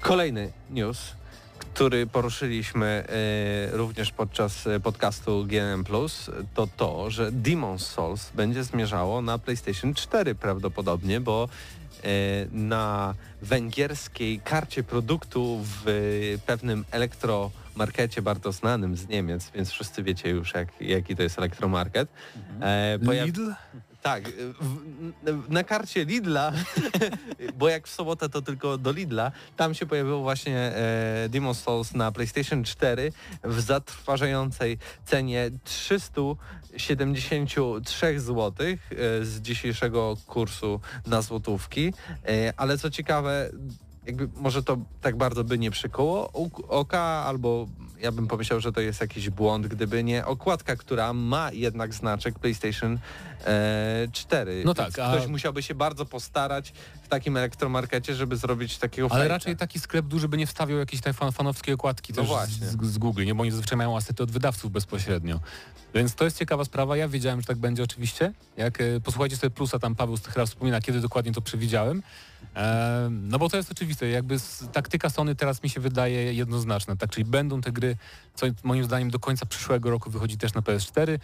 kolejny 0.02 0.52
news, 0.70 1.16
który 1.82 2.08
poruszyliśmy 2.08 3.04
yy, 3.72 3.78
również 3.78 4.12
podczas 4.12 4.66
yy, 4.66 4.80
podcastu 4.80 5.46
GNM+, 5.46 5.84
to 6.54 6.68
to, 6.78 7.10
że 7.10 7.32
Demon's 7.32 7.80
Souls 7.80 8.32
będzie 8.36 8.64
zmierzało 8.64 9.22
na 9.22 9.38
PlayStation 9.38 9.94
4 9.94 10.36
prawdopodobnie, 10.36 11.20
bo 11.20 11.50
yy, 12.04 12.10
na 12.52 13.16
węgierskiej 13.42 14.40
karcie 14.40 14.84
produktu 14.84 15.60
w 15.64 16.38
pewnym 16.46 16.86
elektromarkecie 16.92 18.22
bardzo 18.22 18.52
znanym 18.52 18.98
z 18.98 19.08
Niemiec, 19.08 19.52
więc 19.56 19.72
wszyscy 19.72 20.04
wiecie 20.04 20.30
już 20.30 20.54
jak, 20.54 20.82
jaki 20.82 21.16
to 21.16 21.24
jest 21.24 21.38
elektromarket. 21.38 22.10
E, 22.62 23.00
Lidl? 23.26 23.52
Tak, 24.02 24.24
w, 24.60 24.78
n- 25.28 25.44
na 25.50 25.64
karcie 25.64 26.06
Lidla, 26.06 26.52
bo 27.60 27.70
jak 27.70 27.88
w 27.88 27.94
sobotę 27.94 28.30
to 28.30 28.42
tylko 28.42 28.78
do 28.78 28.92
Lidla, 28.92 29.32
tam 29.58 29.74
się 29.74 29.86
pojawiło 29.86 30.22
właśnie 30.22 30.58
e, 30.58 31.30
Demon's 31.30 31.54
Souls 31.54 31.94
na 31.94 32.12
PlayStation 32.12 32.64
4 32.64 33.12
w 33.44 33.62
zatrważającej 33.62 34.78
cenie 35.06 35.52
373 35.64 38.20
zł 38.20 38.68
e, 38.68 38.76
z 39.26 39.42
dzisiejszego 39.42 40.18
kursu 40.28 40.80
na 41.06 41.22
złotówki, 41.22 41.94
e, 42.28 42.54
ale 42.58 42.78
co 42.78 42.90
ciekawe, 42.90 43.50
jakby 44.06 44.30
może 44.36 44.64
to 44.64 44.78
tak 45.02 45.16
bardzo 45.16 45.44
by 45.44 45.58
nie 45.58 45.72
przykuło 45.72 46.32
oka, 46.70 47.00
albo 47.00 47.68
ja 48.00 48.12
bym 48.12 48.28
pomyślał, 48.28 48.60
że 48.60 48.72
to 48.72 48.82
jest 48.82 49.02
jakiś 49.02 49.30
błąd, 49.30 49.68
gdyby 49.68 50.04
nie 50.04 50.26
okładka, 50.26 50.76
która 50.76 51.14
ma 51.14 51.52
jednak 51.52 51.94
znaczek 51.94 52.40
PlayStation 52.40 53.00
e, 53.46 54.08
4. 54.12 54.62
No 54.66 54.74
Więc 54.74 54.96
tak, 54.96 55.00
a- 55.06 55.12
Ktoś 55.18 55.28
musiałby 55.28 55.64
się 55.64 55.76
bardzo 55.76 56.06
postarać 56.06 56.74
takim 57.12 57.38
elektromarkecie, 57.38 58.16
żeby 58.16 58.38
zrobić 58.38 58.78
takiego 58.78 59.08
Ale 59.12 59.28
raczej 59.28 59.58
taki 59.58 59.80
sklep 59.80 60.06
duży 60.06 60.28
by 60.28 60.38
nie 60.38 60.48
wstawiał 60.48 60.80
jakiejś 60.80 61.02
tej 61.02 61.14
fan, 61.14 61.32
fanowskiej 61.32 61.74
okładki 61.74 62.14
No 62.14 62.22
też 62.22 62.28
właśnie. 62.28 62.68
z, 62.68 62.82
z 62.82 62.98
Google, 62.98 63.26
nie? 63.26 63.36
bo 63.36 63.42
oni 63.42 63.52
zazwyczaj 63.52 63.78
mają 63.78 63.98
asety 63.98 64.24
od 64.24 64.32
wydawców 64.32 64.72
bezpośrednio. 64.72 65.40
Więc 65.94 66.16
to 66.16 66.26
jest 66.26 66.38
ciekawa 66.38 66.66
sprawa. 66.66 66.98
Ja 66.98 67.08
wiedziałem, 67.08 67.42
że 67.42 67.48
tak 67.48 67.58
będzie 67.58 67.84
oczywiście. 67.84 68.34
Jak 68.58 68.82
e, 68.82 69.00
posłuchajcie 69.00 69.38
sobie 69.38 69.52
plusa, 69.52 69.80
tam 69.80 69.96
Paweł 69.96 70.18
Stychra 70.18 70.46
wspomina, 70.46 70.82
kiedy 70.82 71.00
dokładnie 71.00 71.32
to 71.32 71.42
przewidziałem. 71.42 72.04
E, 72.56 73.08
no 73.12 73.40
bo 73.40 73.50
to 73.50 73.58
jest 73.58 73.72
oczywiste. 73.72 74.08
Jakby 74.08 74.40
z, 74.40 74.64
taktyka 74.74 75.10
Sony 75.10 75.36
teraz 75.36 75.64
mi 75.64 75.70
się 75.70 75.82
wydaje 75.82 76.34
jednoznaczna. 76.34 76.96
Tak, 76.96 77.10
czyli 77.10 77.26
będą 77.26 77.62
te 77.62 77.72
gry, 77.72 77.98
co 78.36 78.46
moim 78.64 78.84
zdaniem 78.84 79.12
do 79.12 79.20
końca 79.20 79.46
przyszłego 79.46 79.90
roku 79.90 80.10
wychodzi 80.10 80.38
też 80.38 80.54
na 80.54 80.62
PS4, 80.62 81.20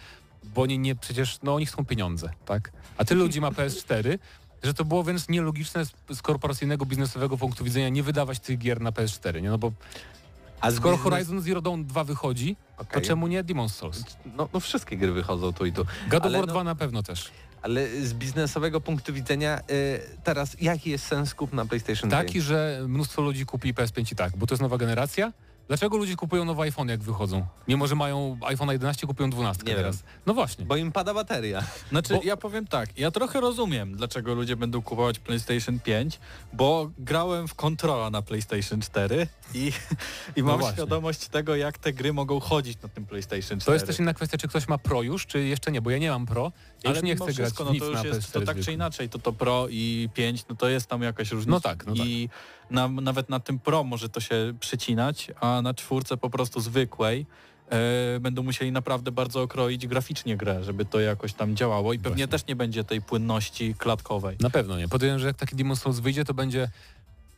bo 0.54 0.62
oni 0.62 0.78
nie, 0.78 0.96
przecież, 0.96 1.38
no 1.42 1.54
oni 1.54 1.66
chcą 1.66 1.84
pieniądze, 1.84 2.30
tak? 2.46 2.72
A 2.96 3.04
tyle 3.04 3.20
ludzi 3.20 3.40
ma 3.40 3.50
PS4, 3.50 4.18
że 4.62 4.74
to 4.74 4.84
było 4.84 5.02
wręcz 5.02 5.28
nielogiczne 5.28 5.84
z, 6.12 6.22
korporacyjnego, 6.22 6.86
biznesowego 6.86 7.36
punktu 7.38 7.64
widzenia 7.64 7.88
nie 7.88 8.02
wydawać 8.02 8.40
tych 8.40 8.58
gier 8.58 8.80
na 8.80 8.90
PS4, 8.92 9.42
nie? 9.42 9.50
No 9.50 9.58
bo 9.58 9.72
A 10.60 10.70
skoro 10.70 10.96
biznes- 10.96 11.02
Horizon 11.02 11.40
Zero 11.40 11.60
Dawn 11.60 11.84
2 11.84 12.04
wychodzi, 12.04 12.56
Okej. 12.78 13.02
to 13.02 13.08
czemu 13.08 13.26
nie 13.26 13.44
Demon's 13.44 13.68
Souls? 13.68 14.02
No, 14.36 14.48
no 14.52 14.60
wszystkie 14.60 14.96
gry 14.96 15.12
wychodzą 15.12 15.52
tu 15.52 15.66
i 15.66 15.72
tu. 15.72 15.84
God 16.10 16.26
of 16.26 16.32
War 16.32 16.40
no- 16.40 16.46
2 16.46 16.64
na 16.64 16.74
pewno 16.74 17.02
też. 17.02 17.30
Ale 17.62 17.88
z 18.06 18.14
biznesowego 18.14 18.80
punktu 18.80 19.12
widzenia 19.12 19.60
y, 19.60 20.00
teraz 20.24 20.56
jaki 20.60 20.90
jest 20.90 21.04
sens 21.06 21.34
kup 21.34 21.52
na 21.52 21.64
PlayStation 21.66 22.10
5? 22.10 22.26
Taki, 22.26 22.40
że 22.40 22.80
mnóstwo 22.88 23.22
ludzi 23.22 23.46
kupi 23.46 23.74
PS5 23.74 24.12
i 24.12 24.16
tak, 24.16 24.36
bo 24.36 24.46
to 24.46 24.54
jest 24.54 24.62
nowa 24.62 24.78
generacja. 24.78 25.32
Dlaczego 25.68 25.96
ludzie 25.96 26.16
kupują 26.16 26.44
nowe 26.44 26.62
iPhone 26.62 26.88
jak 26.88 27.00
wychodzą? 27.00 27.46
Mimo, 27.68 27.86
że 27.86 27.94
mają 27.94 28.38
iPhone 28.42 28.68
11, 28.68 29.06
kupują 29.06 29.30
12 29.30 29.62
Nie 29.66 29.74
teraz. 29.74 30.02
No 30.26 30.34
właśnie. 30.34 30.64
Bo 30.64 30.76
im 30.76 30.92
pada 30.92 31.14
bateria. 31.14 31.64
Znaczy, 31.90 32.14
Bo- 32.14 32.20
ja 32.24 32.36
powiem 32.36 32.66
tak, 32.66 32.98
ja 32.98 33.10
trochę 33.10 33.40
rozumiem, 33.40 33.96
dlaczego 33.96 34.34
ludzie 34.34 34.56
będą 34.56 34.82
kupować 34.82 35.18
PlayStation 35.18 35.80
5, 35.80 36.20
bo 36.52 36.90
grałem 36.98 37.48
w 37.48 37.54
Controla 37.54 38.10
na 38.10 38.22
PlayStation 38.22 38.80
4 38.80 39.26
i, 39.54 39.72
i 40.36 40.42
mam 40.42 40.58
właśnie. 40.58 40.76
świadomość 40.76 41.28
tego, 41.28 41.56
jak 41.56 41.78
te 41.78 41.92
gry 41.92 42.12
mogą 42.12 42.40
chodzić 42.40 42.82
na 42.82 42.88
tym 42.88 43.06
PlayStation 43.06 43.60
4. 43.60 43.64
To 43.64 43.72
jest 43.72 43.86
też 43.86 43.98
inna 43.98 44.14
kwestia, 44.14 44.38
czy 44.38 44.48
ktoś 44.48 44.68
ma 44.68 44.78
Pro 44.78 45.02
już, 45.02 45.26
czy 45.26 45.44
jeszcze 45.44 45.72
nie, 45.72 45.82
bo 45.82 45.90
ja 45.90 45.98
nie 45.98 46.10
mam 46.10 46.26
Pro. 46.26 46.52
Ja 46.84 46.90
Ale 46.90 46.98
już 46.98 47.04
nie 47.04 47.16
chcę 47.16 47.24
grać 47.24 47.36
wszystko, 47.36 47.64
w 47.64 47.66
no 47.66 47.72
nic 47.72 47.82
to 47.82 47.86
już 47.86 48.02
na 48.02 48.04
jest, 48.04 48.20
PS4 48.20 48.32
to 48.32 48.40
tak 48.40 48.60
czy 48.60 48.72
inaczej, 48.72 49.08
to 49.08 49.18
to 49.18 49.32
Pro 49.32 49.66
i 49.70 50.08
5, 50.14 50.44
no 50.48 50.56
to 50.56 50.68
jest 50.68 50.86
tam 50.86 51.02
jakaś 51.02 51.30
różnica. 51.30 51.56
No 51.56 51.60
tak, 51.60 51.86
no 51.86 51.94
tak. 51.94 52.06
I 52.06 52.28
na, 52.70 52.88
nawet 52.88 53.28
na 53.28 53.40
tym 53.40 53.58
Pro 53.58 53.84
może 53.84 54.08
to 54.08 54.20
się 54.20 54.54
przycinać, 54.60 55.30
a 55.40 55.62
na 55.62 55.74
czwórce 55.74 56.16
po 56.16 56.30
prostu 56.30 56.60
zwykłej 56.60 57.26
e, 57.70 58.20
będą 58.20 58.42
musieli 58.42 58.72
naprawdę 58.72 59.12
bardzo 59.12 59.42
okroić 59.42 59.86
graficznie 59.86 60.36
grę, 60.36 60.64
żeby 60.64 60.84
to 60.84 61.00
jakoś 61.00 61.32
tam 61.32 61.56
działało 61.56 61.92
i 61.92 61.98
pewnie 61.98 62.10
Właśnie. 62.10 62.28
też 62.28 62.46
nie 62.46 62.56
będzie 62.56 62.84
tej 62.84 63.02
płynności 63.02 63.74
klatkowej. 63.74 64.36
Na 64.40 64.50
pewno 64.50 64.78
nie. 64.78 64.88
Podejrzewam, 64.88 65.20
że 65.20 65.26
jak 65.26 65.36
taki 65.36 65.56
Demon's 65.56 65.76
Souls 65.76 65.98
wyjdzie, 65.98 66.24
to 66.24 66.34
będzie 66.34 66.68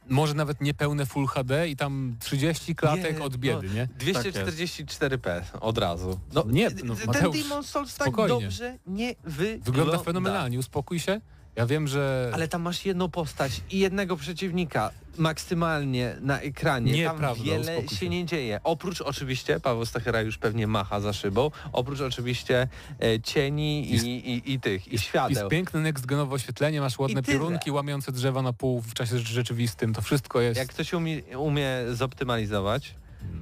może 0.08 0.34
nawet 0.34 0.60
niepełne 0.60 1.06
Full 1.06 1.26
HD 1.26 1.68
i 1.68 1.76
tam 1.76 2.16
30 2.20 2.74
klatek 2.74 3.18
Nie, 3.18 3.24
od 3.24 3.36
biedy, 3.36 3.66
no, 3.68 3.74
nie? 3.74 3.88
244p 3.98 5.40
od 5.60 5.78
razu. 5.78 6.20
No, 6.32 6.44
Nie, 6.48 6.70
d- 6.70 6.82
no, 6.84 6.94
ten 6.94 7.06
Mateusz, 7.06 7.36
Demon's 7.36 7.62
Souls 7.62 7.94
tak 7.96 8.06
spokojnie. 8.08 8.40
dobrze 8.44 8.78
nie 8.86 9.14
wygląda. 9.24 9.64
Wygląda 9.64 9.98
fenomenalnie, 9.98 10.58
uspokój 10.58 11.00
się. 11.00 11.20
Ja 11.60 11.66
wiem, 11.66 11.88
że... 11.88 12.30
Ale 12.34 12.48
tam 12.48 12.62
masz 12.62 12.86
jedną 12.86 13.08
postać 13.08 13.60
i 13.70 13.78
jednego 13.78 14.16
przeciwnika 14.16 14.90
maksymalnie 15.18 16.16
na 16.20 16.40
ekranie. 16.40 17.04
Tam 17.04 17.14
Nieprawda, 17.14 17.44
wiele 17.44 17.88
się 17.88 18.08
nie 18.08 18.24
dzieje. 18.24 18.60
Oprócz 18.64 19.00
oczywiście, 19.00 19.60
Paweł 19.60 19.86
Stachera 19.86 20.20
już 20.20 20.38
pewnie 20.38 20.66
macha 20.66 21.00
za 21.00 21.12
szybą, 21.12 21.50
oprócz 21.72 22.00
oczywiście 22.00 22.68
e, 23.02 23.20
cieni 23.20 23.90
i, 23.90 23.92
Jest- 23.92 24.04
i, 24.04 24.52
i 24.52 24.60
tych, 24.60 24.88
i 24.88 24.92
Jest 24.92 25.04
świateł. 25.04 25.48
piękne 25.48 25.92
next-genowe 25.92 26.32
oświetlenie, 26.32 26.80
masz 26.80 26.98
ładne 26.98 27.20
I 27.20 27.22
piorunki 27.22 27.70
łamiące 27.70 28.12
drzewa 28.12 28.42
na 28.42 28.52
pół 28.52 28.80
w 28.80 28.94
czasie 28.94 29.18
rzeczywistym, 29.18 29.94
to 29.94 30.02
wszystko 30.02 30.40
jest... 30.40 30.58
Jak 30.58 30.68
ktoś 30.68 30.92
umie, 30.92 31.38
umie 31.38 31.68
zoptymalizować, 31.92 32.94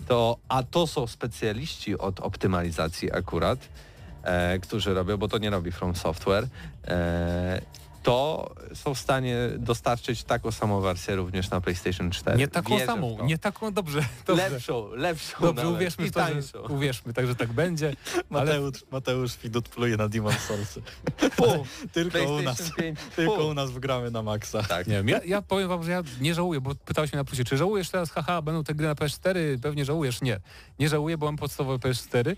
to, 0.09 0.37
a 0.49 0.63
to 0.63 0.87
są 0.87 1.07
specjaliści 1.07 1.99
od 1.99 2.21
optymalizacji 2.21 3.13
akurat, 3.13 3.59
e, 4.23 4.59
którzy 4.59 4.95
robią, 4.95 5.17
bo 5.17 5.29
to 5.29 5.39
nie 5.39 5.51
robi 5.51 5.73
From 5.73 5.97
Software, 5.97 6.47
e, 6.89 7.61
to 8.03 8.51
są 8.75 8.95
w 8.95 8.99
stanie 8.99 9.37
dostarczyć 9.59 10.25
taką 10.25 10.53
samą 10.53 10.81
wersję 10.81 11.17
również 11.17 11.51
na 11.51 11.61
PlayStation 11.61 12.11
4. 12.11 12.39
Nie 12.39 12.49
taką 12.49 12.75
Wierzę 12.75 12.87
samą, 12.87 13.25
nie 13.25 13.39
taką, 13.39 13.73
dobrze, 13.73 14.01
dobrze. 14.27 14.51
Lepszą, 14.51 14.89
lepszą 14.95 15.41
Dobrze, 15.41 15.65
nawet. 15.65 15.77
uwierzmy 15.77 16.07
I 16.07 16.11
w 16.11 16.13
to, 16.13 16.27
że, 16.27 16.63
uwierzmy, 16.77 17.13
także 17.13 17.35
tak 17.35 17.53
będzie. 17.53 17.97
Ale 18.31 18.45
Mateusz, 18.45 18.85
Mateusz 18.91 19.37
Widut 19.37 19.69
pluje 19.69 19.97
na 19.97 20.09
Demon 20.09 20.33
Soulsy. 20.33 20.83
Tylko 21.93 22.35
u 22.35 22.43
nas. 22.43 22.57
PlayStation 22.57 22.77
5. 22.77 22.99
Tylko 23.17 23.47
u 23.47 23.55
nas 23.55 23.71
wgramy 23.71 24.11
na 24.11 24.23
maksa. 24.23 24.63
Tak. 24.63 24.87
nie 24.87 24.95
wiem, 24.95 25.09
ja, 25.09 25.21
ja 25.25 25.43
powiem 25.43 25.69
wam, 25.69 25.83
że 25.83 25.91
ja 25.91 26.03
nie 26.21 26.35
żałuję, 26.35 26.61
bo 26.61 26.75
pytałeś 26.75 27.13
mnie 27.13 27.19
na 27.19 27.25
plusie, 27.25 27.45
czy 27.45 27.57
żałujesz 27.57 27.91
teraz, 27.91 28.11
haha, 28.11 28.43
będą 28.43 28.65
te 28.65 28.75
gry 28.75 28.87
na 28.87 28.95
PS4? 28.95 29.59
Pewnie 29.63 29.85
żałujesz. 29.85 30.23
Nie, 30.23 30.41
nie 30.79 30.89
żałuję, 30.89 31.19
bo 31.19 31.27
mam 31.27 31.37
podstawowe 31.37 31.79
PS4, 31.89 32.37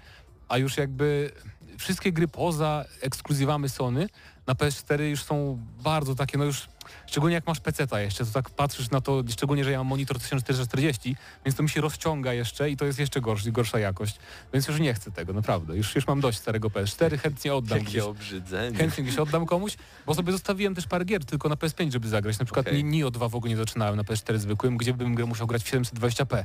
a 0.48 0.58
już 0.58 0.76
jakby 0.76 1.30
wszystkie 1.78 2.12
gry 2.12 2.28
poza 2.28 2.84
ekskluzywami 3.00 3.68
Sony 3.68 4.08
na 4.46 4.54
PS4 4.54 5.00
już 5.00 5.22
są 5.22 5.58
bardzo 5.82 6.14
takie, 6.14 6.38
no 6.38 6.44
już 6.44 6.68
szczególnie 7.06 7.34
jak 7.34 7.46
masz 7.46 7.60
PC-ta 7.60 8.00
jeszcze, 8.00 8.24
to 8.24 8.32
tak 8.32 8.50
patrzysz 8.50 8.90
na 8.90 9.00
to, 9.00 9.22
szczególnie, 9.28 9.64
że 9.64 9.70
ja 9.70 9.78
mam 9.78 9.86
monitor 9.86 10.18
1440, 10.18 11.16
więc 11.44 11.56
to 11.56 11.62
mi 11.62 11.68
się 11.68 11.80
rozciąga 11.80 12.32
jeszcze 12.32 12.70
i 12.70 12.76
to 12.76 12.84
jest 12.84 12.98
jeszcze 12.98 13.20
gorszy, 13.20 13.52
gorsza 13.52 13.78
jakość, 13.78 14.18
więc 14.52 14.68
już 14.68 14.80
nie 14.80 14.94
chcę 14.94 15.10
tego, 15.10 15.32
naprawdę. 15.32 15.76
Już, 15.76 15.94
już 15.94 16.06
mam 16.06 16.20
dość 16.20 16.38
starego 16.38 16.68
PS4, 16.68 17.18
chętnie 17.18 17.54
oddam 17.54 17.78
gdzieś. 17.78 17.94
Jakie 17.94 18.08
obrzydzenie. 18.08 18.78
Chętnie 18.78 19.04
gdzieś 19.04 19.18
oddam 19.18 19.46
komuś, 19.46 19.76
bo 20.06 20.14
sobie 20.14 20.32
zostawiłem 20.32 20.74
też 20.74 20.86
parę 20.86 21.04
gier 21.04 21.24
tylko 21.24 21.48
na 21.48 21.54
PS5, 21.54 21.92
żeby 21.92 22.08
zagrać. 22.08 22.38
Na 22.38 22.44
przykład 22.44 22.66
okay. 22.66 22.82
Nio 22.82 23.10
2 23.10 23.28
w 23.28 23.34
ogóle 23.34 23.50
nie 23.50 23.56
zaczynałem 23.56 23.96
na 23.96 24.02
PS4 24.02 24.38
zwykłym, 24.38 24.76
gdzie 24.76 24.94
bym 24.94 25.14
grę 25.14 25.26
musiał 25.26 25.46
grać 25.46 25.62
w 25.62 25.72
720p. 25.72 26.44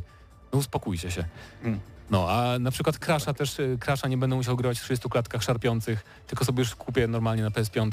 No 0.56 0.60
uspokójcie 0.60 1.12
się. 1.12 1.26
Mm. 1.64 1.80
No, 2.10 2.30
a 2.30 2.60
na 2.60 2.72
przykład 2.72 3.00
Crasha 3.00 3.34
też, 3.34 3.60
y, 3.60 3.78
Crasha 3.86 4.08
nie 4.08 4.18
będę 4.18 4.36
musiał 4.36 4.56
grywać 4.56 4.80
w 4.80 4.84
30 4.84 5.10
klatkach 5.10 5.44
szarpiących, 5.44 6.04
tylko 6.28 6.46
sobie 6.46 6.60
już 6.60 6.76
kupię 6.76 7.08
normalnie 7.08 7.44
na 7.44 7.50
PS5. 7.50 7.92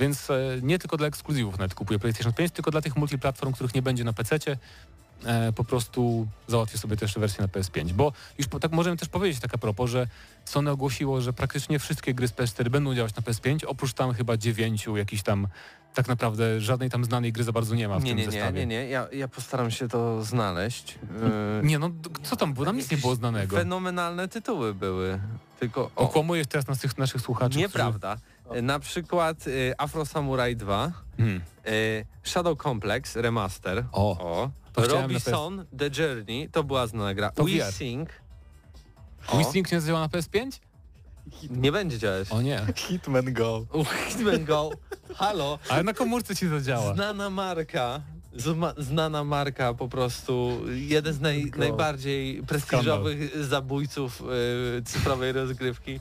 Więc 0.00 0.30
e, 0.30 0.40
nie 0.62 0.78
tylko 0.78 0.96
dla 0.96 1.06
ekskluzywów 1.06 1.58
nawet 1.58 1.74
kupuję 1.74 1.98
PlayStation 1.98 2.32
5, 2.32 2.52
tylko 2.52 2.70
dla 2.70 2.80
tych 2.80 2.96
multiplatform, 2.96 3.52
których 3.52 3.74
nie 3.74 3.82
będzie 3.82 4.04
na 4.04 4.12
PC-cie, 4.12 4.56
po 5.56 5.64
prostu 5.64 6.26
załatwię 6.48 6.78
sobie 6.78 6.96
też 6.96 7.14
wersję 7.14 7.42
na 7.42 7.48
PS5. 7.48 7.92
Bo 7.92 8.12
już 8.38 8.48
po, 8.48 8.60
tak 8.60 8.72
możemy 8.72 8.96
też 8.96 9.08
powiedzieć 9.08 9.40
tak 9.40 9.54
a 9.54 9.58
propos, 9.58 9.90
że 9.90 10.06
Sony 10.44 10.70
ogłosiło, 10.70 11.20
że 11.20 11.32
praktycznie 11.32 11.78
wszystkie 11.78 12.14
gry 12.14 12.28
z 12.28 12.32
PS4 12.32 12.68
będą 12.68 12.94
działać 12.94 13.14
na 13.16 13.22
PS5, 13.22 13.64
oprócz 13.66 13.92
tam 13.92 14.14
chyba 14.14 14.36
dziewięciu 14.36 14.96
jakichś 14.96 15.22
tam, 15.22 15.48
tak 15.94 16.08
naprawdę 16.08 16.60
żadnej 16.60 16.90
tam 16.90 17.04
znanej 17.04 17.32
gry 17.32 17.44
za 17.44 17.52
bardzo 17.52 17.74
nie 17.74 17.88
ma 17.88 17.98
w 17.98 18.04
Nie, 18.04 18.10
tym 18.10 18.18
nie, 18.18 18.26
nie, 18.26 18.32
zestawie. 18.32 18.66
nie, 18.66 18.66
nie. 18.66 18.88
Ja, 18.88 19.08
ja 19.12 19.28
postaram 19.28 19.70
się 19.70 19.88
to 19.88 20.22
znaleźć. 20.24 20.98
Yy, 21.62 21.68
Nie, 21.68 21.78
no 21.78 21.90
co 22.22 22.36
tam 22.36 22.54
było? 22.54 22.66
Tam 22.66 22.76
nic 22.76 22.90
nie 22.90 22.96
było 22.96 23.14
znanego. 23.14 23.56
Fenomenalne 23.56 24.28
tytuły 24.28 24.74
były. 24.74 25.20
Tylko 25.60 25.80
o, 25.82 25.90
Okłamujesz 25.96 26.46
teraz 26.46 26.66
naszych, 26.68 26.98
naszych 26.98 27.20
słuchaczy. 27.20 27.58
nieprawda. 27.58 28.16
Yy, 28.54 28.62
Na 28.62 28.78
przykład 28.78 29.46
y, 29.46 29.74
Afro 29.78 30.06
Samurai 30.06 30.56
2, 30.56 30.92
Którzy... 31.14 31.28
Hmm. 31.28 31.42
y, 31.66 32.06
Shadow 32.24 32.58
Complex 32.62 33.16
Remaster. 33.16 33.84
O, 33.92 34.10
O. 34.20 34.50
Robinson 34.76 35.66
The 35.78 35.90
Journey, 36.02 36.48
to 36.52 36.64
była 36.64 36.86
znana 36.86 37.14
gra. 37.14 37.30
To 37.30 37.44
We 37.44 37.50
VR. 37.50 37.72
Sing. 37.72 38.08
O, 39.28 39.44
Sync 39.44 39.72
nie 39.72 39.80
działa 39.80 40.00
na 40.00 40.08
PS5? 40.08 40.60
Nie 41.50 41.72
będzie 41.72 41.98
działać. 41.98 42.32
O 42.32 42.42
nie. 42.42 42.60
Hitman 42.76 43.32
Go. 43.32 43.66
U, 43.72 43.84
Hitman 43.84 44.44
Go. 44.44 44.70
Halo. 45.16 45.58
Ale 45.68 45.82
na 45.82 45.92
komórce 45.94 46.36
ci 46.36 46.48
to 46.48 46.60
działa. 46.60 46.94
Znana 46.94 47.30
marka. 47.30 48.00
Zma, 48.36 48.74
znana 48.78 49.24
marka 49.24 49.74
po 49.74 49.88
prostu. 49.88 50.60
Jeden 50.74 51.14
z 51.14 51.20
naj, 51.20 51.50
najbardziej 51.56 52.42
prestiżowych 52.42 53.44
zabójców 53.44 54.22
y, 54.78 54.82
cyfrowej 54.82 55.32
rozgrywki. 55.32 56.00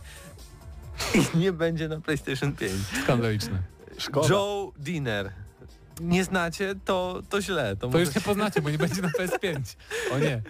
I 1.16 1.38
nie 1.40 1.52
będzie 1.52 1.88
na 1.88 2.02
PlayStation 2.02 2.56
5. 2.56 2.72
Skandaliczne. 3.04 3.60
Szkoda. 3.98 4.28
Joe 4.30 4.72
Dinner. 4.78 5.32
Nie 6.02 6.24
znacie, 6.24 6.76
to, 6.86 7.22
to 7.30 7.42
źle. 7.42 7.76
To, 7.76 7.82
To 7.82 7.88
może- 7.88 8.00
już 8.06 8.16
nie 8.16 8.22
poznacie, 8.22 8.62
bo 8.62 8.70
nie 8.70 8.78
będzie 8.78 9.02
na 9.02 9.10
PS5. 9.20 9.60
O 10.14 10.20
nie. 10.20 10.42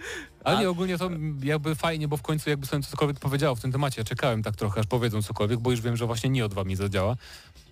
Ale 0.44 0.60
nie, 0.60 0.70
ogólnie 0.70 0.98
to 0.98 1.10
jakby 1.42 1.74
fajnie, 1.74 2.08
bo 2.08 2.16
w 2.16 2.22
końcu 2.22 2.50
jakby 2.50 2.66
sobie 2.66 2.82
cokolwiek 2.82 3.18
powiedziało 3.18 3.54
w 3.54 3.60
tym 3.60 3.72
temacie. 3.72 4.04
Czekałem 4.04 4.42
tak 4.42 4.56
trochę, 4.56 4.80
aż 4.80 4.86
powiedzą 4.86 5.22
cokolwiek, 5.22 5.60
bo 5.60 5.70
już 5.70 5.80
wiem, 5.80 5.96
że 5.96 6.06
właśnie 6.06 6.30
nie 6.30 6.44
od 6.44 6.54
wami 6.54 6.76
zadziała. 6.76 7.16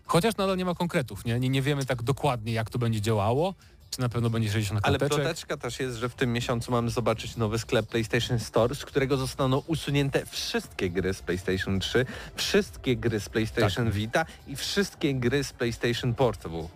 Chociaż 0.06 0.36
nadal 0.36 0.56
nie 0.56 0.64
ma 0.64 0.74
konkretów, 0.74 1.24
nie? 1.24 1.40
Nie, 1.40 1.48
nie 1.48 1.62
wiemy 1.62 1.86
tak 1.86 2.02
dokładnie, 2.02 2.52
jak 2.52 2.70
to 2.70 2.78
będzie 2.78 3.00
działało. 3.00 3.54
Czy 3.90 4.00
na 4.00 4.08
pewno 4.08 4.30
będzie 4.30 4.50
60 4.50 4.80
Ale 4.82 4.98
karteczek. 4.98 5.24
ploteczka 5.24 5.56
też 5.56 5.80
jest, 5.80 5.96
że 5.96 6.08
w 6.08 6.14
tym 6.14 6.32
miesiącu 6.32 6.72
mamy 6.72 6.90
zobaczyć 6.90 7.36
nowy 7.36 7.58
sklep 7.58 7.86
PlayStation 7.86 8.38
Store, 8.38 8.74
z 8.74 8.84
którego 8.84 9.16
zostaną 9.16 9.62
usunięte 9.66 10.26
wszystkie 10.26 10.90
gry 10.90 11.14
z 11.14 11.22
PlayStation 11.22 11.80
3, 11.80 12.06
wszystkie 12.36 12.96
gry 12.96 13.20
z 13.20 13.28
PlayStation 13.28 13.84
Tak. 13.84 13.94
Vita 13.94 14.26
i 14.46 14.56
wszystkie 14.56 15.14
gry 15.14 15.44
z 15.44 15.52
PlayStation 15.52 16.14
Portable. 16.14 16.68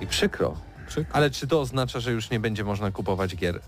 I 0.00 0.06
przykro. 0.06 0.56
Przykro. 0.88 1.14
Ale 1.16 1.30
czy 1.30 1.46
to 1.46 1.60
oznacza, 1.60 2.00
że 2.00 2.12
już 2.12 2.30
nie 2.30 2.40
będzie 2.40 2.64
można 2.64 2.90
kupować 2.90 3.36
gier 3.36 3.60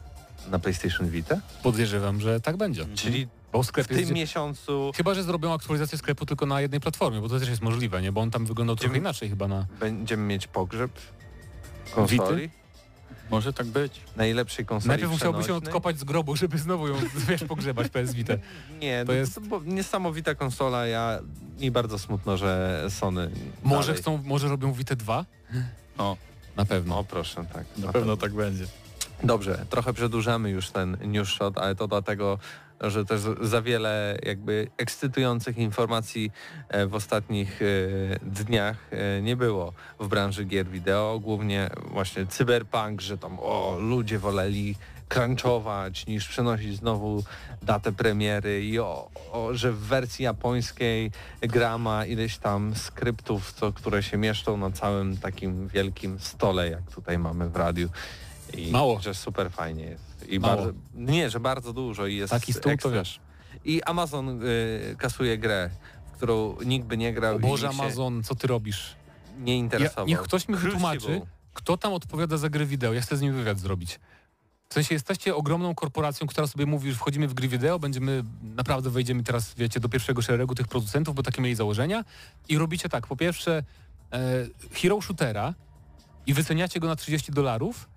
na 0.50 0.58
PlayStation 0.58 1.08
Vita? 1.10 1.36
Podejrzewam, 1.62 2.20
że 2.20 2.40
tak 2.40 2.56
będzie. 2.56 2.86
Czyli 2.94 3.28
Bo 3.52 3.62
w 3.62 3.66
sklep 3.66 3.86
tym 3.86 3.98
jest... 3.98 4.12
miesiącu 4.12 4.92
Chyba, 4.96 5.14
że 5.14 5.22
zrobią 5.22 5.52
aktualizację 5.54 5.98
sklepu 5.98 6.26
tylko 6.26 6.46
na 6.46 6.60
jednej 6.60 6.80
platformie, 6.80 7.20
bo 7.20 7.28
to 7.28 7.38
też 7.40 7.48
jest 7.48 7.62
możliwe, 7.62 8.02
nie? 8.02 8.12
Bo 8.12 8.20
on 8.20 8.30
tam 8.30 8.46
wyglądał 8.46 8.76
trochę 8.76 8.88
Będziemy- 8.88 9.08
inaczej 9.08 9.28
chyba 9.28 9.48
na... 9.48 9.66
będziemy 9.80 10.22
mieć 10.22 10.46
pogrzeb 10.46 10.90
konsoli, 11.94 12.50
Może 13.30 13.52
tak 13.52 13.66
być. 13.66 14.00
najlepszej 14.16 14.66
konsoli 14.66 14.88
Najpierw 14.88 15.10
musiałby 15.12 15.44
się 15.44 15.54
odkopać 15.54 15.98
z 15.98 16.04
grobu, 16.04 16.36
żeby 16.36 16.58
znowu 16.58 16.88
ją, 16.88 16.94
wiesz, 17.28 17.44
pogrzebać 17.44 17.88
PS 17.88 18.12
Vita. 18.14 18.34
Nie, 18.82 19.00
To 19.00 19.06
to 19.06 19.12
jest- 19.12 19.40
bo 19.40 19.60
niesamowita 19.64 20.34
konsola, 20.34 20.86
ja 20.86 21.18
mi 21.60 21.70
bardzo 21.70 21.98
smutno, 21.98 22.36
że 22.36 22.82
Sony 22.88 23.30
Może 23.62 23.86
dalej. 23.86 24.02
chcą, 24.02 24.22
może 24.24 24.48
robią 24.48 24.72
Vita 24.72 24.96
2? 24.96 25.24
O, 25.98 26.16
Na 26.56 26.64
pewno. 26.64 26.94
No 26.96 27.04
proszę, 27.04 27.44
tak. 27.52 27.64
na 27.78 27.92
pewno 27.92 28.16
tak 28.16 28.32
będzie. 28.34 28.66
Dobrze, 29.22 29.66
trochę 29.70 29.92
przedłużamy 29.92 30.50
już 30.50 30.70
ten 30.70 30.96
news 31.04 31.28
shot, 31.28 31.58
ale 31.58 31.74
to 31.74 31.88
dlatego, 31.88 32.38
że 32.80 33.04
też 33.04 33.20
za 33.40 33.62
wiele 33.62 34.18
jakby 34.22 34.68
ekscytujących 34.76 35.58
informacji 35.58 36.30
e, 36.68 36.86
w 36.86 36.94
ostatnich 36.94 37.62
e, 37.62 37.66
dniach 38.22 38.76
e, 38.90 39.22
nie 39.22 39.36
było 39.36 39.72
w 40.00 40.08
branży 40.08 40.44
gier 40.44 40.66
wideo, 40.66 41.18
głównie 41.22 41.70
właśnie 41.90 42.26
cyberpunk, 42.26 43.00
że 43.00 43.18
tam 43.18 43.38
o, 43.40 43.76
ludzie 43.80 44.18
woleli 44.18 44.76
crunchować 45.08 46.06
niż 46.06 46.28
przenosić 46.28 46.76
znowu 46.76 47.24
datę 47.62 47.92
premiery 47.92 48.64
i 48.64 48.78
o, 48.78 49.10
o, 49.32 49.54
że 49.54 49.72
w 49.72 49.78
wersji 49.78 50.24
japońskiej 50.24 51.10
gra 51.40 51.78
ma 51.78 52.06
ileś 52.06 52.38
tam 52.38 52.74
skryptów, 52.74 53.52
co, 53.52 53.72
które 53.72 54.02
się 54.02 54.16
mieszczą 54.16 54.56
na 54.56 54.70
całym 54.70 55.16
takim 55.16 55.68
wielkim 55.68 56.18
stole, 56.18 56.70
jak 56.70 56.90
tutaj 56.90 57.18
mamy 57.18 57.48
w 57.48 57.56
radiu. 57.56 57.88
I 58.54 58.70
Mało. 58.70 59.00
Że 59.00 59.14
super 59.14 59.50
fajnie 59.50 59.84
jest. 59.84 60.28
I 60.28 60.40
Mało. 60.40 60.56
bardzo, 60.56 60.72
nie, 60.94 61.30
że 61.30 61.40
bardzo 61.40 61.72
dużo 61.72 62.06
i 62.06 62.16
jest 62.16 62.30
Taki 62.30 62.52
stół 62.52 62.76
to 62.76 62.90
wiesz. 62.90 63.20
I 63.64 63.82
Amazon 63.82 64.42
y, 64.42 64.96
kasuje 64.98 65.38
grę, 65.38 65.70
w 66.12 66.16
którą 66.16 66.56
nikt 66.66 66.86
by 66.86 66.96
nie 66.96 67.12
grał 67.12 67.36
O 67.36 67.38
Boże 67.38 67.68
Amazon, 67.68 68.22
co 68.22 68.34
ty 68.34 68.46
robisz? 68.46 68.94
nie 69.38 69.52
Ja, 69.52 69.58
interesował. 69.58 70.06
niech 70.06 70.20
ktoś 70.22 70.48
mi 70.48 70.54
Crucible. 70.54 70.70
wytłumaczy, 70.70 71.20
kto 71.54 71.76
tam 71.76 71.92
odpowiada 71.92 72.36
za 72.36 72.48
gry 72.48 72.66
wideo. 72.66 72.92
Ja 72.92 73.00
chcę 73.00 73.16
z 73.16 73.20
nim 73.20 73.34
wywiad 73.34 73.58
zrobić. 73.58 74.00
W 74.68 74.74
sensie 74.74 74.94
jesteście 74.94 75.34
ogromną 75.36 75.74
korporacją, 75.74 76.26
która 76.26 76.46
sobie 76.46 76.66
mówi, 76.66 76.90
że 76.90 76.96
wchodzimy 76.96 77.28
w 77.28 77.34
gry 77.34 77.48
wideo, 77.48 77.78
będziemy, 77.78 78.24
naprawdę 78.42 78.90
wejdziemy 78.90 79.22
teraz, 79.22 79.54
wiecie, 79.54 79.80
do 79.80 79.88
pierwszego 79.88 80.22
szeregu 80.22 80.54
tych 80.54 80.68
producentów, 80.68 81.14
bo 81.14 81.22
takie 81.22 81.42
mieli 81.42 81.54
założenia 81.54 82.04
i 82.48 82.58
robicie 82.58 82.88
tak, 82.88 83.06
po 83.06 83.16
pierwsze 83.16 83.62
e, 84.12 84.46
hero 84.72 85.00
shootera 85.02 85.54
i 86.26 86.34
wyceniacie 86.34 86.80
go 86.80 86.86
na 86.88 86.96
30 86.96 87.32
dolarów 87.32 87.88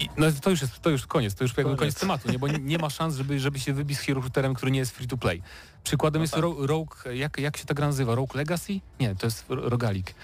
i 0.00 0.08
no 0.16 0.26
to 0.42 0.50
już 0.50 0.60
jest, 0.62 0.80
to 0.80 0.90
już 0.90 1.06
koniec, 1.06 1.34
to 1.34 1.44
już 1.44 1.50
jakby 1.50 1.62
Koniec. 1.64 1.78
koniec 1.78 1.94
tematu, 2.00 2.30
nie? 2.32 2.38
bo 2.38 2.48
nie, 2.48 2.78
ma 2.78 2.90
szans, 2.90 3.16
żeby, 3.16 3.40
żeby 3.40 3.58
się 3.60 3.72
wybić 3.72 3.98
z 3.98 4.00
hero 4.00 4.20
shooterem, 4.22 4.54
który 4.54 4.72
nie 4.72 4.78
jest 4.78 4.96
free 4.96 5.08
to 5.08 5.16
play. 5.16 5.42
Przykładem 5.84 6.20
No 6.20 6.24
jest 6.24 6.34
tak. 6.34 6.42
Ro- 6.42 6.66
Rogue, 6.66 6.94
jak, 7.14 7.38
jak 7.38 7.56
się 7.56 7.64
ta 7.64 7.74
gra 7.74 7.86
nazywa? 7.86 8.14
Rogue 8.14 8.36
Legacy? 8.38 8.80
Nie, 9.00 9.14
to 9.14 9.26
jest 9.26 9.44
Ro- 9.50 9.68
Rogalik. 9.68 10.14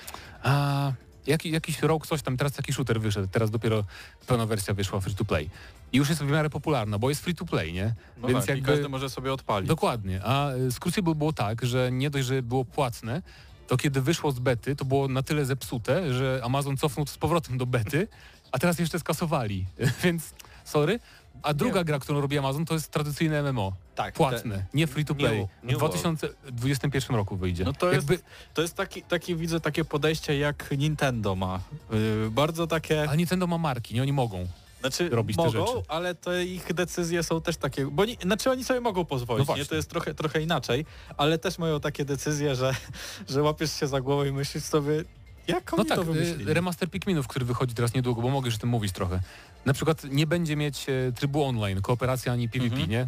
A, 0.43 0.93
jaki, 1.27 1.51
jakiś 1.51 1.83
Rogue 1.83 2.07
coś 2.07 2.23
tam, 2.23 2.37
teraz 2.37 2.53
taki 2.53 2.73
shooter 2.73 3.01
wyszedł, 3.01 3.29
teraz 3.33 3.51
dopiero 3.51 3.85
pełna 4.27 4.47
wersja 4.47 4.75
wyszła 4.75 5.01
free 5.01 5.15
to 5.15 5.25
play. 5.25 5.51
I 5.93 5.97
już 5.99 6.09
jest 6.09 6.23
w 6.23 6.31
miarę 6.31 6.51
popularna, 6.51 6.99
bo 6.99 7.09
jest 7.09 7.23
free 7.25 7.35
to 7.35 7.45
play, 7.45 7.73
nie? 7.73 7.95
No 8.17 8.29
Więc 8.29 8.41
tak, 8.41 8.49
jakby- 8.57 8.67
każdy 8.73 8.89
może 8.89 9.11
sobie 9.11 9.33
odpalić. 9.33 9.69
Dokładnie. 9.69 10.21
A 10.25 10.51
z 10.71 10.79
Crucible 10.79 11.15
było 11.15 11.33
tak, 11.33 11.65
że 11.67 11.93
nie 11.93 12.11
dość, 12.11 12.27
że 12.27 12.43
było 12.43 12.65
płatne, 12.65 13.23
to 13.67 13.77
kiedy 13.77 14.01
wyszło 14.01 14.33
z 14.33 14.39
bety, 14.39 14.77
to 14.77 14.85
było 14.85 15.09
na 15.09 15.23
tyle 15.23 15.45
zepsute, 15.45 16.13
że 16.15 16.41
Amazon 16.45 16.77
cofnął 16.77 17.07
to 17.07 17.13
z 17.13 17.19
powrotem 17.19 17.59
do 17.59 17.67
bety, 17.67 18.09
a 18.55 18.59
teraz 18.59 18.79
jeszcze 18.79 18.99
skasowali. 18.99 19.67
Więc 20.05 20.23
sorry. 20.65 21.01
A 21.43 21.55
druga 21.55 21.85
gra, 21.85 21.99
którą 21.99 22.21
robi 22.21 22.39
Amazon, 22.39 22.65
to 22.65 22.75
jest 22.75 22.91
tradycyjne 22.91 23.43
MMO. 23.53 23.73
tak, 23.95 24.15
Płatne, 24.15 24.65
nie 24.75 24.87
free 24.87 25.05
to 25.05 25.15
play. 25.15 25.41
New- 25.41 25.49
W 25.63 25.67
New 25.67 25.79
2021 25.79 27.17
roku 27.17 27.37
wyjdzie. 27.37 27.65
No 27.65 27.73
to 27.73 27.93
jest- 27.93 28.11
Jakby, 28.11 28.25
To 28.55 28.63
jest 28.63 28.75
taki, 28.75 29.03
taki, 29.03 29.37
widzę, 29.37 29.61
takie 29.61 29.85
podejście 29.85 30.39
jak 30.39 30.71
Nintendo 30.79 31.35
ma. 31.37 31.61
Yy, 31.91 32.31
bardzo 32.31 32.67
takie... 32.67 33.11
a 33.11 33.15
Nintendo 33.15 33.47
ma 33.47 33.59
marki, 33.59 33.95
nie 33.95 34.03
oni 34.03 34.13
mogą. 34.13 34.47
Znaczy 34.81 35.09
robić 35.09 35.37
te 35.37 35.43
mogą, 35.45 35.67
rzeczy. 35.67 35.83
ale 35.89 36.15
te 36.15 36.45
ich 36.45 36.75
decyzje 36.75 37.23
są 37.23 37.41
też 37.41 37.57
takie, 37.57 37.87
bo 37.87 38.05
ni, 38.05 38.19
znaczy 38.23 38.51
oni 38.51 38.65
sobie 38.65 38.81
mogą 38.81 39.01
No 39.01 39.05
pozwolić, 39.05 39.47
właśnie. 39.47 39.63
nie? 39.63 39.69
To 39.69 39.75
jest 39.75 39.91
trochę, 39.91 40.15
trochę 40.15 40.43
inaczej, 40.43 40.87
ale 41.17 41.39
też 41.39 41.59
mają 41.59 41.81
takie 41.81 42.05
decyzje, 42.05 42.55
że, 42.55 42.75
że 43.29 43.43
łapiesz 43.43 43.73
się 43.81 43.87
za 43.87 44.01
głowę 44.01 44.29
i 44.29 44.33
myślisz 44.33 44.65
sobie, 44.65 45.05
jak 45.49 45.73
oni 45.75 45.79
No 45.83 45.89
tak, 45.89 45.99
to 45.99 46.05
wymyślili? 46.05 46.51
y, 46.51 46.55
remaster 46.55 46.91
Pikminów, 46.91 47.29
który 47.29 47.45
wychodzi 47.45 47.75
teraz 47.75 47.95
niedługo, 47.95 48.23
bo 48.23 48.29
mogę 48.31 48.47
już 48.47 48.55
o 48.55 48.59
tym 48.59 48.69
mówić 48.69 48.93
trochę. 48.93 49.21
Na 49.65 49.73
przykład 49.73 50.05
nie 50.05 50.27
będzie 50.27 50.57
mieć 50.57 50.87
e, 50.89 51.13
trybu 51.13 51.45
online, 51.45 51.83
kooperacja 51.83 52.33
ani 52.33 52.49
PvP, 52.49 52.73
Mhm. 52.75 52.91
nie? 52.91 53.07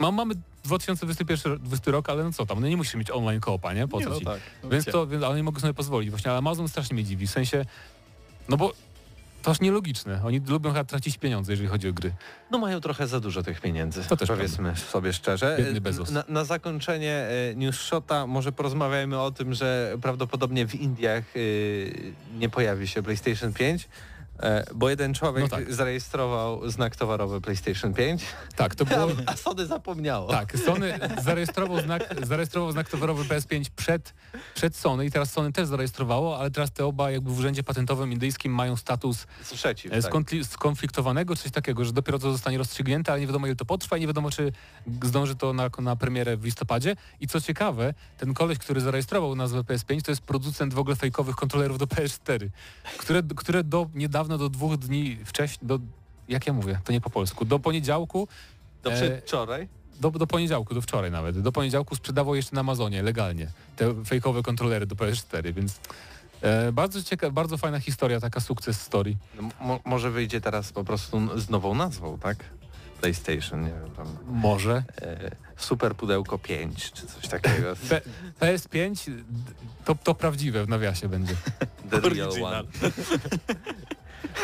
Ma, 0.00 0.10
mamy 0.10 0.34
2021 0.64 1.58
20 1.58 1.90
rok, 1.90 2.08
ale 2.10 2.24
no 2.24 2.32
co 2.32 2.46
tam, 2.46 2.60
no 2.60 2.68
nie 2.68 2.76
musisz 2.76 2.94
mieć 2.94 3.10
online 3.10 3.40
koopa, 3.40 3.72
nie? 3.72 3.88
Po 3.88 3.98
Nie, 3.98 4.04
co 4.04 4.10
no 4.10 4.18
ci? 4.18 4.24
tak, 4.24 4.40
no 4.62 4.68
Więc 4.68 4.84
gdzie? 4.84 4.92
to, 4.92 5.06
więc, 5.06 5.24
ale 5.24 5.36
nie 5.36 5.42
mogę 5.42 5.60
sobie 5.60 5.74
pozwolić 5.74 6.10
właśnie, 6.10 6.30
ale 6.30 6.38
Amazon 6.38 6.68
strasznie 6.68 6.94
mnie 6.94 7.04
dziwi, 7.04 7.26
w 7.26 7.30
sensie, 7.30 7.64
no 8.48 8.56
bo 8.56 8.72
to 9.42 9.50
aż 9.50 9.60
nielogiczne. 9.60 10.20
Oni 10.24 10.40
lubią 10.40 10.70
chyba 10.70 10.84
tracić 10.84 11.18
pieniądze, 11.18 11.52
jeżeli 11.52 11.68
chodzi 11.68 11.88
o 11.88 11.92
gry. 11.92 12.12
No 12.50 12.58
mają 12.58 12.80
trochę 12.80 13.06
za 13.06 13.20
dużo 13.20 13.42
tych 13.42 13.60
pieniędzy. 13.60 14.04
To 14.04 14.16
też 14.16 14.28
Powiedzmy 14.28 14.76
sobie 14.76 15.12
szczerze. 15.12 15.58
Na, 16.10 16.24
na 16.28 16.44
zakończenie 16.44 17.12
e, 17.12 17.54
news 17.54 17.76
shota 17.76 18.26
może 18.26 18.52
porozmawiajmy 18.52 19.20
o 19.20 19.30
tym, 19.30 19.54
że 19.54 19.96
prawdopodobnie 20.02 20.66
w 20.66 20.74
Indiach 20.74 21.24
e, 21.36 21.40
nie 22.38 22.48
pojawi 22.48 22.88
się 22.88 23.02
PlayStation 23.02 23.52
5. 23.52 23.88
E, 24.42 24.64
bo 24.74 24.90
jeden 24.90 25.14
człowiek 25.14 25.42
No 25.42 25.48
tak. 25.48 25.74
zarejestrował 25.74 26.70
znak 26.70 26.96
towarowy 26.96 27.40
PlayStation 27.40 27.94
5, 27.94 28.22
Tak, 28.56 28.74
to 28.74 28.84
było... 28.84 29.08
a 29.26 29.36
Sony 29.36 29.66
zapomniało. 29.66 30.30
Tak, 30.30 30.58
Sony 30.58 30.98
zarejestrował 31.22 31.80
znak, 31.80 32.14
zarejestrował 32.22 32.72
znak 32.72 32.88
towarowy 32.88 33.24
PS5 33.24 33.64
przed, 33.76 34.14
przed 34.54 34.76
Sony 34.76 35.06
i 35.06 35.10
teraz 35.10 35.32
Sony 35.32 35.52
też 35.52 35.66
zarejestrowało, 35.66 36.38
ale 36.38 36.50
teraz 36.50 36.72
te 36.72 36.86
oba 36.86 37.10
jakby 37.10 37.30
w 37.30 37.38
urzędzie 37.38 37.62
patentowym 37.62 38.12
indyjskim 38.12 38.54
mają 38.54 38.76
status 38.76 39.26
Sprzeciw, 39.42 39.92
e, 39.92 40.02
tak. 40.02 40.12
skontli- 40.12 40.44
skonfliktowanego, 40.44 41.36
coś 41.36 41.52
takiego, 41.52 41.84
że 41.84 41.92
dopiero 41.92 42.18
co 42.18 42.32
zostanie 42.32 42.58
rozstrzygnięte, 42.58 43.12
ale 43.12 43.20
nie 43.20 43.26
wiadomo 43.26 43.46
ile 43.46 43.56
to 43.56 43.64
potrwa 43.64 43.96
i 43.96 44.00
nie 44.00 44.06
wiadomo 44.06 44.30
czy 44.30 44.52
zdąży 45.02 45.36
to 45.36 45.52
na, 45.52 45.70
na 45.78 45.96
premierę 45.96 46.36
w 46.36 46.44
listopadzie. 46.44 46.96
I 47.20 47.26
co 47.28 47.40
ciekawe, 47.40 47.94
ten 48.18 48.34
koleś, 48.34 48.58
który 48.58 48.80
zarejestrował 48.80 49.36
nazwę 49.36 49.60
PS5 49.60 50.02
to 50.02 50.12
jest 50.12 50.22
producent 50.22 50.74
w 50.74 50.78
ogóle 50.78 50.96
fejkowych 50.96 51.36
kontrolerów 51.36 51.78
do 51.78 51.86
PS4, 51.86 52.48
które, 52.98 53.22
które 53.36 53.64
do 53.64 53.90
niedawno, 54.30 54.38
do 54.38 54.48
dwóch 54.58 54.76
dni 54.76 55.18
wcześniej, 55.24 55.58
do, 55.68 55.78
jak 56.28 56.46
ja 56.46 56.52
mówię, 56.52 56.78
to 56.84 56.92
nie 56.92 57.00
po 57.00 57.10
polsku, 57.10 57.44
do 57.44 57.58
poniedziałku 57.58 58.28
Do 58.82 58.92
e, 58.92 58.96
przedwczoraj. 58.96 59.68
do, 60.00 60.10
do 60.10 60.26
poniedziałku, 60.26 60.74
do 60.74 60.80
wczoraj 60.80 61.10
nawet. 61.10 61.40
Do 61.40 61.52
poniedziałku 61.52 61.96
sprzedawał 61.96 62.34
jeszcze 62.34 62.54
na 62.54 62.60
Amazonie 62.60 63.02
legalnie 63.02 63.46
te 63.76 64.04
fejkowe 64.04 64.42
kontrolery 64.42 64.86
do 64.86 64.94
PS4, 64.94 65.52
więc 65.54 65.80
e, 66.42 66.72
bardzo 66.72 67.02
ciekawa, 67.02 67.32
bardzo 67.32 67.58
fajna 67.58 67.80
historia, 67.80 68.20
taka 68.20 68.40
sukces 68.40 68.80
story. 68.80 69.16
No, 69.36 69.48
mo- 69.60 69.80
może 69.84 70.10
wyjdzie 70.10 70.40
teraz 70.40 70.72
po 70.72 70.84
prostu 70.84 71.38
z 71.40 71.50
nową 71.50 71.74
nazwą, 71.74 72.18
tak? 72.18 72.36
PlayStation, 73.00 73.60
nie 73.64 73.70
wiem, 73.70 73.90
tam 73.96 74.06
Może. 74.26 74.82
e, 75.02 75.30
Super 75.56 75.94
Pudełko 75.96 76.38
5 76.38 76.92
czy 76.92 77.06
coś 77.06 77.28
takiego. 77.28 77.76
P- 77.90 78.00
PS5 78.40 79.04
d- 79.14 79.22
to, 79.84 79.94
to 79.94 80.14
prawdziwe 80.14 80.64
w 80.64 80.68
nawiasie 80.68 81.08
będzie. 81.08 81.34
The 81.90 82.00
real 82.00 82.30
one. 82.44 82.62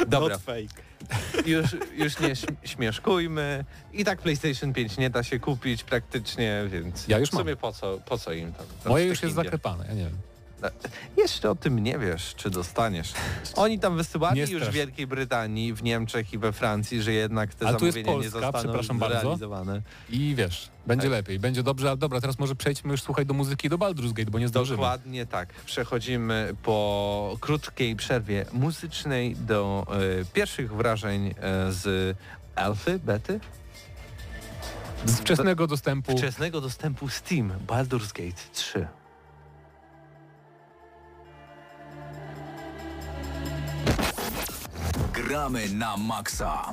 Dobra, 0.08 0.34
Not 0.36 0.42
fake. 0.42 0.82
już, 1.46 1.66
już 1.96 2.20
nie 2.20 2.28
śm- 2.28 2.54
śmieszkujmy. 2.64 3.64
I 3.92 4.04
tak 4.04 4.18
PlayStation 4.22 4.72
5 4.72 4.96
nie 4.98 5.10
da 5.10 5.22
się 5.22 5.40
kupić 5.40 5.84
praktycznie, 5.84 6.64
więc 6.68 7.08
Ja 7.08 7.18
już 7.18 7.28
w 7.28 7.32
sumie 7.32 7.44
mam. 7.44 7.56
po 7.56 7.72
co, 7.72 7.98
po 8.06 8.18
co 8.18 8.32
im 8.32 8.52
tam? 8.52 8.66
Moje 8.86 9.04
już 9.06 9.22
jest 9.22 9.34
zaklepane, 9.34 9.84
ja 9.88 9.94
nie 9.94 10.04
wiem. 10.04 10.16
Jeszcze 11.16 11.50
o 11.50 11.54
tym 11.54 11.78
nie 11.78 11.98
wiesz, 11.98 12.34
czy 12.36 12.50
dostaniesz. 12.50 13.12
Oni 13.56 13.78
tam 13.78 13.96
wysyłali 13.96 14.40
Nie 14.40 14.46
już 14.46 14.62
w. 14.64 14.70
Wielkiej 14.72 15.06
Brytanii, 15.06 15.74
w 15.74 15.82
Niemczech 15.82 16.32
i 16.32 16.38
we 16.38 16.52
Francji, 16.52 17.02
że 17.02 17.12
jednak 17.12 17.54
te 17.54 17.66
A 17.68 17.74
tu 17.74 17.86
jest 17.86 17.96
zamówienia 17.96 18.24
nie 18.24 18.30
Polska, 18.30 18.40
zostaną 18.40 18.64
przepraszam 18.64 18.98
bardzo. 18.98 19.20
zrealizowane. 19.20 19.82
I 20.10 20.34
wiesz, 20.34 20.68
będzie 20.86 21.02
Tak. 21.02 21.10
lepiej, 21.12 21.38
będzie 21.38 21.62
dobrze, 21.62 21.88
ale 21.88 21.96
dobra, 21.96 22.20
teraz 22.20 22.38
może 22.38 22.54
przejdźmy 22.54 22.90
już 22.92 23.02
słuchaj 23.02 23.26
do 23.26 23.34
muzyki 23.34 23.68
do 23.68 23.78
Baldur's 23.78 24.12
Gate, 24.12 24.30
bo 24.30 24.38
nie 24.38 24.48
zdążymy. 24.48 24.76
Dokładnie 24.76 25.26
tak. 25.26 25.52
Przechodzimy 25.52 26.54
po 26.62 27.36
krótkiej 27.40 27.96
przerwie 27.96 28.46
muzycznej 28.52 29.36
do 29.36 29.86
e, 30.20 30.24
pierwszych 30.24 30.72
wrażeń 30.74 31.26
e, 31.28 31.32
z 31.72 32.16
Alfy, 32.54 32.98
Bety, 32.98 33.40
Z 35.04 35.18
wczesnego 35.20 35.66
dostępu. 35.66 36.18
wczesnego 36.18 36.60
dostępu 36.60 37.08
Steam 37.08 37.52
Baldur's 37.66 38.12
Gate 38.12 38.42
3. 38.52 38.86
Gramy 45.26 45.74
na 45.74 45.96
maksa. 45.96 46.70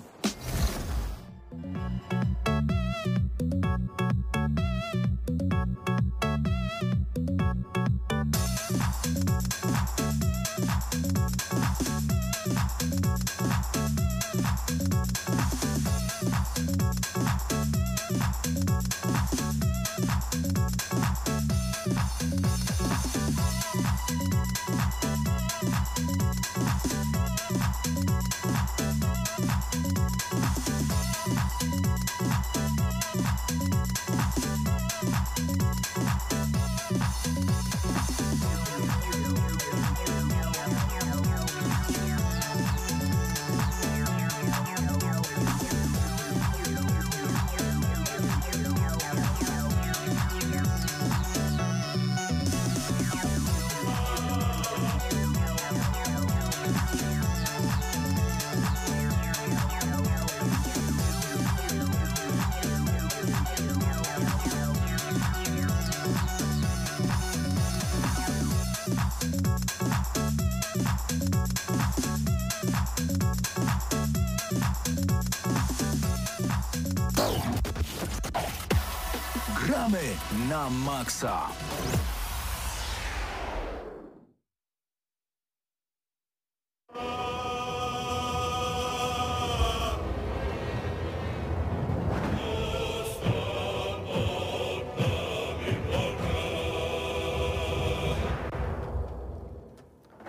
Na. 80.70 81.50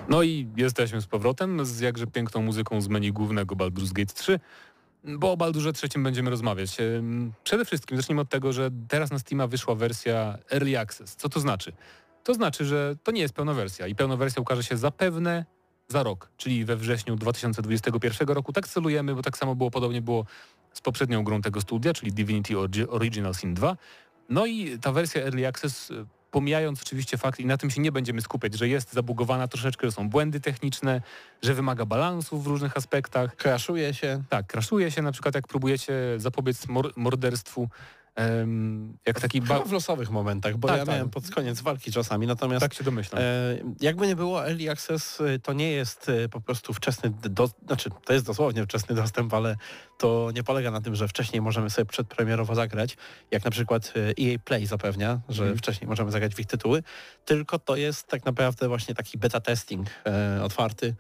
No 0.09 0.23
i 0.23 0.49
jesteśmy 0.57 1.01
z 1.01 1.07
powrotem 1.07 1.67
z 1.67 1.81
jakże 1.81 2.07
piękną 2.07 2.43
muzyką 2.43 2.81
z 2.81 2.89
menu 2.89 3.13
głównego 3.13 3.57
Baldur's 3.57 3.93
Gate 3.93 4.15
3, 4.15 4.41
bo 5.05 5.33
o 5.33 5.37
Baldurze 5.37 5.73
trzecim 5.73 6.03
będziemy 6.03 6.31
rozmawiać. 6.31 6.77
Przede 7.45 7.65
wszystkim 7.65 7.97
zacznijmy 7.97 8.23
od 8.23 8.29
tego, 8.29 8.53
że 8.53 8.71
teraz 8.89 9.11
na 9.11 9.19
Steama 9.19 9.47
wyszła 9.47 9.75
wersja 9.75 10.39
Early 10.53 10.79
Access. 10.79 11.17
Co 11.17 11.29
to 11.29 11.41
znaczy? 11.41 11.73
To 12.25 12.35
znaczy, 12.35 12.65
że 12.65 12.97
to 13.03 13.13
nie 13.13 13.21
jest 13.21 13.35
pełna 13.35 13.55
wersja 13.55 13.87
i 13.87 13.95
pełna 13.95 14.17
wersja 14.17 14.43
ukaże 14.43 14.63
się 14.63 14.77
zapewne 14.77 15.45
za 15.89 16.03
rok, 16.03 16.31
czyli 16.37 16.65
we 16.65 16.77
wrześniu 16.77 17.17
2021 17.17 18.29
roku. 18.29 18.53
Tak 18.53 18.69
celujemy, 18.69 19.15
bo 19.15 19.23
tak 19.23 19.39
samo 19.39 19.55
było, 19.55 19.71
podobnie 19.71 20.03
było 20.03 20.27
z 20.73 20.81
poprzednią 20.81 21.25
grą 21.25 21.43
tego 21.43 21.61
studia, 21.61 21.93
czyli 21.93 22.13
Divinity 22.13 22.55
Original 22.89 23.35
Sin 23.35 23.55
2. 23.55 23.77
No 24.29 24.47
i 24.47 24.79
ta 24.79 24.93
wersja 24.93 25.23
Early 25.23 25.47
Access, 25.47 25.93
pomijając 26.35 26.83
oczywiście 26.83 27.19
fakt, 27.19 27.41
i 27.41 27.47
na 27.47 27.57
tym 27.57 27.71
się 27.71 27.81
nie 27.81 27.93
będziemy 27.93 28.21
skupiać, 28.21 28.55
że 28.55 28.69
jest 28.69 28.93
zabugowana 28.93 29.49
troszeczkę, 29.49 29.87
że 29.87 29.93
są 29.93 30.09
błędy 30.09 30.41
techniczne, 30.41 31.03
że 31.43 31.55
wymaga 31.55 31.87
balansu 31.87 32.39
w 32.39 32.47
różnych 32.47 32.77
aspektach. 32.77 33.37
Kraszuje 33.37 33.95
się. 33.95 34.23
Tak, 34.29 34.47
kraszuje 34.47 34.91
się 34.91 35.03
na 35.03 35.13
przykład, 35.13 35.35
jak 35.35 35.49
próbujecie 35.49 35.95
zapobiec 36.17 36.69
mor 36.69 36.93
morderstwu, 36.97 37.69
jak 39.07 39.21
taki... 39.21 39.41
Ba- 39.43 39.65
w 39.65 39.73
losowych 39.73 40.11
momentach, 40.11 40.57
bo 40.57 40.69
Tak, 40.69 40.79
ja 40.79 40.87
tak. 40.87 40.95
miałem 40.95 41.11
pod 41.11 41.31
koniec 41.31 41.61
walki 41.61 41.93
czasami, 41.93 42.27
natomiast 42.27 42.61
tak 42.61 42.75
się 42.75 42.85
domyślam. 42.85 43.23
E, 43.23 43.25
jakby 43.81 44.07
nie 44.07 44.17
było, 44.17 44.47
Early 44.49 44.71
Access 44.71 45.21
e, 45.21 45.39
to 45.39 45.53
nie 45.53 45.73
jest 45.73 46.09
e, 46.09 46.29
po 46.29 46.41
prostu 46.41 46.73
wczesny, 46.75 47.11
do, 47.11 47.51
znaczy 47.67 47.91
to 48.05 48.13
jest 48.13 48.27
dosłownie 48.27 48.65
wczesny 48.65 48.95
dostęp, 49.03 49.35
ale 49.35 49.57
to 49.99 50.31
nie 50.35 50.43
polega 50.45 50.71
na 50.71 50.81
tym, 50.81 50.95
że 50.95 51.09
wcześniej 51.09 51.43
możemy 51.43 51.71
sobie 51.71 51.87
przedpremierowo 51.87 52.55
zagrać, 52.55 52.97
jak 53.31 53.45
na 53.45 53.51
przykład 53.51 53.93
EA 53.97 54.39
Play 54.45 54.67
zapewnia, 54.67 55.21
że 55.29 55.43
Mhm. 55.43 55.59
wcześniej 55.59 55.89
możemy 55.89 56.11
zagrać 56.11 56.35
w 56.35 56.41
ich 56.41 56.47
tytuły, 56.47 56.83
tylko 57.25 57.59
to 57.59 57.77
jest 57.77 58.07
tak 58.07 58.25
naprawdę 58.25 58.69
właśnie 58.69 58.95
taki 58.95 59.19
beta 59.19 59.41
testing 59.41 59.89
otwarty, 60.43 60.95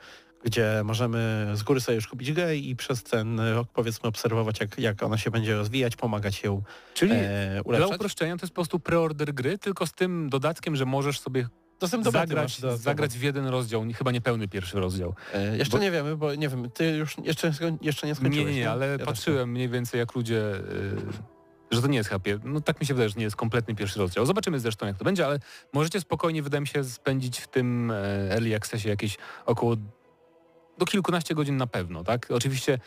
gdzie 0.45 0.81
możemy 0.85 1.51
z 1.55 1.63
góry 1.63 1.81
sobie 1.81 1.97
już 1.97 2.07
kupić 2.09 2.33
grę 2.33 2.57
i 2.57 2.77
przez 2.77 3.03
ten 3.03 3.41
rok 3.41 3.69
powiedzmy 3.75 4.09
obserwować, 4.09 4.61
jak, 4.61 4.79
jak 4.79 5.03
ona 5.03 5.19
się 5.19 5.31
będzie 5.31 5.55
rozwijać, 5.57 5.97
pomagać 5.97 6.43
ją 6.43 6.63
Czyli 6.95 7.13
e, 7.15 7.51
dla 7.55 7.63
ulepszać. 7.63 7.97
uproszczenia 7.97 8.37
to 8.37 8.43
jest 8.43 8.53
po 8.53 8.55
prostu 8.55 8.81
preorder 8.81 9.35
gry, 9.35 9.59
tylko 9.59 9.87
z 9.87 9.93
tym 9.93 10.29
dodatkiem, 10.31 10.77
że 10.77 10.85
możesz 10.87 11.21
sobie 11.21 11.49
Dostęp 11.81 12.05
do 12.05 12.11
zagrać, 12.11 12.59
zagrać 12.77 13.19
w 13.19 13.23
jeden 13.23 13.47
rozdział, 13.47 13.85
chyba 13.99 14.11
nie 14.11 14.21
pełny 14.21 14.49
pierwszy 14.49 14.81
rozdział. 14.81 15.15
E, 15.35 15.57
jeszcze 15.57 15.77
Bo- 15.77 15.83
nie 15.83 15.91
wiemy, 15.91 16.17
bo 16.17 16.35
nie 16.35 16.49
wiem, 16.49 16.71
ty 16.71 16.91
już 16.97 17.17
jeszcze, 17.25 17.51
nie 17.51 17.79
jeszcze 17.83 18.07
nie 18.07 18.11
Nie, 18.11 18.15
skończyłeś. 18.17 18.55
nie, 18.55 18.61
nie, 18.61 18.71
ale 18.71 18.97
Ja 18.99 19.07
patrzyłem 19.07 19.51
mniej 19.51 19.69
więcej 19.69 19.99
jak 19.99 20.15
ludzie, 20.15 20.55
y, 20.55 20.97
że 21.71 21.83
to 21.83 21.89
nie 21.89 21.99
jest 21.99 22.11
pier- 22.11 22.41
no 22.45 22.61
tak 22.61 22.81
mi 22.81 22.87
się 22.87 22.95
wydaje, 22.95 23.09
że 23.09 23.15
nie 23.17 23.25
jest 23.25 23.37
kompletny 23.37 23.75
pierwszy 23.75 23.99
rozdział. 23.99 24.27
Zobaczymy 24.27 24.61
zresztą 24.61 24.87
jak 24.87 24.97
to 24.97 25.05
będzie, 25.05 25.27
ale 25.27 25.39
możecie 25.73 26.01
spokojnie, 26.01 26.43
wydaje 26.43 26.61
mi 26.61 26.67
się, 26.67 26.85
spędzić 26.85 27.39
w 27.39 27.49
tym 27.49 27.91
e, 27.91 27.95
Early 28.33 28.57
Accessie 28.57 28.89
jakieś 28.89 29.17
około 29.47 29.77
do 30.79 30.87
kilkunaście 30.87 31.35
godzin 31.35 31.57
na 31.57 31.66
pewno, 31.66 32.05
tak? 32.05 32.27
Oczywiście 32.31 32.79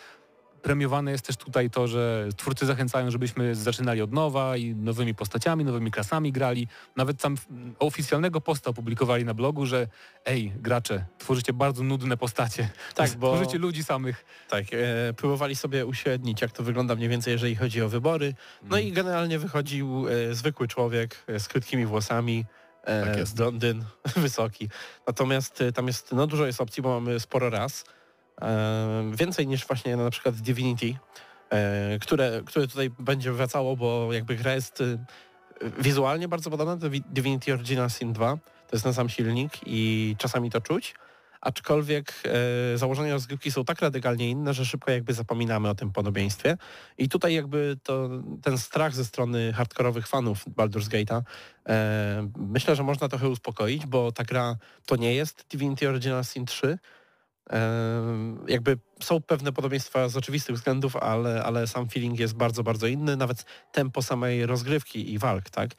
premiowane 0.62 1.12
jest 1.12 1.26
też 1.26 1.38
tutaj 1.38 1.70
to, 1.70 1.88
że 1.88 2.28
twórcy 2.38 2.66
zachęcają, 2.66 3.12
żebyśmy 3.12 3.56
zaczynali 3.56 4.02
od 4.02 4.12
nowa 4.14 4.58
i 4.58 4.76
nowymi 4.76 5.16
postaciami, 5.16 5.64
nowymi 5.66 5.92
klasami 5.92 6.32
grali. 6.32 6.68
Nawet 6.96 7.22
tam 7.22 7.36
oficjalnego 7.80 8.42
posta 8.42 8.70
opublikowali 8.70 9.26
na 9.26 9.34
blogu, 9.34 9.66
że 9.66 9.88
ej, 10.26 10.54
gracze, 10.60 11.06
tworzycie 11.18 11.54
bardzo 11.54 11.84
nudne 11.84 12.18
postacie. 12.18 12.70
Tak, 12.96 13.16
bo- 13.20 13.36
Tworzycie 13.36 13.58
ludzi 13.58 13.84
samych. 13.84 14.26
Tak, 14.50 14.64
e, 14.72 15.14
próbowali 15.14 15.56
sobie 15.56 15.86
uśrednić, 15.86 16.42
jak 16.42 16.52
to 16.52 16.64
wygląda 16.64 16.96
mniej 16.96 17.10
więcej, 17.10 17.32
jeżeli 17.32 17.56
chodzi 17.56 17.82
o 17.82 17.90
wybory. 17.90 18.34
No 18.64 18.78
Mm. 18.78 18.90
i 18.90 18.92
generalnie 18.92 19.40
wychodził 19.40 20.06
e, 20.08 20.36
zwykły 20.36 20.68
człowiek 20.68 21.24
e, 21.28 21.40
z 21.40 21.48
krótkimi 21.48 21.86
włosami, 21.86 22.46
Tak 22.88 23.18
jest. 23.18 23.36
blondyn, 23.36 23.84
wysoki. 24.16 24.70
Natomiast 25.08 25.62
e, 25.62 25.72
tam 25.72 25.88
jest, 25.88 26.12
no 26.12 26.28
dużo 26.28 26.46
jest 26.46 26.62
opcji, 26.62 26.84
bo 26.84 27.00
mamy 27.00 27.20
sporo 27.20 27.50
raz. 27.50 27.84
E, 28.42 29.12
więcej 29.16 29.48
niż 29.48 29.68
właśnie 29.68 29.98
na 29.98 30.10
przykład 30.10 30.36
Divinity, 30.36 30.96
e, 31.50 32.00
które, 32.00 32.42
które 32.46 32.68
tutaj 32.68 32.90
będzie 33.00 33.32
wracało, 33.32 33.76
bo 33.76 34.14
jakby 34.14 34.36
gra 34.36 34.54
jest 34.54 34.82
e, 34.82 35.06
wizualnie 35.80 36.28
bardzo 36.28 36.50
podobna 36.50 36.76
do 36.76 36.90
Divinity 37.10 37.54
Original 37.54 37.90
Sin 37.90 38.14
2. 38.14 38.38
To 38.68 38.76
jest 38.76 38.84
ten 38.84 38.94
sam 38.94 39.10
silnik 39.10 39.54
i 39.66 40.16
czasami 40.18 40.52
to 40.52 40.62
czuć. 40.62 40.96
Aczkolwiek 41.42 42.14
e, 42.74 42.78
założenia 42.78 43.14
rozgrywki 43.14 43.52
są 43.52 43.66
tak 43.66 43.82
radykalnie 43.82 44.30
inne, 44.30 44.54
że 44.54 44.66
szybko 44.66 44.92
jakby 44.92 45.14
zapominamy 45.14 45.70
o 45.70 45.76
tym 45.76 45.92
podobieństwie. 45.92 46.58
I 46.98 47.10
tutaj 47.10 47.34
jakby 47.34 47.78
to, 47.84 48.10
ten 48.44 48.58
strach 48.58 48.96
ze 48.96 49.06
strony 49.06 49.54
hardkorowych 49.54 50.08
fanów 50.08 50.48
Baldur's 50.48 50.90
Gate'a 50.90 51.22
e, 51.70 52.30
myślę, 52.38 52.76
że 52.76 52.84
można 52.84 53.08
trochę 53.08 53.30
uspokoić, 53.30 53.86
bo 53.86 54.12
ta 54.12 54.24
gra 54.24 54.56
to 54.86 54.96
nie 54.96 55.14
jest 55.14 55.46
Divinity 55.50 55.90
Original 55.90 56.26
Sin 56.26 56.46
3. 56.46 56.78
Jakby 58.48 58.78
są 59.04 59.22
pewne 59.22 59.52
podobieństwa 59.52 60.10
z 60.10 60.18
oczywistych 60.18 60.56
względów, 60.56 60.96
ale, 60.96 61.44
ale 61.44 61.68
sam 61.68 61.90
feeling 61.90 62.20
jest 62.20 62.34
bardzo, 62.34 62.64
bardzo 62.64 62.88
inny. 62.88 63.18
Nawet 63.18 63.46
tempo 63.72 64.02
samej 64.02 64.46
rozgrywki 64.46 65.14
i 65.14 65.20
walk, 65.20 65.50
tak? 65.50 65.70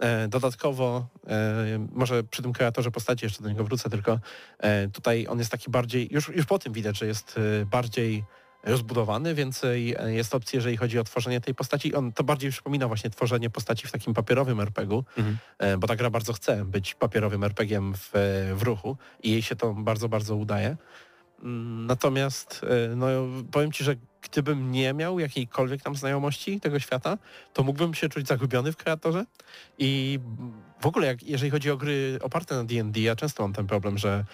E, 0.00 0.28
Dodatkowo, 0.28 1.08
e, 1.26 1.86
może 1.92 2.24
przy 2.24 2.42
tym 2.42 2.52
kreatorze 2.52 2.90
postaci 2.90 3.24
jeszcze 3.24 3.42
do 3.42 3.48
niego 3.48 3.64
wrócę, 3.64 3.90
tylko 3.90 4.20
e, 4.58 4.88
tutaj 4.88 5.26
on 5.28 5.38
jest 5.38 5.50
taki 5.50 5.70
bardziej, 5.70 6.08
już, 6.10 6.28
już 6.28 6.46
po 6.46 6.58
tym 6.58 6.72
widać, 6.72 6.98
że 6.98 7.06
jest 7.06 7.40
bardziej 7.70 8.24
rozbudowany, 8.66 9.34
więcej 9.34 9.94
e, 9.98 10.12
jest 10.12 10.34
opcji, 10.34 10.56
jeżeli 10.56 10.76
chodzi 10.76 10.98
o 10.98 11.04
tworzenie 11.04 11.40
tej 11.40 11.54
postaci. 11.54 11.94
On 11.94 12.12
to 12.12 12.24
bardziej 12.24 12.50
przypomina 12.50 12.88
właśnie 12.88 13.10
tworzenie 13.10 13.50
postaci 13.50 13.86
w 13.86 13.92
takim 13.92 14.14
papierowym 14.14 14.60
RPG-u, 14.60 15.04
Mhm. 15.16 15.38
e, 15.58 15.76
bo 15.78 15.86
ta 15.86 15.96
gra 15.96 16.10
bardzo 16.10 16.32
chce 16.32 16.64
być 16.64 16.94
papierowym 16.94 17.44
RPG-iem 17.44 17.94
w, 17.94 18.10
w 18.54 18.62
ruchu 18.62 18.96
i 19.22 19.30
jej 19.30 19.42
się 19.42 19.56
to 19.56 19.74
bardzo, 19.74 20.08
bardzo 20.08 20.36
udaje. 20.36 20.76
Mm, 21.42 21.86
Natomiast 21.86 22.60
e, 22.92 22.96
no, 22.96 23.06
powiem 23.52 23.72
Ci, 23.72 23.84
że 23.84 23.96
gdybym 24.22 24.72
nie 24.72 24.94
miał 24.94 25.18
jakiejkolwiek 25.20 25.82
tam 25.82 25.96
znajomości 25.96 26.60
tego 26.60 26.78
świata, 26.80 27.18
to 27.52 27.62
mógłbym 27.62 27.94
się 27.94 28.08
czuć 28.08 28.26
zagubiony 28.26 28.72
w 28.72 28.76
kreatorze 28.76 29.24
i 29.78 30.18
w 30.80 30.86
ogóle 30.86 31.06
jak, 31.06 31.22
jeżeli 31.22 31.50
chodzi 31.50 31.70
o 31.70 31.76
gry 31.76 32.18
oparte 32.22 32.54
na 32.54 32.64
D&D, 32.64 33.00
ja 33.00 33.16
często 33.16 33.42
mam 33.42 33.52
ten 33.52 33.66
problem, 33.66 33.98
że 33.98 34.10
e, 34.18 34.24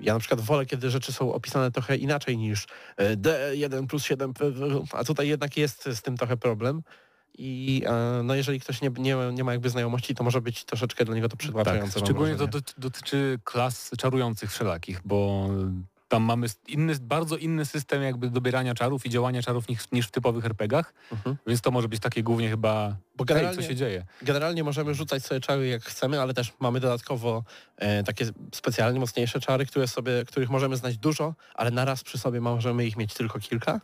ja 0.00 0.14
na 0.14 0.18
przykład 0.20 0.40
wolę, 0.40 0.66
kiedy 0.66 0.90
rzeczy 0.90 1.12
są 1.12 1.32
opisane 1.32 1.70
trochę 1.70 1.96
inaczej 1.96 2.38
niż 2.38 2.66
e, 2.96 3.16
D1 3.16 3.86
plus 3.86 4.04
7, 4.04 4.34
p- 4.34 4.52
p- 4.52 4.82
a 4.92 5.04
tutaj 5.04 5.28
jednak 5.28 5.56
jest 5.56 5.84
z 5.94 6.02
tym 6.02 6.16
trochę 6.16 6.36
problem. 6.36 6.82
I 7.38 7.82
e, 7.86 8.20
no 8.24 8.34
jeżeli 8.34 8.60
ktoś 8.60 8.80
nie, 8.82 8.90
nie, 8.98 9.16
nie 9.32 9.44
ma 9.44 9.52
jakby 9.52 9.70
znajomości, 9.70 10.14
to 10.14 10.24
może 10.24 10.40
być 10.40 10.64
troszeczkę 10.64 11.04
dla 11.04 11.14
niego 11.14 11.28
to 11.28 11.32
Tak, 11.32 11.38
przytłaczające. 11.40 11.98
mam 12.00 12.06
szczególnie 12.06 12.34
to 12.36 12.46
dotyczy 12.78 13.38
klas 13.44 13.90
czarujących 13.98 14.50
wszelakich, 14.52 15.00
bo 15.04 15.48
tam 16.10 16.22
mamy 16.22 16.46
inny, 16.68 16.94
bardzo 17.00 17.36
inny 17.36 17.64
system 17.64 18.02
jakby 18.02 18.30
dobierania 18.30 18.74
czarów 18.74 19.06
i 19.06 19.10
działania 19.10 19.42
czarów 19.42 19.68
niż, 19.68 19.90
niż 19.92 20.06
w 20.06 20.10
typowych 20.10 20.44
RPGach, 20.44 20.94
Mhm. 21.12 21.36
więc 21.46 21.60
to 21.60 21.70
może 21.70 21.88
być 21.88 22.00
takie 22.00 22.22
głównie 22.22 22.48
chyba, 22.50 22.96
Bo 23.16 23.24
hej, 23.24 23.26
generalnie, 23.26 23.62
co 23.62 23.68
się 23.68 23.76
dzieje. 23.76 24.06
generalnie 24.22 24.64
możemy 24.64 24.94
rzucać 24.94 25.24
sobie 25.24 25.40
czary 25.40 25.68
jak 25.68 25.82
chcemy, 25.82 26.20
ale 26.20 26.34
też 26.34 26.52
mamy 26.60 26.80
dodatkowo 26.80 27.44
e, 27.76 28.02
takie 28.04 28.26
specjalnie 28.54 29.00
mocniejsze 29.00 29.40
czary, 29.40 29.66
które 29.66 29.88
sobie, 29.88 30.24
których 30.26 30.50
możemy 30.50 30.76
znać 30.76 30.98
dużo, 30.98 31.34
ale 31.54 31.70
naraz 31.70 32.02
przy 32.02 32.18
sobie 32.18 32.40
możemy 32.40 32.86
ich 32.86 32.96
mieć 32.96 33.14
tylko 33.14 33.38
kilka. 33.40 33.80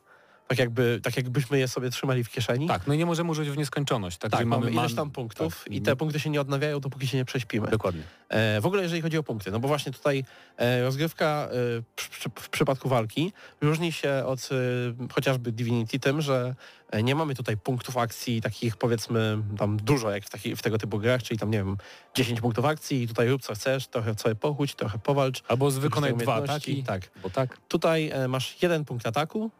Tak, 0.48 0.58
jakby, 0.58 1.00
tak 1.02 1.16
jakbyśmy 1.16 1.58
je 1.58 1.68
sobie 1.68 1.90
trzymali 1.90 2.24
w 2.24 2.30
kieszeni. 2.30 2.68
Tak, 2.68 2.86
no 2.86 2.94
i 2.94 2.98
nie 2.98 3.06
możemy 3.06 3.30
użyć 3.30 3.50
w 3.50 3.56
nieskończoność. 3.56 4.18
Tak, 4.18 4.30
Tak, 4.30 4.46
mamy 4.46 4.64
mamy 4.66 4.80
ileś 4.80 4.94
tam 4.94 5.10
punktów 5.10 5.64
tak. 5.64 5.72
i 5.72 5.82
te 5.82 5.96
punkty 5.96 6.20
się 6.20 6.30
nie 6.30 6.40
odnawiają, 6.40 6.80
dopóki 6.80 7.06
się 7.06 7.16
nie 7.16 7.24
prześpimy. 7.24 7.68
Dokładnie. 7.68 8.02
E, 8.28 8.60
w 8.60 8.66
ogóle 8.66 8.82
jeżeli 8.82 9.02
chodzi 9.02 9.18
o 9.18 9.22
punkty, 9.22 9.50
no 9.50 9.60
bo 9.60 9.68
właśnie 9.68 9.92
tutaj 9.92 10.24
e, 10.56 10.82
rozgrywka 10.82 11.48
e, 11.52 11.82
przy, 11.96 12.10
przy, 12.10 12.30
w 12.34 12.48
przypadku 12.48 12.88
walki 12.88 13.32
różni 13.60 13.92
się 13.92 14.22
od 14.26 14.48
e, 14.52 15.12
chociażby 15.12 15.52
Divinity 15.52 15.98
tym, 15.98 16.20
że 16.20 16.54
e, 16.90 17.02
nie 17.02 17.14
mamy 17.14 17.34
tutaj 17.34 17.56
punktów 17.56 17.96
akcji 17.96 18.40
takich 18.42 18.76
powiedzmy 18.76 19.38
tam 19.58 19.76
dużo 19.76 20.10
jak 20.10 20.24
w, 20.24 20.30
taki, 20.30 20.56
w 20.56 20.62
tego 20.62 20.78
typu 20.78 20.98
grach, 20.98 21.22
czyli 21.22 21.38
tam 21.38 21.50
nie 21.50 21.58
wiem 21.58 21.76
10 22.14 22.40
punktów 22.40 22.64
akcji 22.64 23.02
i 23.02 23.08
tutaj 23.08 23.28
rób 23.28 23.42
co 23.42 23.54
chcesz, 23.54 23.86
trochę 23.88 24.14
sobie 24.14 24.34
pochódź, 24.34 24.74
trochę 24.74 24.98
powalcz. 24.98 25.42
Albo 25.48 25.70
z 25.70 25.78
wykonaj 25.78 26.14
dwa 26.14 26.34
ataki, 26.34 26.82
Tak. 26.84 27.10
bo 27.22 27.30
tak. 27.30 27.58
Tutaj 27.68 28.10
e, 28.10 28.28
masz 28.28 28.62
jeden 28.62 28.84
punkt 28.84 29.06
ataku, 29.06 29.50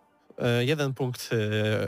jeden 0.60 0.94
punkt 0.94 1.30
e, 1.32 1.36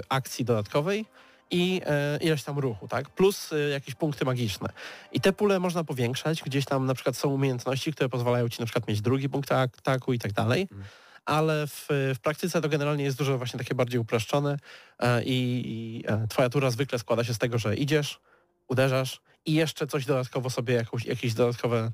akcji 0.08 0.44
dodatkowej 0.44 1.04
i 1.50 1.80
e, 1.86 2.18
ileś 2.20 2.42
tam 2.42 2.58
ruchu, 2.58 2.88
tak? 2.88 3.10
Plus 3.10 3.52
e, 3.52 3.58
jakieś 3.58 3.94
punkty 3.94 4.24
magiczne. 4.24 4.68
I 5.12 5.20
te 5.20 5.32
pule 5.32 5.60
można 5.60 5.84
powiększać, 5.84 6.42
gdzieś 6.42 6.64
tam 6.64 6.86
na 6.86 6.94
przykład 6.94 7.16
są 7.16 7.28
umiejętności, 7.28 7.92
które 7.92 8.08
pozwalają 8.08 8.48
ci 8.48 8.60
na 8.60 8.66
przykład 8.66 8.88
mieć 8.88 9.00
drugi 9.00 9.28
punkt 9.28 9.52
ataku 9.52 10.12
i 10.12 10.18
tak 10.18 10.32
dalej. 10.32 10.62
Mhm. 10.62 10.84
Ale 11.24 11.66
w, 11.66 11.86
w 11.88 12.18
praktyce 12.22 12.60
to 12.60 12.68
generalnie 12.68 13.04
jest 13.04 13.18
dużo 13.18 13.38
właśnie 13.38 13.58
takie 13.58 13.74
bardziej 13.74 14.00
uproszczone 14.00 14.56
e, 14.98 15.24
i, 15.24 15.62
i 15.66 16.04
e, 16.06 16.26
twoja 16.28 16.50
tura 16.50 16.70
zwykle 16.70 16.98
składa 16.98 17.24
się 17.24 17.34
z 17.34 17.38
tego, 17.38 17.58
że 17.58 17.76
idziesz, 17.76 18.20
uderzasz 18.68 19.20
i 19.46 19.54
jeszcze 19.54 19.86
coś 19.86 20.06
dodatkowo 20.06 20.50
sobie, 20.50 20.74
jakąś, 20.74 21.04
jakieś 21.04 21.34
dodatkowe 21.34 21.78
e, 21.78 21.90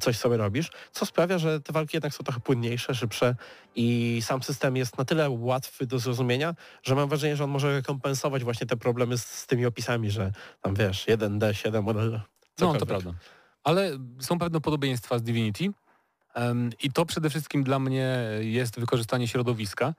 coś 0.00 0.18
sobie 0.18 0.36
robisz, 0.36 0.70
co 0.92 1.06
sprawia, 1.06 1.38
że 1.38 1.60
te 1.60 1.72
walki 1.72 1.96
jednak 1.96 2.14
są 2.14 2.24
trochę 2.24 2.40
płynniejsze, 2.40 2.94
szybsze 2.94 3.36
i 3.74 4.18
sam 4.22 4.42
system 4.42 4.76
jest 4.76 4.98
na 4.98 5.04
tyle 5.04 5.30
łatwy 5.30 5.86
do 5.86 5.98
zrozumienia, 5.98 6.54
że 6.82 6.94
mam 6.94 7.08
wrażenie, 7.08 7.36
że 7.36 7.44
on 7.44 7.50
może 7.50 7.72
rekompensować 7.72 8.44
właśnie 8.44 8.66
te 8.66 8.76
problemy 8.76 9.18
z, 9.18 9.24
z 9.26 9.46
tymi 9.46 9.66
opisami, 9.66 10.10
że 10.10 10.32
tam 10.62 10.74
wiesz, 10.74 11.06
1D7, 11.06 11.82
No, 12.12 12.20
cokolwiek. 12.56 12.80
to 12.80 12.86
prawda. 12.86 13.12
Ale 13.64 13.90
są 14.20 14.38
pewne 14.38 14.60
podobieństwa 14.60 15.18
z 15.18 15.22
Divinity 15.22 15.70
em, 16.34 16.70
i 16.82 16.92
to 16.92 17.06
przede 17.06 17.30
wszystkim 17.30 17.64
dla 17.64 17.78
mnie 17.78 18.18
jest 18.40 18.80
wykorzystanie 18.80 19.28
środowiska. 19.28 19.94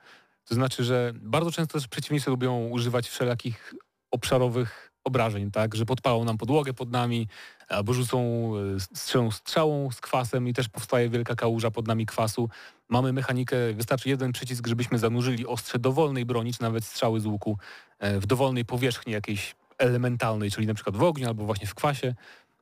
To 0.46 0.56
znaczy, 0.56 0.84
że 0.84 1.12
bardzo 1.16 1.52
często 1.52 1.74
też 1.80 1.88
przeciwnicy 1.88 2.30
lubią 2.30 2.68
używać 2.68 3.10
wszelakich 3.10 3.74
obszarowych 4.12 4.91
obrażeń, 5.04 5.52
tak, 5.52 5.76
że 5.76 5.86
podpalą 5.86 6.24
nam 6.24 6.38
podłogę 6.38 6.74
pod 6.74 6.92
nami, 6.92 7.28
albo 7.70 7.94
rzucą 7.94 8.52
e, 8.76 8.80
strzałą, 8.80 9.32
strzałą 9.32 9.92
z 9.92 10.02
kwasem 10.02 10.48
i 10.48 10.54
też 10.54 10.70
powstaje 10.70 11.10
wielka 11.10 11.36
kałuża 11.36 11.72
pod 11.72 11.88
nami 11.88 12.06
kwasu. 12.06 12.50
Mamy 12.90 13.14
mechanikę, 13.14 13.56
wystarczy 13.74 14.10
jeden 14.10 14.32
przycisk, 14.32 14.68
żebyśmy 14.68 15.00
zanurzyli 15.00 15.48
ostrze 15.48 15.80
dowolnej 15.80 16.26
broni, 16.26 16.54
czy 16.54 16.62
nawet 16.62 16.86
strzały 16.86 17.20
z 17.20 17.26
łuku 17.26 17.58
e, 18.00 18.20
w 18.20 18.26
dowolnej 18.26 18.66
powierzchni 18.66 19.14
jakiejś 19.14 19.56
elementalnej, 19.78 20.52
czyli 20.52 20.68
na 20.68 20.74
przykład 20.74 20.98
w 20.98 21.04
ogniu 21.04 21.28
albo 21.28 21.46
właśnie 21.46 21.68
w 21.68 21.76
kwasie 21.76 22.16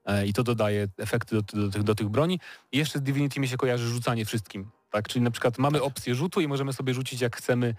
e, 0.05 0.27
i 0.27 0.33
to 0.33 0.43
dodaje 0.43 0.87
efekty 0.97 1.35
do, 1.35 1.41
do, 1.41 1.71
tych, 1.71 1.83
do 1.83 1.95
tych 1.95 2.09
broni. 2.09 2.39
I 2.71 2.77
jeszcze 2.77 2.99
z 2.99 3.01
Divinity 3.01 3.39
mi 3.39 3.47
się 3.47 3.57
kojarzy 3.57 3.87
rzucanie 3.87 4.25
wszystkim. 4.25 4.71
Tak? 4.91 5.07
Czyli 5.07 5.23
na 5.23 5.31
przykład 5.31 5.57
mamy 5.57 5.81
opcję 5.81 6.15
rzutu 6.15 6.41
i 6.41 6.47
możemy 6.47 6.73
sobie 6.73 6.93
rzucić 6.93 7.21
jak 7.21 7.37
chcemy 7.37 7.67
em, 7.67 7.75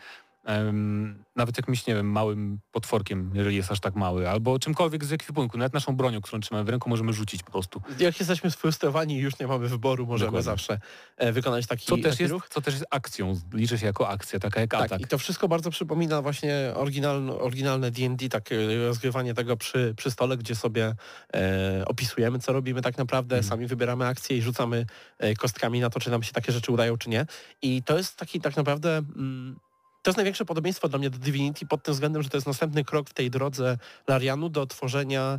nawet 1.37 1.57
jakimś, 1.57 1.87
nie 1.87 1.95
wiem, 1.95 2.11
małym 2.11 2.61
potworkiem, 2.73 3.31
jeżeli 3.35 3.57
jest 3.57 3.73
aż 3.73 3.81
tak 3.81 3.95
mały, 3.95 4.29
albo 4.31 4.59
czymkolwiek 4.59 5.05
z 5.05 5.13
ekwipunku, 5.13 5.59
nawet 5.59 5.75
naszą 5.75 5.97
bronią, 5.97 6.21
którą 6.21 6.41
trzymamy 6.41 6.65
w 6.65 6.69
ręku, 6.69 6.89
możemy 6.91 7.13
rzucić 7.13 7.43
po 7.43 7.53
prostu. 7.53 7.83
Jak 7.99 8.19
jesteśmy 8.21 8.51
sfrustrowani 8.51 9.15
i 9.15 9.19
już 9.19 9.39
nie 9.39 9.47
mamy 9.47 9.69
wyboru, 9.69 10.07
możemy 10.07 10.27
Dokładnie. 10.27 10.43
zawsze 10.45 10.79
e, 11.17 11.33
wykonać 11.33 11.67
taki, 11.67 11.87
Co 11.87 11.97
też, 11.97 12.05
taki 12.05 12.23
jest, 12.23 12.33
ruch. 12.33 12.49
co 12.49 12.61
też 12.61 12.75
jest 12.75 12.87
akcją, 12.91 13.41
liczy 13.53 13.79
się 13.79 13.87
jako 13.87 14.09
akcja, 14.09 14.39
taka 14.39 14.61
jak 14.61 14.71
Tak, 14.71 14.83
atak. 14.83 15.01
i 15.01 15.05
to 15.07 15.19
wszystko 15.19 15.49
bardzo 15.49 15.71
przypomina 15.71 16.23
właśnie 16.23 16.55
oryginalne, 16.75 17.33
oryginalne 17.33 17.91
D&D, 17.91 18.29
tak 18.29 18.53
e, 18.53 18.57
rozgrywanie 18.87 19.35
tego 19.35 19.57
przy, 19.57 19.95
przy 19.97 20.11
stole, 20.11 20.37
gdzie 20.37 20.55
sobie 20.55 20.95
e, 21.35 21.83
opisujemy, 21.87 22.39
co 22.39 22.53
robimy 22.53 22.83
tak 22.83 22.99
naprawdę, 22.99 23.37
Mhm. 23.37 23.49
sami 23.51 23.67
wybieramy 23.67 24.07
akcje 24.07 24.37
i 24.37 24.43
rzucamy 24.43 24.87
e, 25.19 25.35
kostkami 25.35 25.81
na 25.81 25.91
to, 25.91 26.01
czy 26.01 26.11
nam 26.11 26.23
się 26.23 26.33
takie 26.33 26.53
rzeczy 26.53 26.73
udają, 26.73 26.97
czy 26.99 27.11
nie. 27.11 27.27
I 27.63 27.83
to 27.83 27.97
jest 27.97 28.17
taki 28.17 28.41
tak 28.41 28.57
naprawdę... 28.57 28.97
Mm, 28.97 29.57
to 30.03 30.11
jest 30.11 30.17
największe 30.17 30.45
podobieństwo 30.45 30.89
dla 30.89 30.99
mnie 30.99 31.11
do 31.11 31.19
Divinity 31.19 31.67
pod 31.67 31.83
tym 31.83 31.95
względem, 31.95 32.23
że 32.23 32.29
to 32.29 32.37
jest 32.37 32.47
następny 32.47 32.85
krok 32.85 33.11
w 33.11 33.15
tej 33.15 33.31
drodze 33.31 33.79
Larianu 34.09 34.49
do 34.49 34.67
tworzenia 34.67 35.39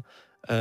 e, 0.50 0.54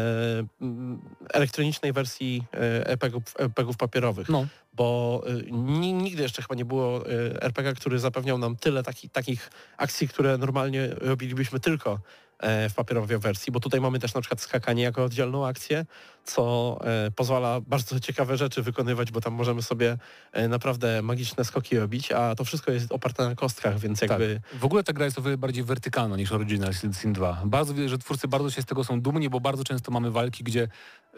mm, 0.61 1.01
elektronicznej 1.33 1.93
wersji 1.93 2.45
e, 2.55 2.87
RPG-ów, 2.87 3.35
RPG-ów 3.39 3.77
papierowych. 3.77 4.29
No, 4.29 4.47
bo 4.73 5.23
ni- 5.51 5.93
nigdy 5.93 6.23
jeszcze 6.23 6.43
chyba 6.43 6.55
nie 6.55 6.65
było 6.65 7.07
RPG, 7.41 7.75
który 7.75 7.99
zapewniał 7.99 8.39
nam 8.39 8.57
tyle 8.57 8.83
taki, 8.83 9.11
takich 9.11 9.51
akcji, 9.77 10.09
które 10.09 10.39
normalnie 10.39 10.89
robilibyśmy 10.89 11.61
tylko 11.61 11.93
e, 11.93 11.99
w 12.43 12.75
papierowej 12.75 13.19
wersji, 13.19 13.53
bo 13.53 13.61
tutaj 13.61 13.81
mamy 13.81 13.99
też 13.99 14.15
na 14.15 14.21
przykład 14.21 14.41
skakanie 14.41 14.83
jako 14.83 15.05
oddzielną 15.05 15.47
akcję, 15.47 15.85
co 16.25 16.79
e, 16.85 17.11
pozwala 17.11 17.61
bardzo 17.61 18.01
ciekawe 18.01 18.37
rzeczy 18.37 18.63
wykonywać, 18.63 19.13
bo 19.13 19.21
tam 19.21 19.33
możemy 19.33 19.63
sobie 19.63 19.99
e, 20.33 20.49
naprawdę 20.49 21.03
magiczne 21.03 21.45
skoki 21.45 21.79
robić, 21.79 22.13
a 22.13 22.35
to 22.35 22.45
wszystko 22.45 22.73
jest 22.73 22.93
oparte 22.93 23.29
na 23.29 23.35
kostkach, 23.35 23.79
więc 23.79 24.01
jakby... 24.01 24.41
Tak. 24.51 24.61
W 24.61 24.65
ogóle 24.65 24.85
ta 24.85 24.93
gra 24.93 25.05
jest 25.05 25.19
o 25.19 25.23
wiele 25.23 25.39
bardziej 25.39 25.65
wertykalna 25.65 26.17
niż 26.17 26.33
Original 26.33 26.75
Sin 26.75 27.13
2. 27.13 27.43
Bardzo 27.45 27.75
wiele, 27.75 27.89
że 27.89 27.99
twórcy 27.99 28.29
bardzo 28.29 28.51
się 28.51 28.63
z 28.63 28.67
tego 28.67 28.85
są 28.85 29.01
dumni, 29.01 29.31
bo 29.31 29.41
bardzo 29.41 29.65
często 29.65 29.91
mamy 29.91 30.11
walki, 30.11 30.45
gdzie 30.45 30.69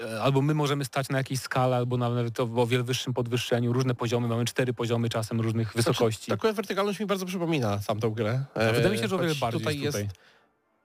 e, 0.02 0.22
albo 0.22 0.42
my 0.42 0.54
możemy 0.54 0.84
stać 0.84 1.08
na 1.08 1.18
jakiejś 1.18 1.40
skale, 1.40 1.76
albo 1.76 1.96
nawet 1.96 2.40
o 2.40 2.66
wiele 2.66 2.82
wyższym 2.84 3.14
podwyższeniu, 3.14 3.72
różne 3.72 3.94
poziomy, 3.94 4.28
mamy 4.28 4.44
cztery 4.44 4.74
poziomy 4.74 5.08
czasem 5.08 5.40
różnych 5.40 5.72
wysokości. 5.74 6.24
Znaczy, 6.24 6.42
taka 6.42 6.52
wertykalność 6.52 7.00
mi 7.00 7.06
bardzo 7.06 7.26
przypomina 7.26 7.78
tamtą 7.86 8.10
grę. 8.10 8.44
A 8.54 8.72
wydaje 8.72 8.90
mi 8.90 8.98
się, 8.98 9.08
że 9.08 9.16
o 9.16 9.18
wiele 9.18 9.34
bardziej 9.34 9.60
tutaj 9.60 9.80
jest 9.80 9.98
tutaj. 9.98 10.31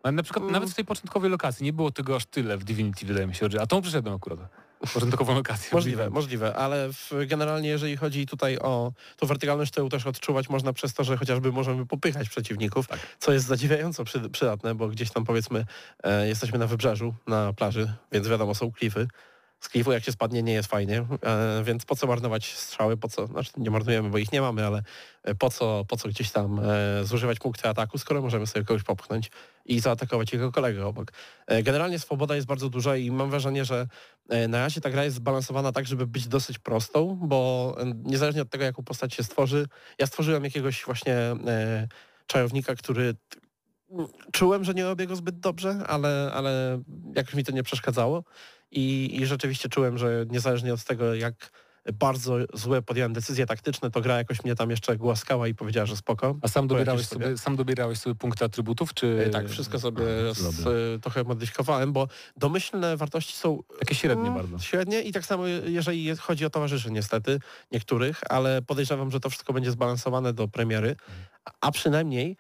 Ale 0.04 0.12
na 0.12 0.24
przykład 0.24 0.42
Mm. 0.44 0.54
nawet 0.54 0.70
w 0.70 0.74
tej 0.76 0.86
początkowej 0.86 1.30
lokacji 1.32 1.64
nie 1.64 1.74
było 1.74 1.92
tego 1.92 2.16
aż 2.16 2.26
tyle 2.26 2.58
w 2.58 2.64
Divinity, 2.64 3.06
wydaje 3.06 3.28
mi 3.28 3.36
się, 3.36 3.48
że- 3.52 3.62
a 3.62 3.68
tą 3.68 3.82
przyszedłem 3.82 4.16
akurat. 4.16 4.40
Początkową 4.94 5.36
lokację. 5.36 5.70
Możliwe, 5.74 6.10
możliwe, 6.10 6.56
ale 6.56 6.94
w, 6.94 7.12
generalnie 7.28 7.70
jeżeli 7.70 7.98
chodzi 7.98 8.26
tutaj 8.26 8.58
o 8.60 8.92
tą 9.18 9.28
wertykalność, 9.28 9.72
to 9.74 9.82
ją 9.82 9.90
też 9.90 10.06
odczuwać 10.08 10.50
można 10.50 10.74
przez 10.74 10.94
to, 10.94 11.04
że 11.04 11.18
chociażby 11.18 11.52
możemy 11.52 11.86
popychać 11.86 12.30
przeciwników, 12.30 12.88
Tak. 12.88 13.00
co 13.20 13.34
jest 13.34 13.46
zadziwiająco 13.46 14.04
przy, 14.04 14.30
przydatne, 14.30 14.76
bo 14.76 14.88
gdzieś 14.88 15.12
tam 15.12 15.26
powiedzmy 15.26 15.66
e, 16.04 16.28
jesteśmy 16.28 16.60
na 16.60 16.68
wybrzeżu, 16.68 17.14
na 17.28 17.54
plaży, 17.54 17.94
więc 18.12 18.28
wiadomo 18.28 18.56
są 18.56 18.72
klify. 18.72 19.08
Z 19.60 19.70
klifu 19.70 19.92
jak 19.92 20.04
się 20.04 20.12
spadnie 20.12 20.44
nie 20.44 20.54
jest 20.54 20.70
fajnie, 20.70 21.06
e, 21.24 21.64
więc 21.64 21.86
po 21.86 21.96
co 21.96 22.08
marnować 22.08 22.56
strzały, 22.58 22.98
po 22.98 23.08
co, 23.10 23.28
znaczy 23.28 23.52
nie 23.58 23.72
marnujemy, 23.72 24.10
bo 24.10 24.18
ich 24.18 24.32
nie 24.32 24.42
mamy, 24.42 24.66
ale 24.66 24.84
e, 25.24 25.36
po 25.36 25.50
co, 25.50 25.86
po 25.88 25.98
co 25.98 26.10
gdzieś 26.10 26.32
tam 26.32 26.60
e, 26.60 27.04
zużywać 27.04 27.40
punkty 27.40 27.70
ataku, 27.70 27.98
skoro 27.98 28.22
możemy 28.22 28.48
sobie 28.48 28.66
kogoś 28.66 28.84
popchnąć 28.84 29.32
i 29.66 29.80
zaatakować 29.80 30.34
jego 30.34 30.52
kolegę 30.52 30.86
obok. 30.86 31.12
Generalnie 31.64 32.00
swoboda 32.00 32.36
jest 32.36 32.48
bardzo 32.48 32.70
duża 32.70 32.96
i 32.96 33.12
mam 33.12 33.30
wrażenie, 33.30 33.66
że 33.66 33.88
na 34.50 34.60
razie 34.60 34.82
ta 34.82 34.90
gra 34.90 35.04
jest 35.04 35.16
zbalansowana 35.16 35.72
tak, 35.72 35.88
żeby 35.88 36.08
być 36.08 36.28
dosyć 36.28 36.60
prostą, 36.60 37.20
bo 37.22 37.76
niezależnie 38.04 38.42
od 38.42 38.50
tego, 38.50 38.64
jaką 38.64 38.84
postać 38.84 39.14
się 39.14 39.24
stworzy, 39.24 39.68
ja 40.00 40.08
stworzyłem 40.08 40.44
jakiegoś 40.44 40.86
właśnie 40.86 41.16
czarownika, 42.28 42.76
który 42.76 43.14
t- 43.14 43.40
m, 43.92 44.08
czułem, 44.32 44.64
że 44.64 44.74
nie 44.74 44.84
robię 44.84 45.08
go 45.08 45.16
zbyt 45.16 45.40
dobrze, 45.40 45.84
ale, 45.88 46.32
ale 46.34 46.82
jakoś 47.16 47.34
mi 47.34 47.44
to 47.44 47.52
nie 47.52 47.64
przeszkadzało 47.64 48.24
i, 48.72 49.16
i 49.22 49.26
rzeczywiście 49.26 49.70
czułem, 49.70 49.98
że 49.98 50.26
niezależnie 50.30 50.74
od 50.74 50.84
tego, 50.84 51.16
jak 51.16 51.52
bardzo 51.94 52.38
złe 52.54 52.82
podjąłem 52.82 53.14
decyzje 53.14 53.46
taktyczne, 53.46 53.92
to 53.92 54.02
gra 54.02 54.18
jakoś 54.18 54.44
mnie 54.44 54.56
tam 54.56 54.70
jeszcze 54.70 54.98
głaskała 54.98 55.48
i 55.48 55.56
powiedziała, 55.56 55.86
że 55.86 55.98
spoko. 55.98 56.36
A 56.42 56.48
sam 56.48 56.68
dobierałeś 56.68 57.06
sobie. 57.08 57.26
sobie, 57.26 57.38
sam 57.38 57.56
dobierałeś 57.56 58.00
sobie 58.00 58.16
punkty 58.16 58.46
atrybutów, 58.46 58.94
czy... 58.94 59.24
E, 59.28 59.30
Tak, 59.30 59.50
wszystko 59.50 59.80
sobie 59.80 60.04
A, 60.32 60.34
z, 60.34 61.02
trochę 61.02 61.24
modyfikowałem, 61.24 61.94
bo 61.94 62.08
domyślne 62.38 62.98
wartości 62.98 63.34
są 63.38 63.64
Takie 63.80 63.96
średnie 63.96 64.28
mm, 64.30 64.34
bardzo. 64.36 64.60
Średnie 64.60 65.02
i 65.02 65.12
tak 65.12 65.26
samo 65.26 65.48
jeżeli 65.48 66.04
je- 66.04 66.16
chodzi 66.16 66.46
o 66.46 66.50
towarzyszy 66.50 66.92
niestety, 66.92 67.40
niektórych, 67.72 68.22
ale 68.30 68.62
podejrzewam, 68.62 69.12
że 69.12 69.20
to 69.20 69.30
wszystko 69.30 69.54
będzie 69.54 69.72
zbalansowane 69.72 70.34
do 70.34 70.48
premiery, 70.48 70.96
a- 71.62 71.72
przynajmniej 71.72 72.38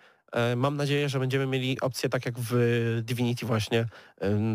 mam 0.55 0.77
nadzieję, 0.77 1.09
że 1.09 1.19
będziemy 1.19 1.47
mieli 1.47 1.81
opcję 1.81 2.09
tak 2.09 2.25
jak 2.25 2.39
w 2.39 2.53
Divinity 3.03 3.45
właśnie 3.45 3.85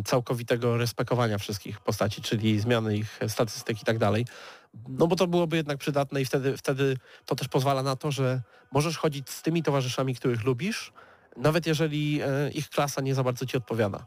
całkowitego 0.05 0.77
respekowania 0.77 1.39
wszystkich 1.39 1.81
postaci, 1.81 2.23
czyli 2.23 2.61
zmiany 2.61 2.97
ich 2.97 3.21
statystyk 3.29 3.83
i 3.83 3.85
tak 3.85 3.99
dalej. 3.99 4.27
No 4.89 5.07
bo 5.07 5.17
to 5.17 5.27
byłoby 5.27 5.57
jednak 5.57 5.79
przydatne 5.79 6.21
i 6.21 6.25
wtedy, 6.25 6.57
wtedy 6.57 6.97
to 7.27 7.37
też 7.37 7.49
pozwala 7.49 7.83
na 7.83 7.97
to, 7.97 8.13
że 8.13 8.41
możesz 8.73 8.99
chodzić 8.99 9.31
z 9.31 9.43
tymi 9.43 9.63
towarzyszami, 9.63 10.15
których 10.15 10.45
lubisz, 10.45 10.93
nawet 11.37 11.67
jeżeli 11.67 12.21
e, 12.23 12.51
ich 12.51 12.69
klasa 12.69 13.01
nie 13.01 13.15
za 13.15 13.23
bardzo 13.25 13.47
ci 13.47 13.57
odpowiada. 13.57 14.07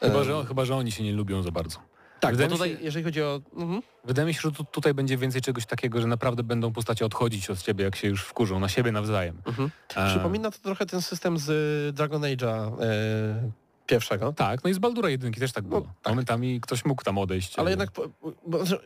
Chyba 0.00 0.24
że, 0.24 0.44
chyba, 0.44 0.64
że 0.64 0.76
oni 0.76 0.92
się 0.92 1.04
nie 1.04 1.12
lubią 1.12 1.42
za 1.42 1.50
bardzo. 1.50 1.78
Tak, 2.20 2.36
bo 2.36 2.48
tutaj, 2.48 2.70
się- 2.70 2.82
jeżeli 2.82 3.04
chodzi 3.04 3.22
o... 3.22 3.40
Mhm. 3.56 3.82
Wydaje 4.04 4.26
mi 4.26 4.34
się, 4.34 4.40
że 4.40 4.52
tu, 4.52 4.64
tutaj 4.64 4.94
będzie 4.94 5.16
więcej 5.16 5.40
czegoś 5.40 5.66
takiego, 5.66 6.00
że 6.00 6.06
naprawdę 6.06 6.42
będą 6.42 6.72
postacie 6.72 7.06
odchodzić 7.06 7.50
od 7.50 7.62
ciebie, 7.62 7.84
jak 7.84 7.96
się 7.96 8.08
już 8.08 8.22
wkurzą, 8.22 8.60
na 8.60 8.68
siebie 8.68 8.92
nawzajem. 8.92 9.42
Mhm. 9.46 9.70
E, 9.96 10.10
Przypomina 10.10 10.50
to 10.50 10.58
trochę 10.58 10.86
ten 10.86 11.02
system 11.02 11.38
z 11.38 11.48
y, 11.90 11.92
Dragon 11.92 12.22
Age'a 12.22 12.82
e, 12.82 13.50
pierwszego. 13.86 14.32
Tak, 14.32 14.64
no 14.64 14.70
i 14.70 14.74
z 14.74 14.78
Baldura 14.78 15.10
jedynki 15.10 15.40
też 15.40 15.52
tak 15.52 15.64
było. 15.64 15.80
No, 15.80 15.86
tak. 16.02 16.12
Momentami 16.12 16.60
ktoś 16.60 16.84
mógł 16.84 17.02
tam 17.04 17.18
odejść. 17.18 17.58
Ale 17.58 17.68
e, 17.68 17.70
jednak 17.70 17.90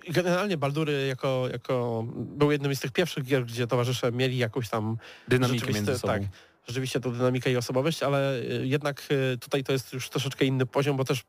generalnie 0.08 0.56
Baldury 0.56 1.06
jako, 1.06 1.48
jako 1.52 2.04
był 2.14 2.50
jednym 2.50 2.74
z 2.74 2.80
tych 2.80 2.92
pierwszych 2.92 3.24
gier, 3.24 3.46
gdzie 3.46 3.66
towarzysze 3.66 4.12
mieli 4.12 4.38
jakąś 4.38 4.68
tam 4.68 4.96
dynamikę 5.28 5.72
między 5.72 5.98
sobą. 5.98 6.12
Tak, 6.12 6.22
rzeczywiście 6.68 7.00
tą 7.00 7.12
dynamikę 7.12 7.52
i 7.52 7.56
osobowość, 7.56 8.02
ale 8.02 8.38
y, 8.38 8.66
jednak 8.66 9.02
y, 9.10 9.38
tutaj 9.38 9.64
to 9.64 9.72
jest 9.72 9.92
już 9.92 10.08
troszeczkę 10.10 10.44
inny 10.44 10.66
poziom, 10.66 10.96
bo 10.96 11.04
też 11.04 11.24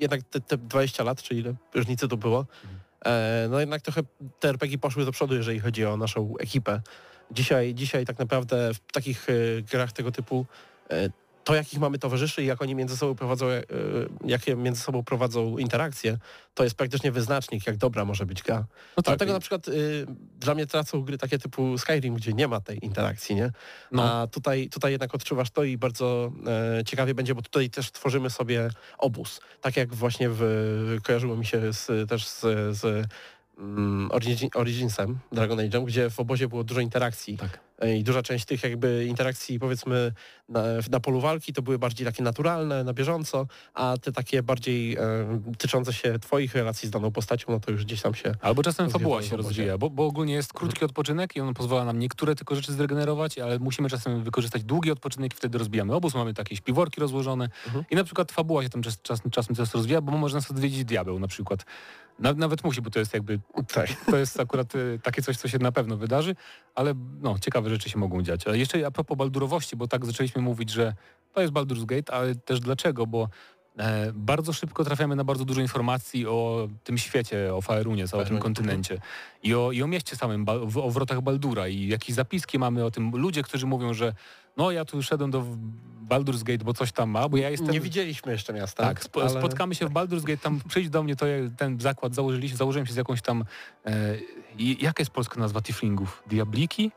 jednak 0.00 0.22
te, 0.22 0.40
te 0.40 0.56
20 0.58 1.04
lat, 1.04 1.22
czy 1.22 1.34
ile 1.34 1.54
różnicy 1.74 2.08
to 2.08 2.16
było, 2.16 2.46
Mhm. 2.64 2.80
e, 3.04 3.48
no 3.50 3.60
jednak 3.60 3.82
trochę 3.82 4.02
te 4.40 4.48
RPG 4.48 4.78
poszły 4.78 5.04
do 5.04 5.12
przodu, 5.12 5.34
jeżeli 5.34 5.60
chodzi 5.60 5.84
o 5.84 5.96
naszą 5.96 6.34
ekipę. 6.40 6.80
Dzisiaj, 7.30 7.74
dzisiaj 7.74 8.06
tak 8.06 8.18
naprawdę 8.18 8.74
w 8.74 8.92
takich 8.92 9.28
y, 9.28 9.64
grach 9.72 9.92
tego 9.92 10.12
typu 10.12 10.46
e, 10.90 11.10
to, 11.48 11.54
jakich 11.54 11.78
mamy 11.78 11.98
towarzyszy 11.98 12.42
i 12.42 12.46
jak 12.46 12.62
oni 12.62 12.74
między 12.74 12.96
sobą 12.96 13.14
prowadzą, 13.14 13.46
e, 13.46 13.62
jakie 14.24 14.56
między 14.56 14.82
sobą 14.82 15.04
prowadzą 15.04 15.58
interakcje, 15.58 16.18
to 16.54 16.64
jest 16.64 16.76
praktycznie 16.76 17.12
wyznacznik, 17.12 17.66
jak 17.66 17.76
dobra 17.76 18.04
może 18.04 18.26
być 18.26 18.42
gra. 18.42 18.56
No 18.96 19.02
tak, 19.02 19.04
Dlatego 19.04 19.32
na 19.32 19.40
przykład 19.40 19.68
y, 19.68 20.06
dla 20.38 20.54
mnie 20.54 20.66
tracą 20.66 21.02
gry 21.02 21.18
takie 21.18 21.38
typu 21.38 21.78
Skyrim, 21.78 22.14
gdzie 22.14 22.32
nie 22.32 22.48
ma 22.48 22.60
tej 22.60 22.84
interakcji, 22.84 23.36
nie? 23.36 23.52
no, 23.92 24.12
A 24.12 24.26
tutaj, 24.26 24.68
tutaj 24.68 24.92
jednak 24.92 25.14
odczuwasz 25.14 25.50
to 25.50 25.64
i 25.64 25.78
bardzo 25.78 26.32
e, 26.78 26.84
ciekawie 26.84 27.14
będzie, 27.14 27.34
bo 27.34 27.42
tutaj 27.42 27.70
też 27.70 27.92
tworzymy 27.92 28.30
sobie 28.30 28.70
obóz. 28.98 29.40
Tak 29.60 29.76
jak 29.76 29.94
właśnie 29.94 30.28
w, 30.30 30.42
kojarzyło 31.02 31.36
mi 31.36 31.46
się 31.46 31.72
z, 31.72 32.08
też 32.10 32.28
z, 32.28 32.40
z 32.78 33.06
mm, 33.58 34.10
Origin, 34.12 34.48
Originsem, 34.54 35.18
Dragon 35.32 35.58
Age'em, 35.58 35.84
gdzie 35.84 36.10
w 36.10 36.20
obozie 36.20 36.48
było 36.48 36.64
dużo 36.64 36.80
interakcji. 36.80 37.36
tak. 37.38 37.60
E, 37.78 37.96
I 37.96 38.04
duża 38.04 38.22
część 38.22 38.44
tych 38.44 38.62
jakby 38.62 39.04
interakcji 39.04 39.58
powiedzmy 39.58 40.12
na, 40.48 40.62
na 40.90 41.00
polu 41.00 41.20
walki 41.20 41.52
to 41.52 41.62
były 41.62 41.78
bardziej 41.78 42.06
takie 42.06 42.22
naturalne, 42.22 42.84
na 42.84 42.92
bieżąco, 42.92 43.46
a 43.74 43.94
te 44.02 44.12
takie 44.12 44.42
bardziej 44.42 44.96
e, 44.96 45.00
tyczące 45.58 45.92
się 45.92 46.18
twoich 46.18 46.54
relacji 46.54 46.88
z 46.88 46.90
daną 46.90 47.10
postacią, 47.10 47.46
no 47.48 47.60
to 47.60 47.70
już 47.70 47.84
gdzieś 47.84 48.02
tam 48.02 48.14
się 48.14 48.34
Albo 48.40 48.62
czasem 48.62 48.90
fabuła 48.90 49.22
się 49.22 49.36
rozwija, 49.36 49.78
bo, 49.78 49.90
bo 49.90 50.06
ogólnie 50.06 50.34
jest 50.34 50.52
krótki 50.52 50.84
odpoczynek 50.84 51.36
i 51.36 51.40
on 51.40 51.54
pozwala 51.54 51.84
nam 51.84 51.98
niektóre 51.98 52.34
tylko 52.34 52.54
rzeczy 52.54 52.72
zregenerować, 52.72 53.38
ale 53.38 53.58
musimy 53.58 53.88
czasem 53.88 54.24
wykorzystać 54.24 54.64
długi 54.64 54.90
odpoczynek 54.90 55.32
i 55.32 55.36
wtedy 55.36 55.58
rozbijamy 55.58 55.94
obóz, 55.94 56.14
mamy 56.14 56.34
takie 56.34 56.56
śpiworki 56.56 57.00
rozłożone 57.00 57.48
Mhm. 57.66 57.84
i 57.90 57.96
na 57.96 58.04
przykład 58.04 58.32
fabuła 58.32 58.62
się 58.62 58.68
tam 58.68 58.82
czas, 58.82 59.02
czas, 59.02 59.20
czasem 59.30 59.56
też 59.56 59.74
rozwija, 59.74 60.00
bo 60.00 60.12
może 60.12 60.34
nas 60.34 60.50
odwiedzić 60.50 60.84
diabeł 60.84 61.18
na 61.18 61.28
przykład. 61.28 61.64
Na, 62.18 62.32
nawet 62.32 62.64
musi, 62.64 62.82
bo 62.82 62.90
to 62.90 62.98
jest 62.98 63.14
jakby, 63.14 63.40
Tak. 63.72 63.88
to 64.10 64.16
jest 64.16 64.40
akurat 64.40 64.74
y, 64.74 65.00
takie 65.02 65.22
coś, 65.22 65.36
co 65.36 65.48
się 65.48 65.58
na 65.58 65.72
pewno 65.72 65.96
wydarzy, 65.96 66.36
ale 66.74 66.94
no, 67.20 67.38
ciekawe 67.38 67.70
rzeczy 67.70 67.90
się 67.90 67.98
mogą 67.98 68.22
dziać. 68.22 68.46
Ale 68.46 68.58
jeszcze 68.58 68.86
a 68.86 68.90
propos 68.90 69.18
baldurowości, 69.18 69.76
bo 69.76 69.88
tak 69.88 70.06
zaczęliśmy 70.06 70.42
mówić, 70.42 70.70
że 70.70 70.94
to 71.34 71.40
jest 71.40 71.52
Baldur's 71.52 71.84
Gate, 71.86 72.14
ale 72.14 72.34
też 72.34 72.60
dlaczego, 72.60 73.06
bo 73.06 73.28
e, 73.78 74.12
bardzo 74.14 74.52
szybko 74.52 74.84
trafiamy 74.84 75.16
na 75.16 75.24
bardzo 75.24 75.44
dużo 75.44 75.60
informacji 75.60 76.26
o 76.26 76.68
tym 76.84 76.98
świecie, 76.98 77.54
o 77.54 77.60
Faerunie, 77.60 78.08
całym 78.08 78.26
tym 78.26 78.36
Faerunie, 78.36 78.42
kontynencie 78.42 78.98
i 79.42 79.54
o, 79.54 79.72
i 79.72 79.82
o 79.82 79.86
mieście 79.86 80.16
samym, 80.16 80.44
ba, 80.44 80.52
o 80.54 80.90
wrotach 80.90 81.20
Baldura 81.20 81.68
i 81.68 81.88
jakieś 81.88 82.14
zapiski 82.16 82.58
mamy 82.58 82.84
o 82.84 82.90
tym. 82.90 83.10
Ludzie, 83.10 83.42
którzy 83.42 83.66
mówią, 83.66 83.94
że 83.94 84.14
no 84.58 84.70
ja 84.70 84.84
tu 84.84 85.02
szedłem 85.02 85.30
do 85.30 85.44
Baldur's 86.08 86.42
Gate, 86.42 86.64
bo 86.64 86.74
coś 86.74 86.92
tam 86.92 87.10
ma, 87.10 87.28
bo 87.28 87.36
ja 87.36 87.50
jestem... 87.50 87.70
Nie 87.70 87.80
widzieliśmy 87.80 88.32
jeszcze 88.32 88.52
miasta. 88.52 88.82
Tak, 88.82 89.04
ale- 89.14 89.30
spotkamy 89.30 89.74
się 89.74 89.86
w 89.86 89.92
Baldur's 89.92 90.24
Gate, 90.24 90.42
tam 90.42 90.60
przyjdź 90.68 90.90
do 90.90 91.02
mnie, 91.02 91.16
to 91.16 91.26
ja 91.26 91.36
ten 91.56 91.80
zakład 91.80 92.14
założyliśmy, 92.14 92.58
założyłem 92.58 92.86
się 92.86 92.92
z 92.92 92.96
jakąś 92.96 93.22
tam... 93.22 93.44
E, 93.86 94.14
jaka 94.58 95.00
jest 95.00 95.10
polska 95.10 95.40
nazwa 95.40 95.60
Tiflingów? 95.60 96.22
Diabliki? 96.26 96.90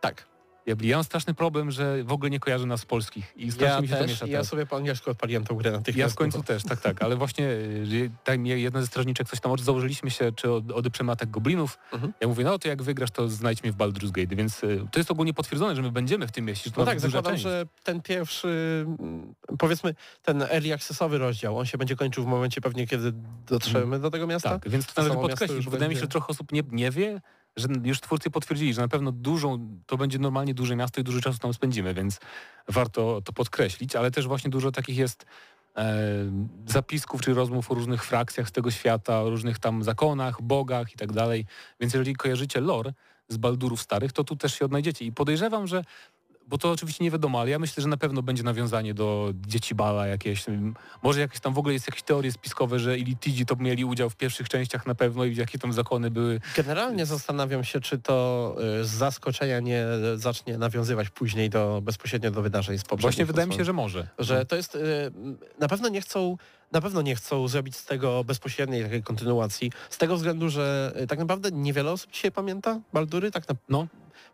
Tak. 0.00 0.26
Diabli. 0.68 0.88
Ja 0.88 0.96
mam 0.96 1.04
straszny 1.04 1.34
problem, 1.34 1.70
że 1.70 2.04
w 2.04 2.12
ogóle 2.12 2.30
nie 2.30 2.40
kojarzę 2.40 2.66
nas 2.66 2.84
polskich 2.86 3.32
i 3.36 3.52
strasznie 3.52 3.74
Ja 3.74 3.80
mi 3.80 3.88
się 3.88 3.94
to 3.94 4.00
też, 4.00 4.10
miesza 4.10 4.26
ja 4.26 4.32
teraz. 4.32 4.48
sobie 4.48 4.66
po 4.66 4.76
angielsku 4.76 5.10
odpaliłem 5.10 5.44
tą 5.44 5.54
grę 5.54 5.70
natychmiast. 5.72 5.98
Ja 5.98 6.08
w 6.08 6.14
końcu 6.14 6.42
też, 6.42 6.62
tak, 6.62 6.80
tak, 6.80 7.02
ale 7.02 7.16
właśnie 7.16 7.44
y, 7.46 8.10
tak 8.24 8.46
jedna 8.46 8.80
ze 8.80 8.86
strażniczek 8.86 9.28
coś 9.28 9.40
tam, 9.40 9.58
założyliśmy 9.58 10.10
się, 10.10 10.32
czy 10.32 10.52
od- 10.52 10.72
odeprzemy 10.72 11.12
atak 11.12 11.30
goblinów. 11.30 11.78
Mhm. 11.92 12.12
Ja 12.20 12.28
mówię, 12.28 12.44
no 12.44 12.58
to 12.58 12.68
jak 12.68 12.82
wygrasz, 12.82 13.10
to 13.10 13.28
znajdź 13.28 13.62
mnie 13.62 13.72
w 13.72 13.76
Baldur's 13.76 14.10
Gate, 14.10 14.36
więc 14.36 14.64
y, 14.64 14.80
to 14.92 15.00
jest 15.00 15.10
ogólnie 15.10 15.34
potwierdzone, 15.34 15.76
że 15.76 15.82
my 15.82 15.92
będziemy 15.92 16.26
w 16.26 16.32
tym 16.32 16.44
mieście. 16.44 16.70
to 16.70 16.80
No 16.80 16.86
tak, 16.86 17.00
zakładam, 17.00 17.32
część. 17.32 17.42
że 17.42 17.66
ten 17.84 18.02
pierwszy, 18.02 18.84
mm, 19.00 19.34
powiedzmy, 19.58 19.94
ten 20.22 20.42
early 20.42 20.74
accessowy 20.74 21.18
rozdział, 21.18 21.58
on 21.58 21.66
się 21.66 21.78
będzie 21.78 21.96
kończył 21.96 22.24
w 22.24 22.26
momencie 22.26 22.60
pewnie, 22.60 22.86
kiedy 22.86 23.12
dotrzemy 23.46 23.98
do 24.00 24.10
tego 24.10 24.26
miasta. 24.26 24.50
Tak, 24.50 24.68
więc 24.68 24.86
to 24.86 24.92
To 24.94 25.02
należy 25.02 25.20
podkreślić, 25.20 25.64
bo 25.64 25.70
wydaje 25.70 25.88
mi 25.88 25.94
się, 25.94 26.00
że 26.00 26.08
trochę 26.08 26.26
osób 26.28 26.52
nie, 26.52 26.62
nie 26.72 26.90
wie, 26.90 27.20
że 27.58 27.68
już 27.84 28.00
twórcy 28.00 28.30
potwierdzili, 28.30 28.74
że 28.74 28.82
na 28.82 28.88
pewno 28.88 29.12
dużą, 29.12 29.78
to 29.86 29.96
będzie 29.96 30.18
normalnie 30.18 30.54
duże 30.54 30.76
miasto 30.76 31.00
i 31.00 31.04
dużo 31.04 31.20
czasu 31.20 31.38
tam 31.38 31.54
spędzimy, 31.54 31.94
więc 31.94 32.20
warto 32.68 33.20
to 33.24 33.32
podkreślić, 33.32 33.96
ale 33.96 34.10
też 34.10 34.26
właśnie 34.26 34.50
dużo 34.50 34.72
takich 34.72 34.96
jest 34.96 35.26
e, 35.76 36.04
zapisków 36.66 37.20
czy 37.20 37.34
rozmów 37.34 37.70
o 37.70 37.74
różnych 37.74 38.04
frakcjach 38.04 38.48
z 38.48 38.52
tego 38.52 38.70
świata, 38.70 39.22
o 39.22 39.30
różnych 39.30 39.58
tam 39.58 39.82
zakonach, 39.82 40.42
bogach 40.42 40.94
i 40.94 40.96
tak 40.96 41.12
dalej. 41.12 41.46
Więc 41.80 41.94
jeżeli 41.94 42.16
kojarzycie 42.16 42.60
lore 42.60 42.92
z 43.28 43.36
Baldurów 43.36 43.80
starych, 43.80 44.12
to 44.12 44.24
tu 44.24 44.36
też 44.36 44.58
się 44.58 44.64
odnajdziecie. 44.64 45.04
I 45.04 45.12
podejrzewam, 45.12 45.66
że 45.66 45.84
bo 46.48 46.58
to 46.58 46.70
oczywiście 46.70 47.04
nie 47.04 47.10
wiadomo, 47.10 47.40
ale 47.40 47.50
ja 47.50 47.58
myślę, 47.58 47.82
że 47.82 47.88
na 47.88 47.96
pewno 47.96 48.22
będzie 48.22 48.42
nawiązanie 48.42 48.94
do 48.94 49.32
dzieci 49.46 49.74
Bala 49.74 50.06
jakieś. 50.06 50.44
Może 51.02 51.20
jakieś 51.20 51.40
tam 51.40 51.54
w 51.54 51.58
ogóle 51.58 51.74
jest 51.74 51.88
jakieś 51.88 52.02
teorie 52.02 52.32
spiskowe, 52.32 52.78
że 52.78 52.98
Ilitidzi 52.98 53.46
to 53.46 53.56
mieli 53.56 53.84
udział 53.84 54.10
w 54.10 54.16
pierwszych 54.16 54.48
częściach 54.48 54.86
na 54.86 54.94
pewno 54.94 55.24
i 55.24 55.36
jakie 55.36 55.58
tam 55.58 55.72
zakony 55.72 56.10
były. 56.10 56.40
Generalnie 56.56 57.06
zastanawiam 57.06 57.64
się, 57.64 57.80
czy 57.80 57.98
to 57.98 58.56
y, 58.80 58.84
z 58.84 58.88
zaskoczenia 58.88 59.60
nie 59.60 59.84
zacznie 60.14 60.58
nawiązywać 60.58 61.10
później 61.10 61.50
do 61.50 61.80
bezpośrednio 61.82 62.30
do 62.30 62.42
wydarzeń 62.42 62.78
z 62.78 62.82
poprzednich 62.82 63.02
Właśnie 63.02 63.26
wydaje 63.26 63.48
mi 63.48 63.54
się, 63.54 63.64
że 63.64 63.72
może. 63.72 64.08
że 64.18 64.46
to 64.46 64.56
jest 64.56 64.74
y, 64.74 64.78
na 65.58 65.68
pewno 65.68 65.88
nie 65.88 66.00
chcą 66.00 66.36
na 66.72 66.80
pewno 66.80 67.02
nie 67.02 67.16
chcą 67.16 67.48
zrobić 67.48 67.76
z 67.76 67.84
tego 67.84 68.24
bezpośredniej 68.24 68.82
takiej 68.82 69.02
kontynuacji, 69.02 69.72
z 69.90 69.98
tego 69.98 70.16
względu, 70.16 70.48
że 70.48 70.92
y, 71.02 71.06
tak 71.06 71.18
naprawdę 71.18 71.50
niewiele 71.52 71.92
osób 71.92 72.10
dzisiaj 72.12 72.32
pamięta 72.32 72.80
Baldury, 72.92 73.30
tak 73.30 73.48
na, 73.48 73.54
No. 73.68 73.86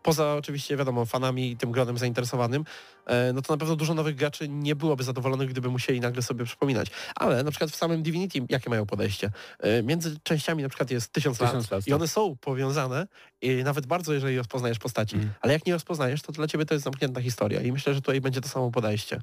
Poza 0.05 0.33
oczywiście 0.33 0.77
wiadomo 0.77 1.05
fanami 1.05 1.51
i 1.51 1.57
tym 1.57 1.71
gronem 1.71 1.97
zainteresowanym, 1.97 2.65
e, 3.05 3.33
no 3.33 3.41
to 3.41 3.53
na 3.53 3.57
pewno 3.57 3.75
dużo 3.75 3.93
nowych 3.93 4.15
graczy 4.15 4.49
nie 4.49 4.75
byłoby 4.75 5.03
zadowolonych, 5.03 5.49
gdyby 5.49 5.69
musieli 5.69 5.99
nagle 5.99 6.21
sobie 6.21 6.45
przypominać. 6.45 6.87
Ale 7.15 7.43
na 7.43 7.51
przykład 7.51 7.71
w 7.71 7.75
samym 7.75 8.03
Divinity 8.03 8.39
jakie 8.49 8.69
mają 8.69 8.85
podejście? 8.85 9.31
E, 9.59 9.83
Między 9.83 10.19
częściami 10.23 10.63
na 10.63 10.69
przykład 10.69 10.91
jest 10.91 11.11
tysiąc, 11.11 11.37
Tysiąc 11.37 11.71
lat, 11.71 11.87
i 11.87 11.89
tak. 11.89 11.95
one 11.95 12.07
są 12.07 12.35
powiązane 12.35 13.07
i 13.41 13.63
nawet 13.63 13.85
bardzo, 13.85 14.13
jeżeli 14.13 14.37
rozpoznajesz 14.37 14.79
postaci. 14.79 15.15
Mhm. 15.15 15.33
Ale 15.41 15.53
jak 15.53 15.65
nie 15.65 15.73
rozpoznajesz, 15.73 16.21
to 16.21 16.31
dla 16.31 16.47
ciebie 16.47 16.65
to 16.65 16.73
jest 16.73 16.83
zamknięta 16.83 17.21
historia 17.21 17.61
i 17.61 17.71
myślę, 17.71 17.93
że 17.93 18.01
tutaj 18.01 18.21
będzie 18.21 18.41
to 18.41 18.49
samo 18.49 18.71
podejście. 18.71 19.21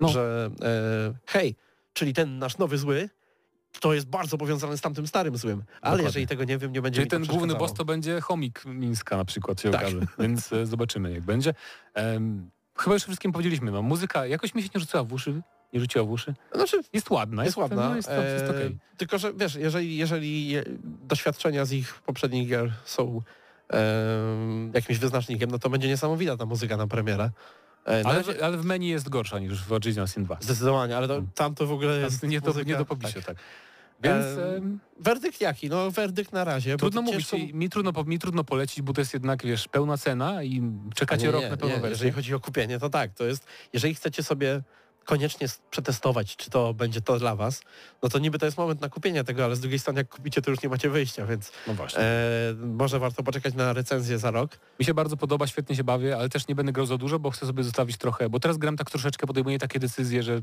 No. 0.00 0.08
Że 0.08 0.50
e, 0.62 1.14
hej, 1.26 1.54
czyli 1.92 2.12
ten 2.12 2.38
nasz 2.38 2.58
nowy 2.58 2.78
zły 2.78 3.08
to 3.80 3.94
jest 3.94 4.06
bardzo 4.08 4.38
powiązany 4.38 4.76
z 4.76 4.80
tamtym 4.80 5.06
starym 5.06 5.36
złym. 5.36 5.58
Ale 5.58 5.80
Dokładnie. 5.80 6.04
jeżeli 6.04 6.26
tego 6.26 6.44
nie 6.44 6.58
wiem, 6.58 6.72
nie 6.72 6.82
będzie 6.82 6.96
Czyli 6.96 7.04
mi 7.06 7.10
to 7.10 7.16
ten 7.16 7.36
główny 7.36 7.54
boss 7.54 7.72
to 7.74 7.84
będzie 7.84 8.20
chomik 8.20 8.64
Mińska 8.66 9.16
na 9.16 9.24
przykład 9.24 9.60
się 9.60 9.70
Tak. 9.70 9.80
okaże, 9.80 10.00
więc 10.18 10.52
e, 10.52 10.66
zobaczymy 10.66 11.12
jak 11.12 11.22
będzie. 11.22 11.54
Em, 11.94 12.50
chyba 12.78 12.94
już 12.94 13.02
wszystkim 13.02 13.32
powiedzieliśmy, 13.32 13.70
no 13.70 13.82
muzyka 13.82 14.26
jakoś 14.26 14.54
mi 14.54 14.62
się 14.62 14.68
nie 14.74 14.80
rzuciła 14.80 15.04
w 15.04 15.12
uszy, 15.12 15.42
nie 15.72 15.80
rzuciła 15.80 16.04
w 16.04 16.10
uszy. 16.10 16.34
Znaczy, 16.54 16.80
Jest 16.92 17.10
ładna, 17.10 17.44
jest 17.44 17.56
ładna. 17.56 17.88
no, 17.88 17.96
jest, 17.96 18.08
jest 18.32 18.44
e, 18.44 18.50
okej. 18.50 18.78
Tylko, 18.96 19.18
że 19.18 19.32
wiesz, 19.34 19.54
jeżeli, 19.54 19.96
jeżeli 19.96 20.48
je- 20.48 20.64
doświadczenia 20.84 21.64
z 21.64 21.72
ich 21.72 21.94
poprzednich 21.94 22.48
gier 22.48 22.72
są 22.84 23.22
jakimś 24.74 24.98
wyznacznikiem, 24.98 25.50
no 25.50 25.58
to 25.58 25.70
będzie 25.70 25.88
niesamowita 25.88 26.36
ta 26.36 26.46
muzyka 26.46 26.76
na 26.76 26.86
premierę. 26.86 27.30
E, 27.86 28.02
Ale, 28.06 28.22
ale 28.42 28.56
w 28.56 28.64
menu 28.64 28.88
jest 28.88 29.08
gorsza 29.08 29.38
niż 29.38 29.64
w 29.64 29.72
Original 29.72 30.08
Sin 30.08 30.24
2. 30.24 30.36
Zdecydowanie, 30.40 30.96
ale 30.96 31.08
to, 31.08 31.22
tam 31.34 31.54
to 31.54 31.66
w 31.66 31.72
ogóle 31.72 31.98
jest 31.98 32.22
nie, 32.22 32.40
do, 32.40 32.46
muzyka, 32.46 32.70
nie 32.70 32.76
do 32.76 32.84
pobicia, 32.84 33.12
tak. 33.12 33.24
tak. 33.24 33.36
Więc 34.02 34.26
em, 34.38 34.80
Werdykt 35.00 35.40
jaki? 35.40 35.68
No 35.68 35.90
werdykt 35.90 36.32
na 36.32 36.44
razie. 36.44 36.76
trudno 36.76 37.02
mówić, 37.02 37.26
ciężko- 37.26 37.54
mi 37.54 37.70
trudno, 37.70 37.92
mi 38.06 38.18
trudno 38.18 38.44
polecić, 38.44 38.82
bo 38.82 38.92
to 38.92 39.00
jest 39.00 39.14
jednak, 39.14 39.46
wiesz, 39.46 39.68
pełna 39.68 39.96
cena 39.96 40.42
i 40.42 40.62
czekacie 40.94 41.26
nie, 41.26 41.30
rok 41.30 41.42
nie, 41.42 41.50
na 41.50 41.56
pełną 41.56 41.74
wersję. 41.74 41.90
Jeżeli 41.90 42.10
chodzi 42.12 42.34
o 42.34 42.40
kupienie, 42.40 42.78
to 42.78 42.90
tak, 42.90 43.14
to 43.14 43.24
jest, 43.24 43.46
jeżeli 43.72 43.94
chcecie 43.94 44.22
sobie 44.22 44.62
koniecznie 45.04 45.46
przetestować, 45.70 46.36
czy 46.36 46.50
to 46.50 46.74
będzie 46.74 47.00
to 47.00 47.18
dla 47.18 47.36
was, 47.36 47.62
no 48.02 48.08
to 48.08 48.18
niby 48.18 48.38
to 48.38 48.46
jest 48.46 48.58
moment 48.58 48.80
na 48.80 48.88
kupienie 48.88 49.24
tego, 49.24 49.44
ale 49.44 49.56
z 49.56 49.60
drugiej 49.60 49.78
strony 49.78 50.00
jak 50.00 50.08
kupicie, 50.08 50.42
to 50.42 50.50
już 50.50 50.62
nie 50.62 50.68
macie 50.68 50.90
wyjścia, 50.90 51.26
więc 51.26 51.52
No 51.66 51.74
właśnie. 51.74 52.00
e, 52.02 52.54
może 52.66 52.98
warto 52.98 53.22
poczekać 53.22 53.54
na 53.54 53.72
recenzję 53.72 54.18
za 54.18 54.30
rok. 54.30 54.58
Mi 54.78 54.84
się 54.84 54.94
bardzo 54.94 55.16
podoba, 55.16 55.46
świetnie 55.46 55.76
się 55.76 55.84
bawię, 55.84 56.16
ale 56.16 56.28
też 56.28 56.48
nie 56.48 56.54
będę 56.54 56.72
grał 56.72 56.86
za 56.86 56.96
dużo, 56.98 57.18
bo 57.18 57.30
chcę 57.30 57.46
sobie 57.46 57.64
zostawić 57.64 57.96
trochę, 57.96 58.28
bo 58.28 58.40
teraz 58.40 58.58
gram 58.58 58.76
tak 58.76 58.90
troszeczkę, 58.90 59.26
podejmuję 59.26 59.58
takie 59.58 59.78
decyzje, 59.78 60.22
że 60.22 60.40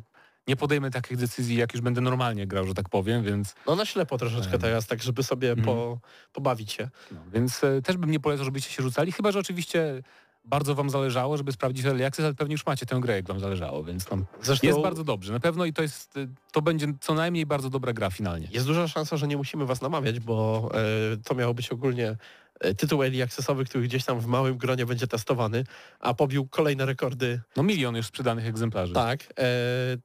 nie 0.48 0.56
podejmę 0.56 0.92
takich 0.92 1.18
decyzji, 1.18 1.56
jak 1.58 1.74
już 1.74 1.82
będę 1.82 2.02
normalnie 2.02 2.48
grał, 2.48 2.68
że 2.68 2.74
tak 2.74 2.90
powiem, 2.90 3.24
więc, 3.24 3.56
No 3.68 3.76
na 3.76 3.86
ślepo 3.86 4.18
troszeczkę 4.18 4.60
teraz, 4.60 4.88
tak 4.88 5.02
żeby 5.04 5.24
sobie 5.24 5.50
Mhm. 5.50 5.66
po, 5.66 6.00
pobawić 6.34 6.72
się. 6.72 6.90
no, 7.12 7.22
więc 7.34 7.64
e, 7.64 7.82
też 7.82 7.98
bym 7.98 8.12
nie 8.12 8.20
polecał, 8.20 8.46
żebyście 8.46 8.72
się 8.72 8.84
rzucali, 8.84 9.12
chyba, 9.12 9.32
że 9.32 9.40
oczywiście 9.40 10.04
bardzo 10.44 10.76
wam 10.76 10.90
zależało, 10.90 11.38
żeby 11.38 11.52
sprawdzić 11.52 11.86
early 11.86 12.06
access, 12.06 12.26
ale 12.26 12.34
pewnie 12.34 12.54
już 12.54 12.66
macie 12.66 12.86
tę 12.86 13.00
grę, 13.00 13.16
jak 13.16 13.28
wam 13.28 13.40
zależało, 13.40 13.84
więc 13.84 14.06
tam 14.06 14.26
Zresztą 14.42 14.68
jest 14.68 14.80
bardzo 14.80 15.04
dobrze. 15.04 15.34
Na 15.34 15.40
pewno 15.40 15.66
i 15.66 15.74
to 15.74 15.82
jest, 15.82 16.18
e, 16.18 16.28
to 16.52 16.62
będzie 16.62 16.88
co 17.02 17.14
najmniej 17.14 17.46
bardzo 17.46 17.70
dobra 17.70 17.94
gra 17.94 18.10
finalnie. 18.10 18.48
jest 18.52 18.68
duża 18.68 18.88
szansa, 18.88 19.18
że 19.18 19.28
nie 19.28 19.38
musimy 19.38 19.66
was 19.66 19.82
namawiać, 19.82 20.20
bo 20.20 20.70
e, 20.74 21.18
to 21.18 21.36
miało 21.36 21.54
być 21.54 21.70
ogólnie 21.72 22.16
e, 22.60 22.74
tytuł 22.74 23.04
early 23.04 23.24
accessowy, 23.24 23.66
który 23.66 23.84
gdzieś 23.84 24.06
tam 24.06 24.20
w 24.20 24.26
małym 24.26 24.58
gronie 24.58 24.86
będzie 24.86 25.08
testowany, 25.08 25.64
a 26.00 26.14
pobił 26.14 26.48
kolejne 26.48 26.86
rekordy 26.86 27.42
No 27.56 27.64
milion 27.64 27.96
już 27.96 28.06
sprzedanych 28.06 28.46
egzemplarzy. 28.46 28.94
Tak, 28.94 29.24
e, 29.24 29.46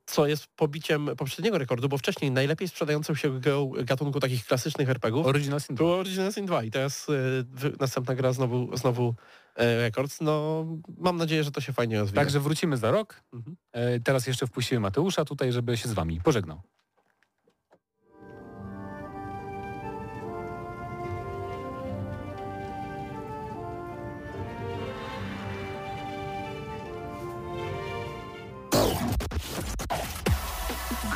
co 0.06 0.26
jest 0.26 0.46
pobiciem 0.46 1.10
poprzedniego 1.16 1.58
rekordu, 1.58 1.88
bo 1.88 1.98
wcześniej 1.98 2.30
najlepiej 2.30 2.68
sprzedającą 2.68 3.14
się 3.14 3.40
grą 3.40 3.72
gatunku 3.76 4.20
takich 4.20 4.44
klasycznych 4.46 4.90
RPGów 4.90 5.26
Original 5.26 5.60
Sin 5.60 5.76
2. 5.76 5.84
było 5.84 5.98
Original 5.98 6.32
Sin 6.32 6.46
2 6.46 6.64
i 6.64 6.70
teraz 6.70 7.06
e, 7.08 7.72
następna 7.80 8.14
gra 8.14 8.32
znowu, 8.32 8.76
znowu 8.76 9.14
e, 9.56 9.76
rekord. 9.80 10.20
No 10.20 10.64
mam 10.98 11.16
nadzieję, 11.16 11.44
że 11.44 11.50
to 11.50 11.60
się 11.60 11.72
fajnie 11.72 11.98
rozwija. 11.98 12.22
Także 12.22 12.40
wrócimy 12.40 12.76
za 12.76 12.90
rok. 12.90 13.22
Mhm. 13.32 13.56
E, 13.72 14.00
teraz 14.00 14.26
jeszcze 14.26 14.46
wpuścimy 14.46 14.80
Mateusza 14.80 15.24
tutaj, 15.24 15.52
żeby 15.52 15.76
się 15.76 15.88
z 15.88 15.92
wami 15.92 16.20
pożegnał. 16.20 16.60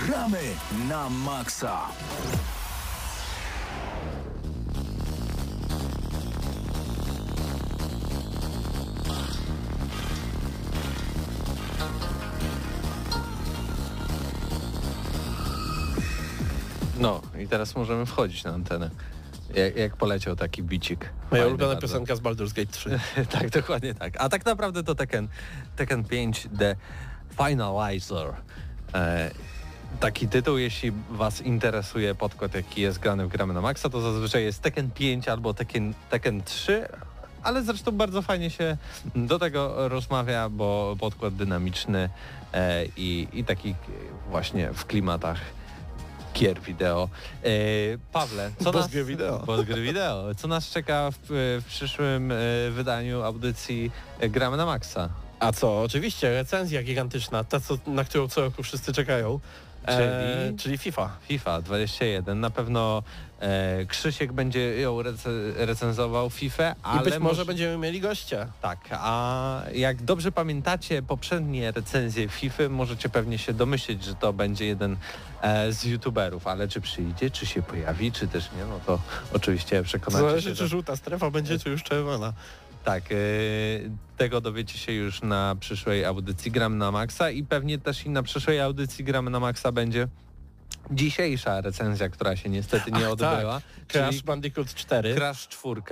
Gramy 0.07 0.43
na 0.89 1.09
maksa. 1.09 1.89
No 17.01 17.23
i 17.39 17.49
teraz 17.49 17.77
możemy 17.77 18.07
wchodzić 18.07 18.45
na 18.45 18.51
antenę. 18.51 18.91
Jak, 19.55 19.77
jak 19.77 19.97
poleciał 19.97 20.37
taki 20.37 20.63
bicik. 20.63 21.11
Moja 21.31 21.47
ulubiona 21.47 21.73
bardzo. 21.73 21.89
piosenka 21.89 22.17
z 22.17 22.21
Baldur's 22.21 22.53
Gate 22.53 22.73
3. 22.73 23.01
tak, 23.39 23.51
dokładnie 23.51 23.95
tak. 23.95 24.15
A 24.19 24.29
tak 24.29 24.45
naprawdę 24.45 24.83
to 24.83 24.95
Tekken, 24.95 25.29
Tekken 25.77 26.05
5 26.05 26.49
The 26.59 26.77
Finalizer. 27.37 28.35
E, 28.95 29.31
taki 30.01 30.29
tytuł, 30.29 30.59
jeśli 30.59 30.93
Was 31.11 31.41
interesuje 31.41 32.15
podkład, 32.15 32.55
jaki 32.55 32.81
jest 32.81 32.99
grany 32.99 33.27
w 33.27 33.29
Gramy 33.29 33.55
na 33.55 33.61
Maxa, 33.61 33.91
to 33.91 34.01
zazwyczaj 34.01 34.45
jest 34.45 34.63
Tekken 34.63 34.91
5 34.91 35.29
albo 35.29 35.55
Tekken, 35.55 35.95
Tekken 36.11 36.43
3, 36.43 36.89
ale 37.43 37.63
zresztą 37.63 37.93
bardzo 37.93 38.23
fajnie 38.23 38.51
się 38.51 38.77
do 39.15 39.39
tego 39.39 39.89
rozmawia, 39.89 40.49
bo 40.49 40.97
podkład 41.01 41.35
dynamiczny 41.35 42.09
e, 42.53 42.85
i, 42.97 43.29
i 43.33 43.45
taki 43.45 43.75
właśnie 44.31 44.73
w 44.73 44.87
klimatach 44.87 45.41
gier 46.35 46.61
wideo. 46.61 47.09
E, 47.45 47.51
Pawle, 48.13 48.51
co 48.65 48.73
nas... 48.73 48.89
gry 48.91 49.05
wideo. 49.05 49.39
Boss 49.39 49.65
gry 49.65 49.83
wideo. 49.83 50.35
Co 50.35 50.49
nas 50.49 50.71
czeka 50.71 51.11
w, 51.11 51.19
w 51.63 51.65
przyszłym 51.69 52.33
e, 52.33 52.37
wydaniu 52.71 53.23
audycji 53.23 53.91
Gramy 54.21 54.57
na 54.57 54.67
Maxa? 54.67 55.09
A 55.41 55.53
co, 55.53 55.83
oczywiście, 55.83 56.35
recenzja 56.35 56.83
gigantyczna, 56.83 57.45
ta, 57.45 57.61
co, 57.61 57.79
na 57.87 58.05
którą 58.05 58.29
co 58.29 58.41
roku 58.41 58.63
wszyscy 58.63 58.93
czekają. 58.93 59.41
E, 59.87 59.97
Czyli? 60.47 60.59
czyli 60.59 60.79
FIFA. 60.79 61.11
FIFA 61.29 61.63
21. 61.63 62.41
Na 62.41 62.51
pewno 62.51 63.03
e, 63.41 63.85
Krzysiek 63.87 64.33
będzie 64.33 64.81
ją 64.81 65.03
rece 65.03 65.31
recenzował 65.57 66.31
FIFA, 66.31 66.73
I 66.73 66.75
ale 66.83 67.03
być 67.11 67.19
może 67.19 67.43
moż- 67.43 67.47
będziemy 67.47 67.79
mieli 67.79 68.01
gościa. 68.01 68.47
Tak, 68.63 68.79
a 68.93 69.63
jak 69.75 70.03
dobrze 70.03 70.33
pamiętacie 70.33 71.03
poprzednie 71.03 71.73
recenzje 71.73 72.29
FIFA, 72.29 72.69
możecie 72.69 73.09
pewnie 73.09 73.39
się 73.39 73.53
domyśleć, 73.53 74.05
że 74.05 74.15
to 74.15 74.33
będzie 74.33 74.67
jeden 74.67 74.97
e, 75.43 75.73
z 75.73 75.85
youtuberów, 75.85 76.47
ale 76.47 76.69
czy 76.69 76.81
przyjdzie, 76.81 77.31
czy 77.31 77.47
się 77.47 77.63
pojawi, 77.63 78.13
czy 78.13 78.29
też 78.29 78.45
nie, 78.59 78.65
no 78.65 78.81
to 78.87 78.99
oczywiście 79.33 79.83
przekonacie 79.83 80.25
Zależy, 80.27 80.49
się. 80.51 80.55
czy 80.57 80.63
że- 80.63 80.69
żółta 80.69 80.97
strefa 80.97 81.31
będzie, 81.31 81.59
czy 81.59 81.71
już 81.71 81.83
czerwona. 81.83 82.33
Tak, 82.85 83.13
e, 83.13 83.17
tego 84.17 84.41
dowiecie 84.41 84.79
się 84.79 84.93
już 84.93 85.23
na 85.23 85.57
przyszłej 85.61 86.05
audycji 86.05 86.51
Gram 86.51 86.79
na 86.79 86.91
Maxa 86.91 87.31
i 87.31 87.45
pewnie 87.45 87.79
też 87.79 88.07
i 88.07 88.11
na 88.11 88.23
przyszłej 88.23 88.61
audycji 88.61 89.05
Gramy 89.05 89.31
na 89.31 89.41
Maxa 89.41 89.73
będzie 89.73 90.09
dzisiejsza 90.91 91.61
recenzja, 91.61 92.09
która 92.09 92.37
się 92.37 92.49
niestety 92.49 92.91
nie 92.93 93.07
Ach, 93.07 93.13
odbyła. 93.13 93.61
Crash 93.89 94.11
czyli 94.11 94.23
Bandicoot 94.23 94.75
4. 94.75 95.15
Crash 95.15 95.49
4. 95.49 95.83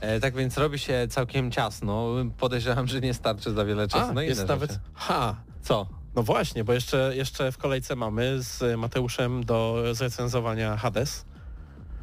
E, 0.00 0.20
tak 0.20 0.34
więc 0.34 0.58
robi 0.58 0.78
się 0.78 1.06
całkiem 1.10 1.50
ciasno. 1.50 2.14
Podejrzewam, 2.38 2.86
że 2.86 3.00
nie 3.00 3.14
starczy 3.14 3.52
za 3.52 3.64
wiele 3.64 3.88
czasu 3.88 4.10
A, 4.10 4.12
na 4.12 4.22
inne 4.22 4.24
jest 4.24 4.48
nawet... 4.48 4.70
rzeczy. 4.70 4.82
Ha! 4.94 5.36
Co? 5.62 5.86
No 6.14 6.22
właśnie, 6.22 6.64
bo 6.64 6.72
jeszcze, 6.72 7.12
jeszcze 7.16 7.52
w 7.52 7.58
kolejce 7.58 7.96
mamy 7.96 8.42
z 8.42 8.78
Mateuszem 8.78 9.44
do 9.44 9.84
zrecenzowania 9.92 10.76
Hades, 10.76 11.24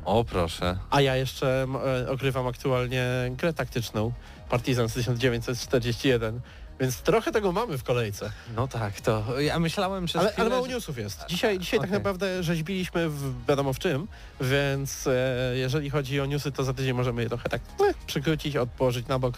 O 0.06 0.24
proszę. 0.24 0.78
a 0.90 1.02
ja 1.02 1.16
jeszcze 1.16 1.68
e, 2.06 2.10
ogrywam 2.12 2.48
aktualnie 2.48 3.06
grę 3.32 3.54
taktyczną 3.54 4.12
Partizan 4.50 4.90
z 4.90 4.94
1941, 4.94 6.40
więc 6.80 6.98
trochę 7.02 7.32
tego 7.32 7.52
mamy 7.52 7.78
w 7.78 7.84
kolejce. 7.84 8.32
No 8.56 8.68
tak, 8.68 9.02
to 9.02 9.40
ja 9.42 9.60
myślałem 9.60 10.06
przez 10.06 10.22
Ale, 10.22 10.32
chwilę, 10.32 10.46
ale 10.46 10.56
mało 10.56 10.66
że- 10.66 10.72
newsów 10.72 10.98
jest. 10.98 11.26
Dzisiaj, 11.30 11.60
dzisiaj 11.60 11.80
tak 11.80 11.90
Okej. 11.90 12.00
naprawdę 12.00 12.44
rzeźbiliśmy 12.44 13.10
w 13.10 13.46
wiadomo 13.48 13.74
w 13.74 13.80
czym, 13.80 14.08
więc 14.42 15.08
e, 15.08 15.12
jeżeli 15.56 15.90
chodzi 15.90 16.22
o 16.22 16.26
newsy, 16.26 16.52
to 16.52 16.64
za 16.64 16.74
tydzień 16.74 16.94
możemy 16.94 17.24
je 17.24 17.30
trochę 17.30 17.50
tak 17.50 17.62
e, 17.62 17.94
przykrócić, 18.08 18.56
na 19.08 19.20
bok 19.20 19.38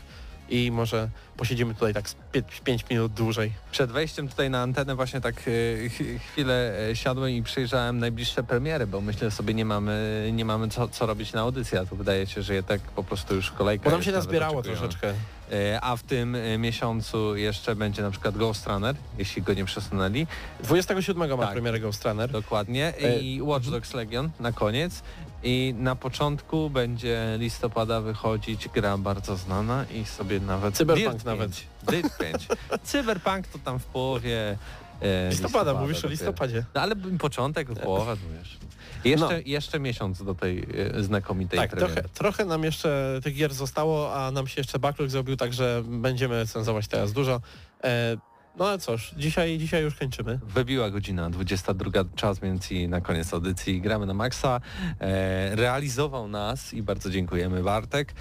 i 0.50 0.72
może 0.72 1.10
posiedzimy 1.38 1.74
tutaj 1.74 1.94
tak 1.94 2.10
z 2.10 2.16
5 2.64 2.86
minut 2.90 3.14
dłużej. 3.14 3.52
Przed 3.72 3.92
wejściem 3.92 4.28
tutaj 4.30 4.50
na 4.50 4.62
antenę 4.62 4.96
właśnie 4.96 5.22
tak 5.22 5.36
e, 5.40 5.90
ch- 5.90 6.22
chwilę 6.32 6.88
e, 6.90 6.96
siadłem 6.96 7.32
i 7.32 7.44
przejrzałem 7.44 8.00
najbliższe 8.00 8.44
premiery, 8.44 8.88
bo 8.88 9.02
myślę 9.02 9.32
sobie 9.32 9.54
nie 9.54 9.66
mamy, 9.66 10.30
nie 10.34 10.46
mamy 10.46 10.70
co, 10.70 10.88
co 10.88 11.06
robić 11.06 11.34
na 11.34 11.42
audycji, 11.42 11.78
a 11.78 11.86
tu 11.86 11.96
wydaje 11.96 12.28
się, 12.28 12.42
że 12.42 12.54
je 12.54 12.64
tak 12.64 12.82
po 12.82 13.04
prostu 13.04 13.36
już 13.36 13.52
kolejka 13.52 13.84
Bo 13.86 13.92
nam 13.92 14.04
się 14.04 14.12
nazbierało 14.12 14.64
troszeczkę. 14.64 15.14
E, 15.52 15.82
A 15.82 15.96
w 15.96 16.04
tym 16.04 16.36
e, 16.36 16.58
miesiącu 16.58 17.36
jeszcze 17.36 17.76
będzie 17.76 18.02
na 18.02 18.12
przykład 18.12 18.38
Ghost 18.38 18.68
Runner, 18.68 18.96
jeśli 19.18 19.42
go 19.42 19.54
nie 19.54 19.66
przesunęli. 19.66 20.28
27 20.64 21.30
ma 21.30 21.38
Tak. 21.38 21.52
premierę 21.54 21.80
Ghost 21.80 22.06
Runner. 22.06 22.32
Dokładnie. 22.32 22.94
E, 23.02 23.20
I 23.20 23.42
Watch 23.42 23.66
Dogs 23.68 23.94
Legion 23.94 24.30
na 24.40 24.52
koniec. 24.52 25.02
I 25.44 25.76
na 25.78 25.96
początku 25.96 26.70
będzie 26.70 27.36
listopada 27.40 28.02
wychodzić 28.02 28.70
gra 28.70 28.98
bardzo 28.98 29.38
znana 29.38 29.86
i 29.94 30.06
sobie 30.06 30.40
nawet... 30.40 30.76
Cyberpunk 30.76 31.26
nawet. 31.26 31.52
5. 31.52 32.02
Dirt 32.02 32.18
5. 32.18 32.48
Cyberpunk 32.92 33.48
to 33.48 33.60
tam 33.60 33.80
w 33.80 33.86
połowie 33.86 34.58
e, 35.02 35.30
Listopada, 35.30 35.74
mówisz 35.74 35.98
o 35.98 36.02
dopiero. 36.02 36.12
listopadzie. 36.12 36.66
No, 36.76 36.82
ale 36.82 36.96
początek, 36.96 37.68
połowa, 37.74 38.12
no 38.16 38.38
wiesz. 38.40 38.58
Jeszcze, 39.06 39.26
No. 39.28 39.42
jeszcze 39.46 39.80
miesiąc 39.80 40.24
do 40.24 40.36
tej 40.36 40.68
e, 40.98 41.04
znakomitej 41.04 41.60
Tak, 41.60 41.70
premiery. 41.72 41.94
trochę, 41.94 42.10
trochę 42.10 42.46
nam 42.46 42.64
jeszcze 42.64 43.20
tych 43.24 43.36
gier 43.36 43.54
zostało, 43.54 44.16
a 44.16 44.32
nam 44.32 44.48
się 44.48 44.62
jeszcze 44.62 44.80
backlog 44.80 45.10
zrobił, 45.10 45.36
także 45.38 45.84
będziemy 45.86 46.48
cenzować 46.48 46.88
teraz 46.88 47.14
dużo. 47.14 47.42
E, 47.84 48.18
no 48.58 48.68
ale 48.68 48.80
cóż, 48.80 49.12
dzisiaj, 49.18 49.58
dzisiaj 49.58 49.84
już 49.84 49.96
kończymy. 49.96 50.40
Wybiła 50.44 50.90
godzina 50.92 51.30
22 51.30 51.92
czas, 52.16 52.40
więc 52.40 52.72
i 52.72 52.88
na 52.88 53.02
koniec 53.02 53.34
audycji 53.34 53.82
gramy 53.82 54.06
na 54.06 54.14
maksa. 54.14 54.62
E, 55.00 55.56
realizował 55.56 56.28
nas 56.28 56.74
i 56.74 56.82
bardzo 56.84 57.10
dziękujemy 57.10 57.64
Bartek. 57.64 58.14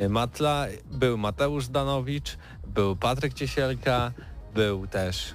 E, 0.00 0.08
Matla, 0.08 0.66
był 0.90 1.18
Mateusz 1.18 1.68
Danowicz, 1.68 2.36
był 2.66 2.96
Patryk 2.96 3.34
Ciesielka, 3.34 4.12
był 4.54 4.86
też 4.86 5.34